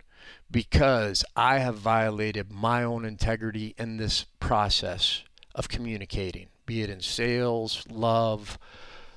because 0.51 1.25
I 1.37 1.59
have 1.59 1.77
violated 1.77 2.53
my 2.53 2.83
own 2.83 3.05
integrity 3.05 3.75
in 3.79 3.97
this 3.97 4.25
process 4.41 5.23
of 5.55 5.69
communicating, 5.69 6.49
be 6.67 6.83
it 6.83 6.91
in 6.91 7.01
sales, 7.01 7.85
love, 7.91 8.59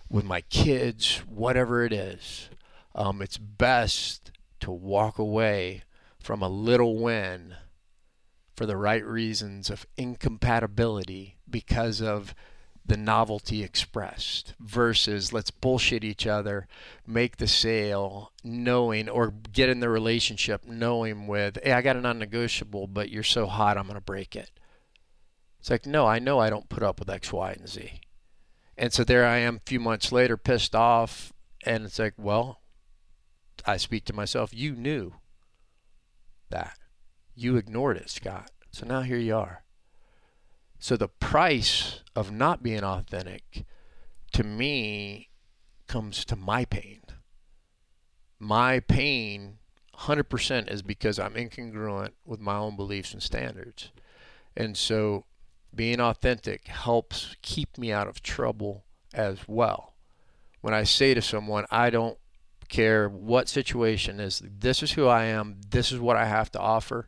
with 0.09 0.25
my 0.25 0.41
kids, 0.41 1.17
whatever 1.27 1.85
it 1.85 1.93
is. 1.93 2.49
Um, 2.95 3.21
it's 3.21 3.37
best 3.37 4.31
to 4.59 4.71
walk 4.71 5.17
away 5.17 5.83
from 6.19 6.41
a 6.41 6.49
little 6.49 6.97
win 6.97 7.55
for 8.55 8.65
the 8.65 8.77
right 8.77 9.05
reasons 9.05 9.69
of 9.69 9.85
incompatibility 9.97 11.37
because 11.49 12.01
of 12.01 12.35
the 12.85 12.97
novelty 12.97 13.63
expressed 13.63 14.53
versus 14.59 15.31
let's 15.31 15.51
bullshit 15.51 16.03
each 16.03 16.25
other, 16.25 16.67
make 17.05 17.37
the 17.37 17.47
sale 17.47 18.31
knowing 18.43 19.07
or 19.07 19.31
get 19.31 19.69
in 19.69 19.79
the 19.79 19.89
relationship 19.89 20.65
knowing 20.65 21.27
with, 21.27 21.57
hey, 21.63 21.73
I 21.73 21.81
got 21.81 21.95
a 21.95 22.01
non 22.01 22.19
negotiable, 22.19 22.87
but 22.87 23.09
you're 23.09 23.23
so 23.23 23.45
hot, 23.45 23.77
I'm 23.77 23.85
going 23.85 23.95
to 23.95 24.01
break 24.01 24.35
it. 24.35 24.51
It's 25.59 25.69
like, 25.69 25.85
no, 25.85 26.07
I 26.07 26.19
know 26.19 26.39
I 26.39 26.49
don't 26.49 26.69
put 26.69 26.81
up 26.81 26.99
with 26.99 27.09
X, 27.09 27.31
Y, 27.31 27.51
and 27.51 27.69
Z. 27.69 28.01
And 28.77 28.91
so 28.91 29.03
there 29.03 29.27
I 29.27 29.37
am 29.37 29.57
a 29.57 29.69
few 29.69 29.79
months 29.79 30.11
later, 30.11 30.35
pissed 30.35 30.75
off. 30.75 31.31
And 31.63 31.85
it's 31.85 31.99
like, 31.99 32.15
well, 32.17 32.61
I 33.65 33.77
speak 33.77 34.05
to 34.05 34.13
myself, 34.13 34.53
you 34.53 34.73
knew 34.73 35.13
that. 36.49 36.77
You 37.35 37.57
ignored 37.57 37.97
it, 37.97 38.09
Scott. 38.09 38.51
So 38.71 38.85
now 38.85 39.01
here 39.01 39.17
you 39.17 39.35
are. 39.35 39.63
So 40.79 40.97
the 40.97 41.07
price 41.07 42.01
of 42.15 42.31
not 42.31 42.63
being 42.63 42.83
authentic 42.83 43.65
to 44.33 44.43
me 44.43 45.29
comes 45.87 46.25
to 46.25 46.35
my 46.35 46.65
pain. 46.65 47.01
My 48.39 48.79
pain 48.79 49.59
100% 49.99 50.71
is 50.71 50.81
because 50.81 51.19
I'm 51.19 51.35
incongruent 51.35 52.11
with 52.25 52.39
my 52.39 52.55
own 52.55 52.75
beliefs 52.75 53.13
and 53.13 53.21
standards. 53.21 53.91
And 54.57 54.75
so 54.75 55.25
being 55.73 55.99
authentic 55.99 56.67
helps 56.67 57.35
keep 57.41 57.77
me 57.77 57.91
out 57.91 58.07
of 58.07 58.23
trouble 58.23 58.83
as 59.13 59.47
well. 59.47 59.93
When 60.61 60.73
I 60.73 60.83
say 60.83 61.13
to 61.13 61.21
someone, 61.21 61.65
I 61.69 61.89
don't 61.89 62.17
care 62.69 63.07
what 63.09 63.49
situation 63.49 64.19
is, 64.19 64.41
this 64.43 64.81
is 64.81 64.93
who 64.93 65.07
I 65.07 65.25
am, 65.25 65.57
this 65.69 65.91
is 65.91 65.99
what 65.99 66.17
I 66.17 66.25
have 66.25 66.51
to 66.53 66.59
offer. 66.59 67.07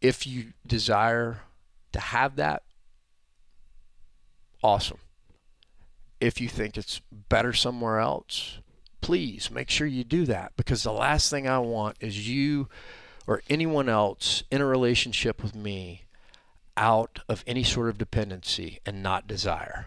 If 0.00 0.26
you 0.26 0.52
desire 0.66 1.40
to 1.92 2.00
have 2.00 2.36
that, 2.36 2.62
awesome. 4.62 4.98
If 6.20 6.40
you 6.40 6.48
think 6.48 6.76
it's 6.76 7.00
better 7.10 7.52
somewhere 7.52 7.98
else, 7.98 8.58
please 9.00 9.50
make 9.50 9.70
sure 9.70 9.86
you 9.86 10.04
do 10.04 10.24
that 10.26 10.52
because 10.56 10.82
the 10.82 10.92
last 10.92 11.30
thing 11.30 11.46
I 11.46 11.58
want 11.58 11.96
is 12.00 12.28
you 12.28 12.68
or 13.26 13.42
anyone 13.48 13.88
else 13.88 14.42
in 14.50 14.60
a 14.60 14.66
relationship 14.66 15.42
with 15.42 15.54
me 15.54 16.02
out 16.76 17.20
of 17.28 17.42
any 17.46 17.64
sort 17.64 17.88
of 17.88 17.98
dependency 17.98 18.80
and 18.84 19.02
not 19.02 19.26
desire. 19.26 19.86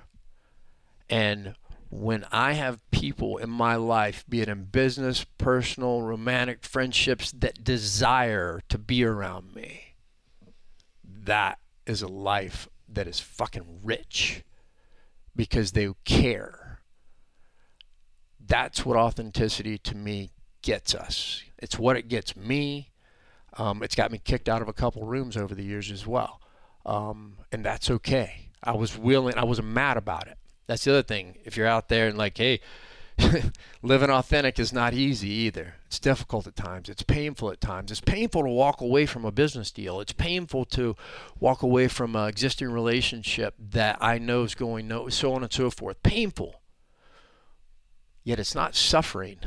And 1.10 1.55
when 1.89 2.26
I 2.32 2.53
have 2.53 2.80
people 2.91 3.38
in 3.38 3.49
my 3.49 3.76
life, 3.76 4.24
be 4.30 4.41
it 4.41 4.49
in 4.49 4.66
business, 4.66 5.26
personal, 5.38 6.01
romantic, 6.01 6.64
friendships, 6.64 7.32
that 7.32 7.64
desire 7.64 8.62
to 8.70 8.78
be 8.78 9.03
around 9.03 9.53
me, 9.55 9.88
that 11.24 11.59
is 11.86 12.01
a 12.01 12.07
life 12.07 12.67
that 12.88 13.07
is 13.07 13.20
fucking 13.20 13.80
rich 13.84 14.43
because 15.36 15.72
they 15.72 15.89
care. 16.05 16.82
That's 18.45 18.86
what 18.86 18.97
authenticity 18.97 19.78
to 19.80 19.95
me 19.95 20.32
gets 20.61 20.95
us. 20.95 21.43
It's 21.57 21.78
what 21.78 21.97
it 21.97 22.07
gets 22.07 22.36
me. 22.36 22.91
Um, 23.57 23.84
it's 23.84 23.95
got 23.95 24.11
me 24.11 24.20
kicked 24.24 24.49
out 24.49 24.61
of 24.61 24.67
a 24.67 24.74
couple 24.74 25.05
rooms 25.05 25.38
over 25.38 25.53
the 25.53 25.63
years 25.63 25.91
as 25.91 26.05
well. 26.05 26.41
Um, 26.86 27.38
and 27.51 27.63
that's 27.63 27.89
okay. 27.89 28.49
I 28.63 28.74
was 28.74 28.97
willing, 28.97 29.36
I 29.38 29.43
wasn't 29.43 29.70
mad 29.70 29.97
about 29.97 30.28
it. 30.28 30.38
That's 30.67 30.84
the 30.84 30.91
other 30.91 31.03
thing. 31.03 31.38
If 31.45 31.57
you're 31.57 31.67
out 31.67 31.89
there 31.89 32.07
and 32.07 32.17
like, 32.17 32.38
hey, 32.38 32.59
living 33.82 34.09
authentic 34.09 34.59
is 34.59 34.74
not 34.74 34.93
easy 34.93 35.30
either. 35.30 35.76
It's 35.88 35.99
difficult 35.99 36.47
at 36.47 36.55
times. 36.55 36.89
It's 36.89 37.03
painful 37.03 37.51
at 37.51 37.61
times. 37.61 37.91
It's 37.91 38.01
painful 38.01 38.43
to 38.43 38.49
walk 38.49 38.82
away 38.82 39.05
from 39.05 39.26
a 39.26 39.32
business 39.32 39.72
deal. 39.72 39.99
It's 39.99 40.13
painful 40.13 40.65
to 40.65 40.95
walk 41.39 41.63
away 41.63 41.88
from 41.88 42.15
an 42.15 42.28
existing 42.28 42.70
relationship 42.72 43.55
that 43.57 43.97
I 44.01 44.17
know 44.17 44.43
is 44.43 44.55
going 44.55 44.88
no, 44.88 45.09
so 45.09 45.34
on 45.34 45.43
and 45.43 45.51
so 45.51 45.70
forth. 45.70 46.01
Painful. 46.03 46.61
Yet 48.24 48.39
it's 48.39 48.55
not 48.55 48.76
suffering. 48.76 49.39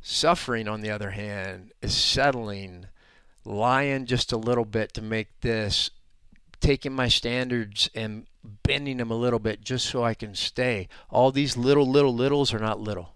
Suffering, 0.00 0.68
on 0.68 0.80
the 0.80 0.90
other 0.90 1.10
hand, 1.10 1.72
is 1.82 1.94
settling, 1.94 2.86
lying 3.44 4.06
just 4.06 4.32
a 4.32 4.36
little 4.36 4.64
bit 4.64 4.94
to 4.94 5.02
make 5.02 5.40
this, 5.40 5.90
taking 6.60 6.92
my 6.92 7.08
standards 7.08 7.88
and 7.94 8.26
bending 8.62 8.96
them 8.96 9.10
a 9.10 9.16
little 9.16 9.38
bit 9.38 9.60
just 9.60 9.86
so 9.86 10.02
I 10.02 10.14
can 10.14 10.34
stay. 10.34 10.88
All 11.10 11.30
these 11.30 11.56
little, 11.56 11.88
little, 11.88 12.14
littles 12.14 12.52
are 12.52 12.58
not 12.58 12.80
little. 12.80 13.14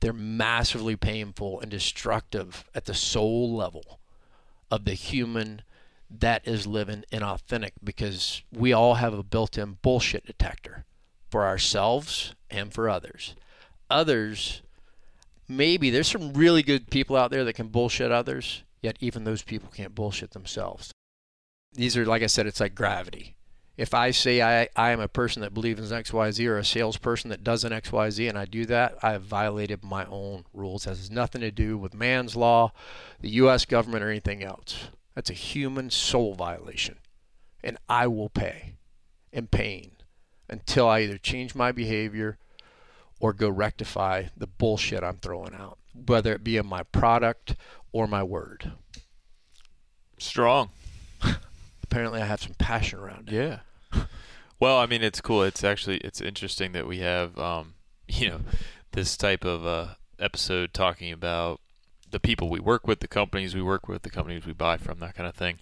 They're 0.00 0.12
massively 0.12 0.96
painful 0.96 1.60
and 1.60 1.70
destructive 1.70 2.64
at 2.74 2.84
the 2.84 2.94
soul 2.94 3.54
level 3.54 4.00
of 4.70 4.84
the 4.84 4.94
human 4.94 5.62
that 6.10 6.46
is 6.46 6.66
living 6.66 7.04
inauthentic 7.12 7.72
because 7.82 8.42
we 8.52 8.72
all 8.72 8.94
have 8.94 9.14
a 9.14 9.22
built 9.22 9.58
in 9.58 9.78
bullshit 9.82 10.26
detector 10.26 10.84
for 11.30 11.44
ourselves 11.44 12.34
and 12.50 12.72
for 12.72 12.88
others. 12.88 13.34
Others, 13.90 14.62
maybe 15.48 15.90
there's 15.90 16.08
some 16.08 16.32
really 16.32 16.62
good 16.62 16.90
people 16.90 17.16
out 17.16 17.30
there 17.30 17.44
that 17.44 17.54
can 17.54 17.68
bullshit 17.68 18.12
others, 18.12 18.62
yet 18.82 18.96
even 19.00 19.24
those 19.24 19.42
people 19.42 19.70
can't 19.74 19.94
bullshit 19.94 20.32
themselves. 20.32 20.92
These 21.74 21.96
are, 21.96 22.06
like 22.06 22.22
I 22.22 22.26
said, 22.26 22.46
it's 22.46 22.60
like 22.60 22.74
gravity 22.74 23.34
if 23.76 23.92
I 23.92 24.12
say 24.12 24.40
I, 24.40 24.68
I 24.76 24.90
am 24.90 25.00
a 25.00 25.08
person 25.08 25.42
that 25.42 25.54
believes 25.54 25.90
in 25.90 25.98
XYZ 25.98 26.46
or 26.46 26.58
a 26.58 26.64
salesperson 26.64 27.30
that 27.30 27.42
does 27.42 27.64
an 27.64 27.72
XYZ 27.72 28.28
and 28.28 28.38
I 28.38 28.44
do 28.44 28.66
that, 28.66 28.96
I 29.02 29.12
have 29.12 29.22
violated 29.22 29.82
my 29.82 30.04
own 30.06 30.44
rules. 30.52 30.84
That 30.84 30.90
has 30.90 31.10
nothing 31.10 31.40
to 31.40 31.50
do 31.50 31.76
with 31.76 31.92
man's 31.92 32.36
law, 32.36 32.72
the 33.20 33.30
U.S. 33.30 33.64
government, 33.64 34.04
or 34.04 34.10
anything 34.10 34.44
else. 34.44 34.88
That's 35.14 35.30
a 35.30 35.34
human 35.34 35.90
soul 35.90 36.34
violation. 36.34 36.98
And 37.64 37.78
I 37.88 38.06
will 38.06 38.28
pay 38.28 38.74
in 39.32 39.48
pain 39.48 39.92
until 40.48 40.86
I 40.86 41.00
either 41.00 41.18
change 41.18 41.54
my 41.54 41.72
behavior 41.72 42.38
or 43.18 43.32
go 43.32 43.48
rectify 43.48 44.24
the 44.36 44.46
bullshit 44.46 45.02
I'm 45.02 45.16
throwing 45.16 45.54
out, 45.54 45.78
whether 46.06 46.32
it 46.32 46.44
be 46.44 46.56
in 46.56 46.66
my 46.66 46.84
product 46.84 47.56
or 47.90 48.06
my 48.06 48.22
word. 48.22 48.72
Strong 50.18 50.70
apparently 51.94 52.20
I 52.20 52.26
have 52.26 52.42
some 52.42 52.54
passion 52.54 52.98
around 52.98 53.28
it. 53.28 53.34
Yeah. 53.34 53.58
well, 54.60 54.78
I 54.78 54.86
mean, 54.86 55.04
it's 55.04 55.20
cool. 55.20 55.44
It's 55.44 55.62
actually 55.62 55.98
it's 55.98 56.20
interesting 56.20 56.72
that 56.72 56.88
we 56.88 56.98
have 56.98 57.38
um, 57.38 57.74
you 58.08 58.28
know 58.28 58.40
this 58.90 59.16
type 59.16 59.44
of 59.44 59.64
uh, 59.64 59.94
episode 60.18 60.74
talking 60.74 61.12
about 61.12 61.60
the 62.10 62.18
people 62.18 62.50
we 62.50 62.58
work 62.58 62.88
with, 62.88 62.98
the 62.98 63.08
companies 63.08 63.54
we 63.54 63.62
work 63.62 63.86
with, 63.86 64.02
the 64.02 64.10
companies 64.10 64.44
we 64.44 64.52
buy 64.52 64.76
from, 64.76 64.98
that 64.98 65.14
kind 65.14 65.28
of 65.28 65.36
thing. 65.36 65.58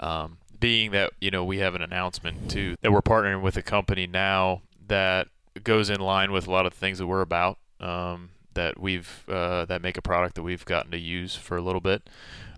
Um, 0.00 0.38
being 0.58 0.92
that 0.92 1.12
you 1.20 1.30
know 1.30 1.44
we 1.44 1.58
have 1.58 1.74
an 1.74 1.82
announcement 1.82 2.50
too 2.50 2.76
that 2.80 2.90
we're 2.90 3.02
partnering 3.02 3.42
with 3.42 3.58
a 3.58 3.62
company 3.62 4.06
now 4.06 4.62
that 4.88 5.28
goes 5.62 5.90
in 5.90 6.00
line 6.00 6.32
with 6.32 6.46
a 6.46 6.50
lot 6.50 6.64
of 6.64 6.72
the 6.72 6.78
things 6.78 6.96
that 6.98 7.06
we're 7.06 7.20
about. 7.20 7.58
Um, 7.80 8.30
that 8.54 8.80
we've 8.80 9.24
uh, 9.28 9.66
that 9.66 9.82
make 9.82 9.98
a 9.98 10.02
product 10.02 10.36
that 10.36 10.42
we've 10.42 10.64
gotten 10.64 10.90
to 10.92 10.98
use 10.98 11.36
for 11.36 11.58
a 11.58 11.60
little 11.60 11.82
bit. 11.82 12.08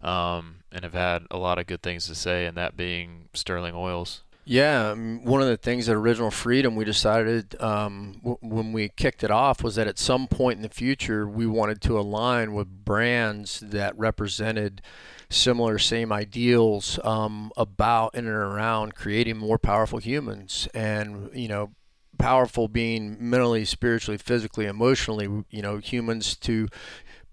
Um, 0.01 0.57
and 0.73 0.85
have 0.85 0.95
had 0.95 1.25
a 1.31 1.39
lot 1.39 1.59
of 1.59 1.66
good 1.66 1.83
things 1.83 2.07
to 2.09 2.14
say, 2.14 2.47
and 2.47 2.57
that 2.57 2.77
being 2.77 3.29
Stirling 3.33 3.75
Oils. 3.75 4.23
Yeah, 4.51 4.93
um, 4.93 5.23
one 5.25 5.43
of 5.43 5.49
the 5.49 5.59
things 5.59 5.91
at 5.91 5.95
Original 5.97 6.31
Freedom 6.31 6.75
we 6.75 6.87
decided 6.87 7.61
um, 7.61 8.14
w- 8.23 8.39
when 8.41 8.73
we 8.73 8.89
kicked 8.89 9.23
it 9.23 9.31
off 9.31 9.62
was 9.62 9.75
that 9.75 9.87
at 9.87 9.99
some 9.99 10.27
point 10.27 10.57
in 10.57 10.62
the 10.62 10.71
future 10.71 11.29
we 11.29 11.47
wanted 11.47 11.83
to 11.83 11.99
align 11.99 12.55
with 12.55 12.83
brands 12.83 13.61
that 13.61 13.99
represented 13.99 14.81
similar 15.29 15.79
same 15.79 16.11
ideals 16.11 16.99
um, 17.05 17.53
about 17.59 18.14
in 18.14 18.27
and 18.27 18.35
around 18.35 18.95
creating 18.95 19.37
more 19.37 19.59
powerful 19.59 19.99
humans 19.99 20.66
and 20.73 21.29
you 21.35 21.49
know 21.49 21.73
powerful 22.19 22.69
being 22.69 23.19
mentally 23.21 23.66
spiritually 23.66 24.16
physically 24.16 24.64
emotionally 24.64 25.45
you 25.51 25.61
know 25.61 25.77
humans 25.77 26.35
to 26.35 26.69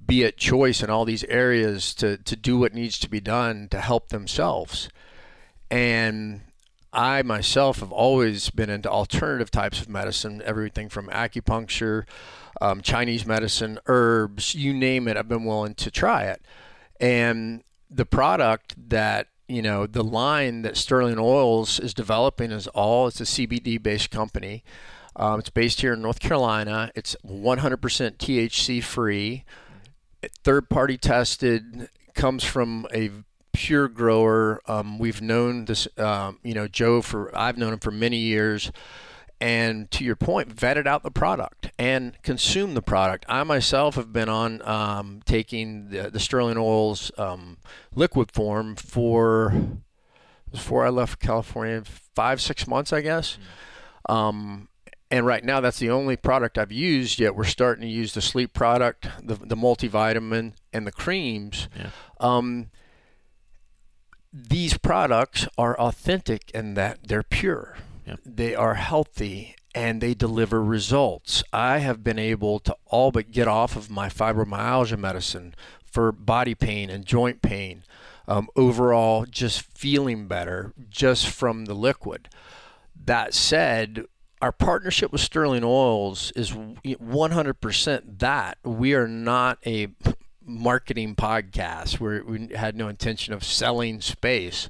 be 0.06 0.24
at 0.26 0.38
choice 0.38 0.84
in 0.84 0.89
all 0.89 1.06
these 1.06 1.24
areas 1.26 1.93
to, 1.95 2.18
to 2.18 2.36
do 2.36 2.58
what 2.58 2.74
needs 2.74 2.99
to 2.99 3.10
be 3.10 3.20
done 3.20 3.68
to 3.70 3.82
help 3.82 4.10
themselves. 4.10 4.89
And 5.70 6.41
I 6.93 7.22
myself 7.24 7.80
have 7.80 7.91
always 7.91 8.49
been 8.49 8.70
into 8.70 8.89
alternative 8.89 9.51
types 9.51 9.82
of 9.82 9.89
medicine, 9.89 10.41
everything 10.45 10.89
from 10.89 11.08
acupuncture, 11.08 12.03
um, 12.62 12.82
Chinese 12.82 13.26
medicine, 13.26 13.80
herbs, 13.88 14.56
you 14.56 14.74
name 14.74 15.08
it, 15.08 15.18
I've 15.18 15.28
been 15.28 15.45
willing 15.45 15.76
to 15.76 15.91
try 15.91 16.24
it. 16.24 16.41
And 16.99 17.64
the 17.89 18.06
product 18.06 18.89
that 18.89 19.28
you 19.47 19.62
know, 19.62 19.86
the 19.86 20.03
line 20.03 20.64
that 20.64 20.78
Stirling 20.78 21.20
Oils 21.20 21.80
is 21.80 21.93
developing 21.93 22.51
is 22.51 22.68
all 22.68 23.08
it's 23.08 23.22
a 23.22 23.26
CBD 23.26 23.82
based 23.82 24.10
company. 24.10 24.64
Um, 25.16 25.39
it's 25.39 25.49
based 25.49 25.82
here 25.82 25.93
in 25.93 26.01
North 26.01 26.20
Carolina. 26.20 26.91
It's 26.95 27.16
100% 27.26 27.78
THC 27.78 28.84
free, 28.84 29.45
third 30.43 30.69
party 30.69 30.97
tested, 30.97 31.89
comes 32.13 32.43
from 32.43 32.88
a 32.93 33.11
pure 33.53 33.88
grower. 33.88 34.61
Um, 34.67 34.99
we've 34.99 35.21
known 35.21 35.65
this, 35.65 35.88
um, 35.97 36.39
you 36.43 36.53
know, 36.53 36.67
Joe 36.67 37.01
for 37.01 37.36
I've 37.38 37.57
known 37.57 37.73
him 37.73 37.80
for 37.80 37.91
many 37.91 38.17
years 38.17 38.71
and 39.41 39.91
to 39.91 40.03
your 40.03 40.15
point, 40.15 40.55
vetted 40.55 40.88
out 40.88 41.03
the 41.03 41.11
product 41.11 41.71
and 41.78 42.21
consume 42.23 42.73
the 42.73 42.82
product. 42.82 43.26
I 43.28 43.43
myself 43.43 43.95
have 43.95 44.13
been 44.13 44.30
on 44.30 44.61
um, 44.67 45.21
taking 45.26 45.89
the, 45.89 46.09
the, 46.09 46.19
Stirling 46.19 46.57
Oils 46.57 47.11
um, 47.17 47.57
liquid 47.93 48.32
form 48.32 48.76
for 48.76 49.53
before 50.51 50.86
I 50.86 50.89
left 50.89 51.19
California, 51.19 51.84
five 52.15 52.39
six 52.39 52.65
months, 52.65 52.93
I 52.93 53.01
guess. 53.01 53.38
Um, 54.07 54.69
and 55.12 55.26
right 55.26 55.43
now, 55.43 55.62
that's 55.62 55.80
the 55.80 55.89
only 55.89 56.18
product 56.18 56.58
I've 56.58 56.72
used 56.72 57.20
yet. 57.20 57.36
We're 57.36 57.43
starting 57.45 57.82
to 57.82 57.88
use 57.88 58.14
the 58.14 58.22
sleep 58.22 58.53
product, 58.53 59.08
the, 59.22 59.36
the 59.36 59.56
multivitamin, 59.56 60.53
and 60.74 60.88
the 60.88 60.91
creams. 60.91 61.70
Yeah. 61.78 61.89
Um, 62.20 62.72
these 64.34 64.78
products 64.78 65.47
are 65.58 65.80
authentic 65.80 66.51
in 66.51 66.74
that 66.74 67.08
they're 67.08 67.24
pure 67.24 67.78
Yep. 68.06 68.20
They 68.26 68.56
are 68.56 68.76
healthy 68.76 69.56
and 69.74 69.99
they 69.99 70.14
deliver 70.14 70.64
results. 70.64 71.43
I 71.51 71.80
have 71.80 72.03
been 72.03 72.20
able 72.20 72.60
to 72.60 72.76
all 72.86 73.12
but 73.12 73.32
get 73.32 73.47
off 73.47 73.76
of 73.76 73.89
my 73.89 74.10
fibromyalgia 74.10 74.97
medicine 74.97 75.56
for 75.86 76.12
body 76.12 76.56
pain 76.56 76.89
and 76.89 77.06
joint 77.06 77.41
pain. 77.41 77.84
Um, 78.28 78.49
overall, 78.56 79.26
just 79.26 79.62
feeling 79.62 80.28
better 80.28 80.74
just 80.89 81.28
from 81.28 81.66
the 81.66 81.74
liquid. 81.74 82.30
That 83.03 83.34
said, 83.34 84.06
our 84.42 84.52
partnership 84.52 85.12
with 85.12 85.22
Stirling 85.22 85.64
Oils 85.64 86.32
is 86.36 86.52
100% 86.52 88.20
that. 88.20 88.58
We 88.64 88.94
are 88.94 89.08
not 89.08 89.60
a 89.66 89.88
marketing 90.44 91.16
podcast. 91.16 92.00
We're, 92.00 92.24
we 92.24 92.50
had 92.56 92.76
no 92.76 92.88
intention 92.88 93.34
of 93.34 93.44
selling 93.44 94.02
space. 94.02 94.70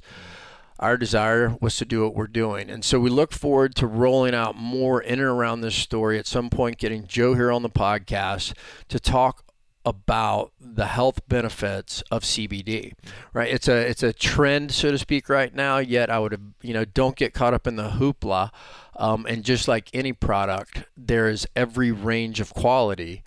Our 0.78 0.96
desire 0.96 1.56
was 1.60 1.76
to 1.78 1.84
do 1.84 2.02
what 2.04 2.14
we're 2.14 2.26
doing. 2.26 2.70
And 2.70 2.84
so 2.84 3.00
we 3.00 3.10
look 3.10 3.32
forward 3.32 3.74
to 3.76 3.86
rolling 3.86 4.34
out 4.34 4.56
more 4.56 5.00
in 5.00 5.18
and 5.18 5.28
around 5.28 5.62
this 5.62 5.74
story 5.74 6.18
at 6.18 6.26
some 6.26 6.50
point, 6.50 6.78
getting 6.78 7.06
Joe 7.06 7.34
here 7.34 7.50
on 7.50 7.62
the 7.62 7.70
podcast 7.70 8.52
to 8.88 9.00
talk 9.00 9.46
about 9.86 10.52
the 10.60 10.86
health 10.86 11.20
benefits 11.28 12.02
of 12.10 12.24
CBD. 12.24 12.92
Right? 13.32 13.52
It's 13.52 13.68
a 13.68 13.76
it's 13.88 14.02
a 14.02 14.12
trend, 14.12 14.72
so 14.72 14.90
to 14.90 14.98
speak, 14.98 15.28
right 15.28 15.54
now. 15.54 15.78
Yet 15.78 16.10
I 16.10 16.18
would 16.18 16.54
you 16.60 16.74
know 16.74 16.84
don't 16.84 17.16
get 17.16 17.32
caught 17.32 17.54
up 17.54 17.66
in 17.66 17.76
the 17.76 17.90
hoopla. 17.90 18.50
Um, 18.98 19.26
and 19.28 19.44
just 19.44 19.68
like 19.68 19.90
any 19.92 20.12
product, 20.12 20.84
there 20.96 21.28
is 21.28 21.46
every 21.54 21.92
range 21.92 22.40
of 22.40 22.54
quality, 22.54 23.22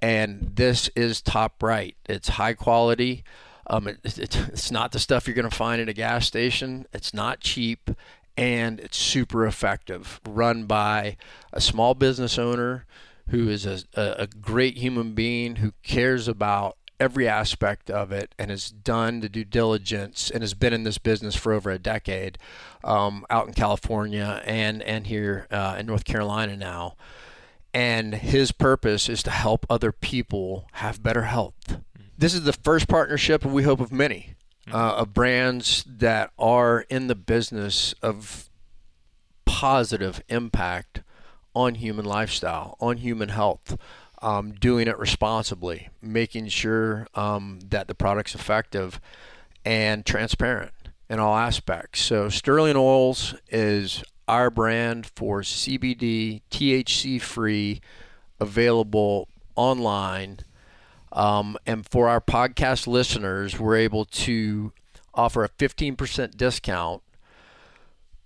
and 0.00 0.52
this 0.54 0.88
is 0.94 1.22
top 1.22 1.62
right. 1.62 1.96
It's 2.06 2.28
high 2.30 2.54
quality. 2.54 3.24
Um, 3.66 3.88
it, 3.88 3.98
it, 4.04 4.36
it's 4.48 4.70
not 4.70 4.92
the 4.92 4.98
stuff 4.98 5.26
you're 5.26 5.34
going 5.34 5.48
to 5.48 5.56
find 5.56 5.80
at 5.80 5.88
a 5.88 5.94
gas 5.94 6.26
station. 6.26 6.86
It's 6.92 7.14
not 7.14 7.40
cheap, 7.40 7.90
and 8.36 8.80
it's 8.80 8.98
super 8.98 9.46
effective. 9.46 10.20
Run 10.28 10.64
by 10.64 11.16
a 11.52 11.60
small 11.60 11.94
business 11.94 12.38
owner 12.38 12.84
who 13.28 13.48
is 13.48 13.64
a, 13.64 13.84
a 13.94 14.26
great 14.26 14.76
human 14.76 15.14
being 15.14 15.56
who 15.56 15.72
cares 15.82 16.28
about 16.28 16.76
every 17.00 17.28
aspect 17.28 17.90
of 17.90 18.12
it 18.12 18.34
and 18.38 18.50
has 18.50 18.70
done 18.70 19.20
the 19.20 19.28
due 19.28 19.44
diligence 19.44 20.30
and 20.30 20.42
has 20.42 20.54
been 20.54 20.72
in 20.72 20.84
this 20.84 20.98
business 20.98 21.34
for 21.34 21.52
over 21.52 21.70
a 21.70 21.78
decade 21.78 22.38
um, 22.82 23.26
out 23.30 23.46
in 23.46 23.54
California 23.54 24.42
and 24.44 24.82
and 24.82 25.06
here 25.06 25.46
uh, 25.50 25.76
in 25.78 25.86
North 25.86 26.04
Carolina 26.04 26.56
now. 26.56 26.96
And 27.72 28.14
his 28.14 28.52
purpose 28.52 29.08
is 29.08 29.22
to 29.24 29.30
help 29.30 29.66
other 29.68 29.90
people 29.90 30.68
have 30.74 31.02
better 31.02 31.22
health 31.22 31.78
this 32.16 32.34
is 32.34 32.44
the 32.44 32.52
first 32.52 32.88
partnership, 32.88 33.44
and 33.44 33.52
we 33.52 33.64
hope 33.64 33.80
of 33.80 33.92
many, 33.92 34.34
hmm. 34.68 34.74
uh, 34.74 34.94
of 34.96 35.14
brands 35.14 35.84
that 35.86 36.30
are 36.38 36.84
in 36.88 37.06
the 37.06 37.14
business 37.14 37.94
of 38.02 38.48
positive 39.44 40.22
impact 40.28 41.02
on 41.54 41.76
human 41.76 42.04
lifestyle, 42.04 42.76
on 42.80 42.98
human 42.98 43.28
health, 43.28 43.76
um, 44.24 44.52
doing 44.52 44.88
it 44.88 44.98
responsibly, 44.98 45.88
making 46.00 46.48
sure 46.48 47.06
um, 47.14 47.60
that 47.68 47.88
the 47.88 47.94
product's 47.94 48.34
effective 48.34 49.00
and 49.64 50.04
transparent 50.04 50.72
in 51.08 51.18
all 51.20 51.36
aspects. 51.36 52.00
So, 52.00 52.28
Stirling 52.28 52.76
Oils 52.76 53.34
is 53.48 54.02
our 54.26 54.50
brand 54.50 55.06
for 55.14 55.42
CBD, 55.42 56.42
THC 56.50 57.20
free, 57.20 57.80
available 58.40 59.28
online 59.54 60.38
um, 61.14 61.56
and 61.64 61.88
for 61.88 62.08
our 62.08 62.20
podcast 62.20 62.88
listeners, 62.88 63.58
we're 63.58 63.76
able 63.76 64.04
to 64.04 64.72
offer 65.14 65.44
a 65.44 65.48
15% 65.48 66.36
discount 66.36 67.02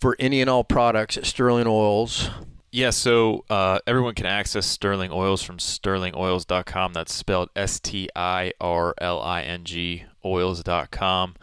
for 0.01 0.17
any 0.19 0.41
and 0.41 0.49
all 0.49 0.65
products 0.65 1.19
at 1.19 1.27
Stirling 1.27 1.67
Oils. 1.67 2.31
Yeah, 2.71 2.91
so 2.91 3.45
uh, 3.49 3.79
everyone 3.87 4.15
can 4.15 4.27
access 4.27 4.67
Stirling 4.67 5.11
Oils 5.11 5.43
from 5.43 5.57
stirlingoils.com. 5.57 6.93
That's 6.93 7.15
spelled 7.15 7.49
S 7.57 7.81
T 7.81 8.11
I 8.15 8.53
R 8.61 8.95
L 8.99 9.21
I 9.23 9.43
N 9.43 9.65
G 9.65 10.05
oils.com. 10.25 11.35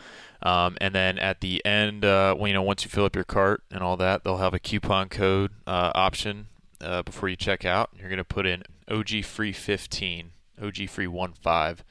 Um, 0.43 0.77
and 0.79 0.93
then 0.93 1.17
at 1.17 1.41
the 1.41 1.65
end, 1.65 2.05
uh, 2.05 2.35
when, 2.35 2.49
you 2.49 2.53
know, 2.53 2.61
once 2.61 2.83
you 2.83 2.91
fill 2.91 3.05
up 3.05 3.15
your 3.15 3.23
cart 3.23 3.63
and 3.71 3.81
all 3.81 3.97
that, 3.97 4.23
they'll 4.23 4.37
have 4.37 4.53
a 4.53 4.59
coupon 4.59 5.09
code 5.09 5.51
uh, 5.65 5.91
option 5.95 6.47
uh, 6.81 7.01
before 7.01 7.29
you 7.29 7.35
check 7.35 7.65
out. 7.65 7.89
You're 7.97 8.09
going 8.09 8.17
to 8.17 8.23
put 8.23 8.45
in 8.45 8.61
OG 8.87 9.23
Free 9.23 9.51
15 9.51 10.31
OG 10.61 10.89
Free 10.89 11.07
One 11.07 11.33
Five, 11.33 11.83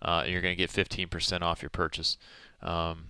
uh, 0.00 0.24
you're 0.26 0.40
going 0.40 0.56
to 0.56 0.66
get 0.66 0.70
15% 0.70 1.42
off 1.42 1.62
your 1.62 1.70
purchase. 1.70 2.18
Um, 2.62 3.06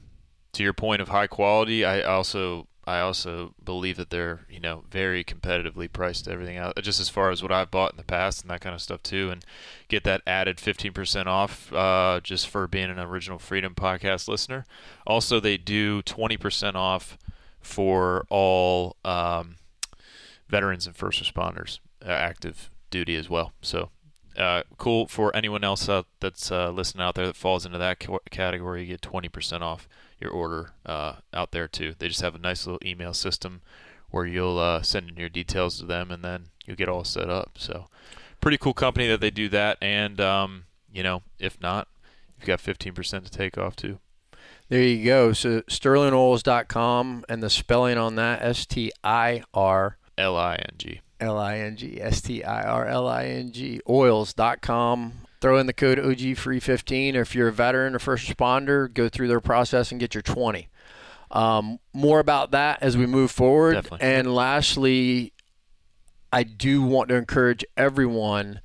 to 0.53 0.63
your 0.63 0.73
point 0.73 1.01
of 1.01 1.09
high 1.09 1.27
quality, 1.27 1.85
I 1.85 2.03
also 2.03 2.67
I 2.85 3.01
also 3.01 3.55
believe 3.63 3.97
that 3.97 4.11
they're 4.11 4.41
you 4.51 4.61
know 4.61 4.85
very 4.91 5.23
competitively 5.23 5.93
priced 5.93 6.27
everything 6.27 6.57
out 6.57 6.77
just 6.83 7.01
as 7.01 7.09
far 7.09 7.31
as 7.31 7.43
what 7.43 7.53
I've 7.53 7.71
bought 7.71 7.93
in 7.93 7.97
the 7.97 8.05
past 8.05 8.43
and 8.43 8.51
that 8.51 8.61
kind 8.61 8.75
of 8.75 8.81
stuff 8.83 9.03
too 9.03 9.31
and 9.31 9.45
get 9.89 10.05
that 10.05 10.23
added 10.27 10.57
15% 10.57 11.27
off 11.27 11.73
uh, 11.73 12.21
just 12.23 12.49
for 12.49 12.67
being 12.67 12.91
an 12.91 12.99
original 12.99 13.39
freedom 13.39 13.75
podcast 13.75 14.29
listener 14.29 14.65
also 15.07 15.39
they 15.39 15.57
do 15.57 16.03
20% 16.03 16.75
off 16.75 17.17
for 17.61 18.27
all 18.29 18.97
um, 19.05 19.57
veterans 20.49 20.87
and 20.87 20.97
first 20.97 21.23
responders 21.23 21.79
uh, 22.05 22.11
active 22.11 22.71
duty 22.91 23.15
as 23.15 23.31
well 23.31 23.53
so 23.63 23.91
uh, 24.37 24.63
cool 24.79 25.07
for 25.07 25.35
anyone 25.37 25.63
else 25.63 25.89
uh, 25.89 26.03
that's 26.21 26.51
uh, 26.51 26.71
listening 26.71 27.03
out 27.03 27.15
there 27.15 27.27
that 27.27 27.37
falls 27.37 27.67
into 27.67 27.79
that 27.79 27.99
category. 28.31 28.83
You 28.83 28.87
get 28.97 29.03
20% 29.03 29.61
off 29.61 29.87
your 30.23 30.31
order 30.31 30.71
uh, 30.87 31.17
out 31.35 31.53
there 31.53 31.69
too. 31.69 31.95
They 31.99 32.09
just 32.09 32.23
have 32.23 32.35
a 32.35 32.39
nice 32.39 32.67
little 32.67 32.81
email 32.87 33.13
system 33.13 33.61
where 34.11 34.27
you'll 34.27 34.59
uh, 34.59 34.83
send 34.83 35.11
in 35.11 35.17
your 35.17 35.29
details 35.29 35.79
to 35.79 35.87
them 35.87 36.11
and 36.11 36.25
then 36.25 36.47
you'll 36.65 36.77
get 36.77 36.89
all 36.89 37.05
set 37.05 37.29
up. 37.29 37.53
So, 37.59 37.89
pretty 38.41 38.59
cool 38.59 38.75
company 38.75 39.09
that 39.09 39.21
they 39.21 39.31
do 39.31 39.49
that. 39.49 39.79
And, 39.81 40.21
um, 40.21 40.65
you 40.93 41.03
know, 41.03 41.23
if 41.39 41.61
not, 41.61 41.89
you've 42.39 42.47
got 42.47 42.61
15% 42.61 43.25
to 43.25 43.31
take 43.31 43.59
off 43.59 43.75
too. 43.75 43.99
There 44.69 44.83
you 44.83 45.05
go. 45.05 45.33
So, 45.33 45.63
stirlingoils.com 45.63 47.25
and 47.29 47.43
the 47.43 47.51
spelling 47.51 47.99
on 47.99 48.15
that 48.17 48.43
S 48.43 48.65
T 48.67 48.93
I 49.03 49.43
R 49.53 49.99
L 50.17 50.37
I 50.37 50.55
N 50.57 50.75
G. 50.79 51.01
L 51.21 51.39
I 51.39 51.59
N 51.59 51.77
G 51.77 52.01
S 52.01 52.21
T 52.21 52.43
I 52.45 52.63
R 52.63 52.87
L 52.87 53.09
I 53.09 53.27
N 53.27 53.53
G 53.53 53.81
oils.com. 53.89 55.13
Throw 55.43 55.59
in 55.59 55.67
the 55.67 55.73
code 55.73 55.99
OG 55.99 56.37
free 56.37 56.61
15 56.61 57.17
or 57.17 57.21
if 57.21 57.35
you're 57.35 57.49
a 57.49 57.53
veteran 57.53 57.97
or 57.97 57.99
first 57.99 58.29
responder, 58.29 58.93
go 58.93 59.09
through 59.09 59.27
their 59.27 59.41
process 59.41 59.91
and 59.91 60.01
get 60.01 60.15
your 60.15 60.23
20. 60.23 60.69
Um, 61.33 61.81
more 61.93 62.21
about 62.21 62.53
that 62.53 62.81
as 62.81 62.97
we 62.97 63.07
move 63.07 63.33
forward. 63.33 63.75
Definitely. 63.75 64.07
And 64.07 64.33
lastly, 64.33 65.33
I 66.33 66.45
do 66.45 66.81
want 66.81 67.09
to 67.09 67.17
encourage 67.17 67.65
everyone 67.77 68.61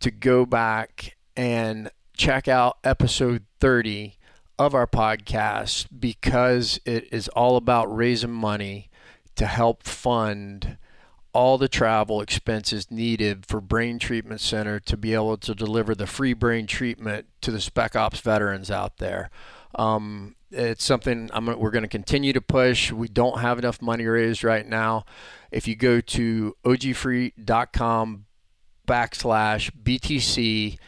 to 0.00 0.10
go 0.10 0.46
back 0.46 1.18
and 1.36 1.90
check 2.16 2.48
out 2.48 2.78
episode 2.82 3.44
30 3.60 4.16
of 4.58 4.74
our 4.74 4.86
podcast 4.86 5.86
because 6.00 6.80
it 6.86 7.08
is 7.12 7.28
all 7.28 7.56
about 7.56 7.94
raising 7.94 8.32
money 8.32 8.88
to 9.36 9.44
help 9.44 9.82
fund 9.82 10.78
all 11.32 11.56
the 11.56 11.68
travel 11.68 12.20
expenses 12.20 12.90
needed 12.90 13.46
for 13.46 13.60
Brain 13.60 13.98
Treatment 13.98 14.40
Center 14.40 14.78
to 14.80 14.96
be 14.96 15.14
able 15.14 15.38
to 15.38 15.54
deliver 15.54 15.94
the 15.94 16.06
free 16.06 16.34
brain 16.34 16.66
treatment 16.66 17.26
to 17.40 17.50
the 17.50 17.60
Spec 17.60 17.96
Ops 17.96 18.20
veterans 18.20 18.70
out 18.70 18.98
there. 18.98 19.30
Um, 19.74 20.36
it's 20.50 20.84
something 20.84 21.30
I'm, 21.32 21.46
we're 21.46 21.70
going 21.70 21.82
to 21.82 21.88
continue 21.88 22.34
to 22.34 22.42
push. 22.42 22.92
We 22.92 23.08
don't 23.08 23.40
have 23.40 23.58
enough 23.58 23.80
money 23.80 24.04
raised 24.04 24.44
right 24.44 24.66
now. 24.66 25.04
If 25.50 25.66
you 25.66 25.74
go 25.74 26.00
to 26.00 26.56
ogfree.com 26.64 28.26
backslash 28.86 29.70
BTC, 29.82 30.78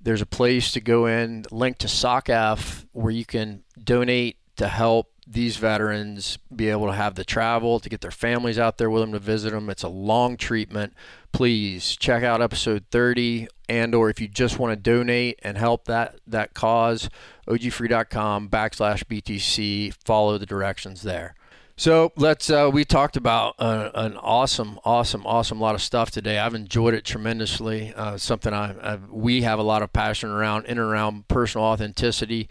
there's 0.00 0.20
a 0.20 0.26
place 0.26 0.72
to 0.72 0.80
go 0.80 1.06
in, 1.06 1.46
link 1.50 1.78
to 1.78 1.86
SOCF, 1.86 2.86
where 2.92 3.12
you 3.12 3.24
can 3.24 3.64
donate 3.82 4.36
to 4.56 4.68
help 4.68 5.10
these 5.30 5.56
veterans 5.56 6.38
be 6.54 6.68
able 6.68 6.86
to 6.86 6.92
have 6.92 7.14
the 7.14 7.24
travel 7.24 7.80
to 7.80 7.88
get 7.88 8.00
their 8.00 8.10
families 8.10 8.58
out 8.58 8.78
there 8.78 8.88
with 8.88 9.02
them 9.02 9.12
to 9.12 9.18
visit 9.18 9.50
them. 9.50 9.68
It's 9.68 9.82
a 9.82 9.88
long 9.88 10.36
treatment. 10.36 10.94
Please 11.32 11.96
check 11.96 12.22
out 12.22 12.40
episode 12.40 12.84
30 12.90 13.48
and 13.68 13.94
or 13.94 14.08
if 14.08 14.20
you 14.20 14.28
just 14.28 14.58
want 14.58 14.72
to 14.72 14.76
donate 14.76 15.38
and 15.42 15.58
help 15.58 15.84
that 15.84 16.16
that 16.26 16.54
cause, 16.54 17.10
ogfree.com 17.46 18.48
backslash 18.48 19.04
BTC. 19.04 19.94
Follow 20.04 20.38
the 20.38 20.46
directions 20.46 21.02
there. 21.02 21.34
So 21.76 22.12
let's. 22.16 22.50
Uh, 22.50 22.70
we 22.72 22.84
talked 22.84 23.16
about 23.16 23.54
uh, 23.60 23.90
an 23.94 24.16
awesome, 24.16 24.80
awesome, 24.84 25.24
awesome 25.24 25.60
lot 25.60 25.76
of 25.76 25.82
stuff 25.82 26.10
today. 26.10 26.36
I've 26.36 26.56
enjoyed 26.56 26.92
it 26.92 27.04
tremendously. 27.04 27.94
Uh, 27.94 28.16
something 28.16 28.52
I, 28.52 28.74
I, 28.94 28.98
we 29.08 29.42
have 29.42 29.60
a 29.60 29.62
lot 29.62 29.82
of 29.82 29.92
passion 29.92 30.28
around 30.28 30.64
in 30.64 30.72
and 30.72 30.80
around 30.80 31.28
personal 31.28 31.66
authenticity, 31.66 32.48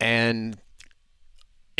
and 0.00 0.56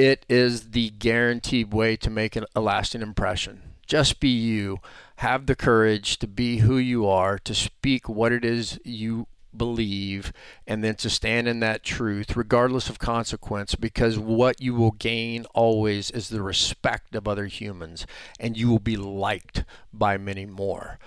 it 0.03 0.27
is 0.29 0.71
the 0.71 0.91
guaranteed 0.91 1.73
way 1.73 1.95
to 1.95 2.11
make 2.11 2.37
a 2.37 2.61
lasting 2.61 3.03
impression. 3.03 3.63
Just 3.87 4.19
be 4.19 4.29
you. 4.29 4.81
Have 5.17 5.47
the 5.47 5.55
courage 5.55 6.19
to 6.19 6.27
be 6.27 6.59
who 6.59 6.77
you 6.77 7.07
are, 7.07 7.39
to 7.39 7.55
speak 7.55 8.09
what 8.09 8.33
it 8.33 8.45
is 8.45 8.81
you 8.85 9.29
believe 9.57 10.33
and 10.67 10.83
then 10.83 10.97
to 10.97 11.11
stand 11.11 11.47
in 11.47 11.61
that 11.61 11.83
truth 11.83 12.35
regardless 12.39 12.89
of 12.89 12.99
consequence 12.99 13.75
because 13.75 14.19
what 14.19 14.63
you 14.63 14.75
will 14.75 14.93
gain 14.93 15.45
always 15.55 16.11
is 16.11 16.31
the 16.31 16.43
respect 16.43 17.15
of 17.15 17.29
other 17.29 17.45
humans 17.45 18.07
and 18.41 18.57
you 18.57 18.71
will 18.71 18.79
be 18.79 18.97
liked 18.97 19.63
by 19.93 20.17
many 20.17 20.47
more 20.47 20.99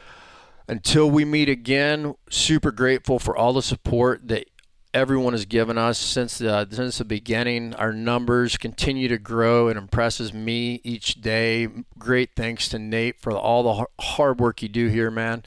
until 0.67 1.09
we 1.09 1.25
meet 1.25 1.49
again 1.49 2.13
super 2.29 2.71
grateful 2.71 3.17
for 3.17 3.35
all 3.35 3.51
the 3.51 3.63
support 3.63 4.27
that 4.27 4.47
everyone 4.95 5.33
has 5.33 5.45
given 5.45 5.77
us 5.77 5.99
since 5.99 6.37
the 6.37 6.67
since 6.71 6.97
the 6.97 7.05
beginning 7.05 7.75
our 7.75 7.91
numbers 7.91 8.55
continue 8.55 9.07
to 9.09 9.17
grow 9.17 9.67
it 9.67 9.75
impresses 9.75 10.33
me 10.33 10.79
each 10.83 11.21
day 11.21 11.67
great 11.99 12.29
thanks 12.35 12.69
to 12.69 12.79
Nate 12.79 13.19
for 13.19 13.33
all 13.33 13.63
the 13.63 13.85
hard 14.01 14.39
work 14.39 14.61
you 14.61 14.69
do 14.69 14.87
here 14.87 15.11
man 15.11 15.43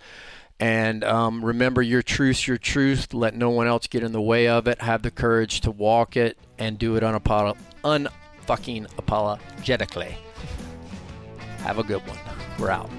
and 0.60 1.04
um, 1.04 1.44
remember, 1.44 1.82
your 1.82 2.02
truth's 2.02 2.48
your 2.48 2.58
truth. 2.58 3.14
Let 3.14 3.34
no 3.34 3.50
one 3.50 3.68
else 3.68 3.86
get 3.86 4.02
in 4.02 4.12
the 4.12 4.20
way 4.20 4.48
of 4.48 4.66
it. 4.66 4.80
Have 4.80 5.02
the 5.02 5.10
courage 5.10 5.60
to 5.62 5.70
walk 5.70 6.16
it 6.16 6.36
and 6.58 6.78
do 6.78 6.96
it 6.96 7.02
unapolo- 7.02 7.56
unfucking 7.84 8.88
apologetically. 8.98 10.16
Have 11.58 11.78
a 11.78 11.84
good 11.84 12.04
one. 12.08 12.18
We're 12.58 12.70
out. 12.70 12.90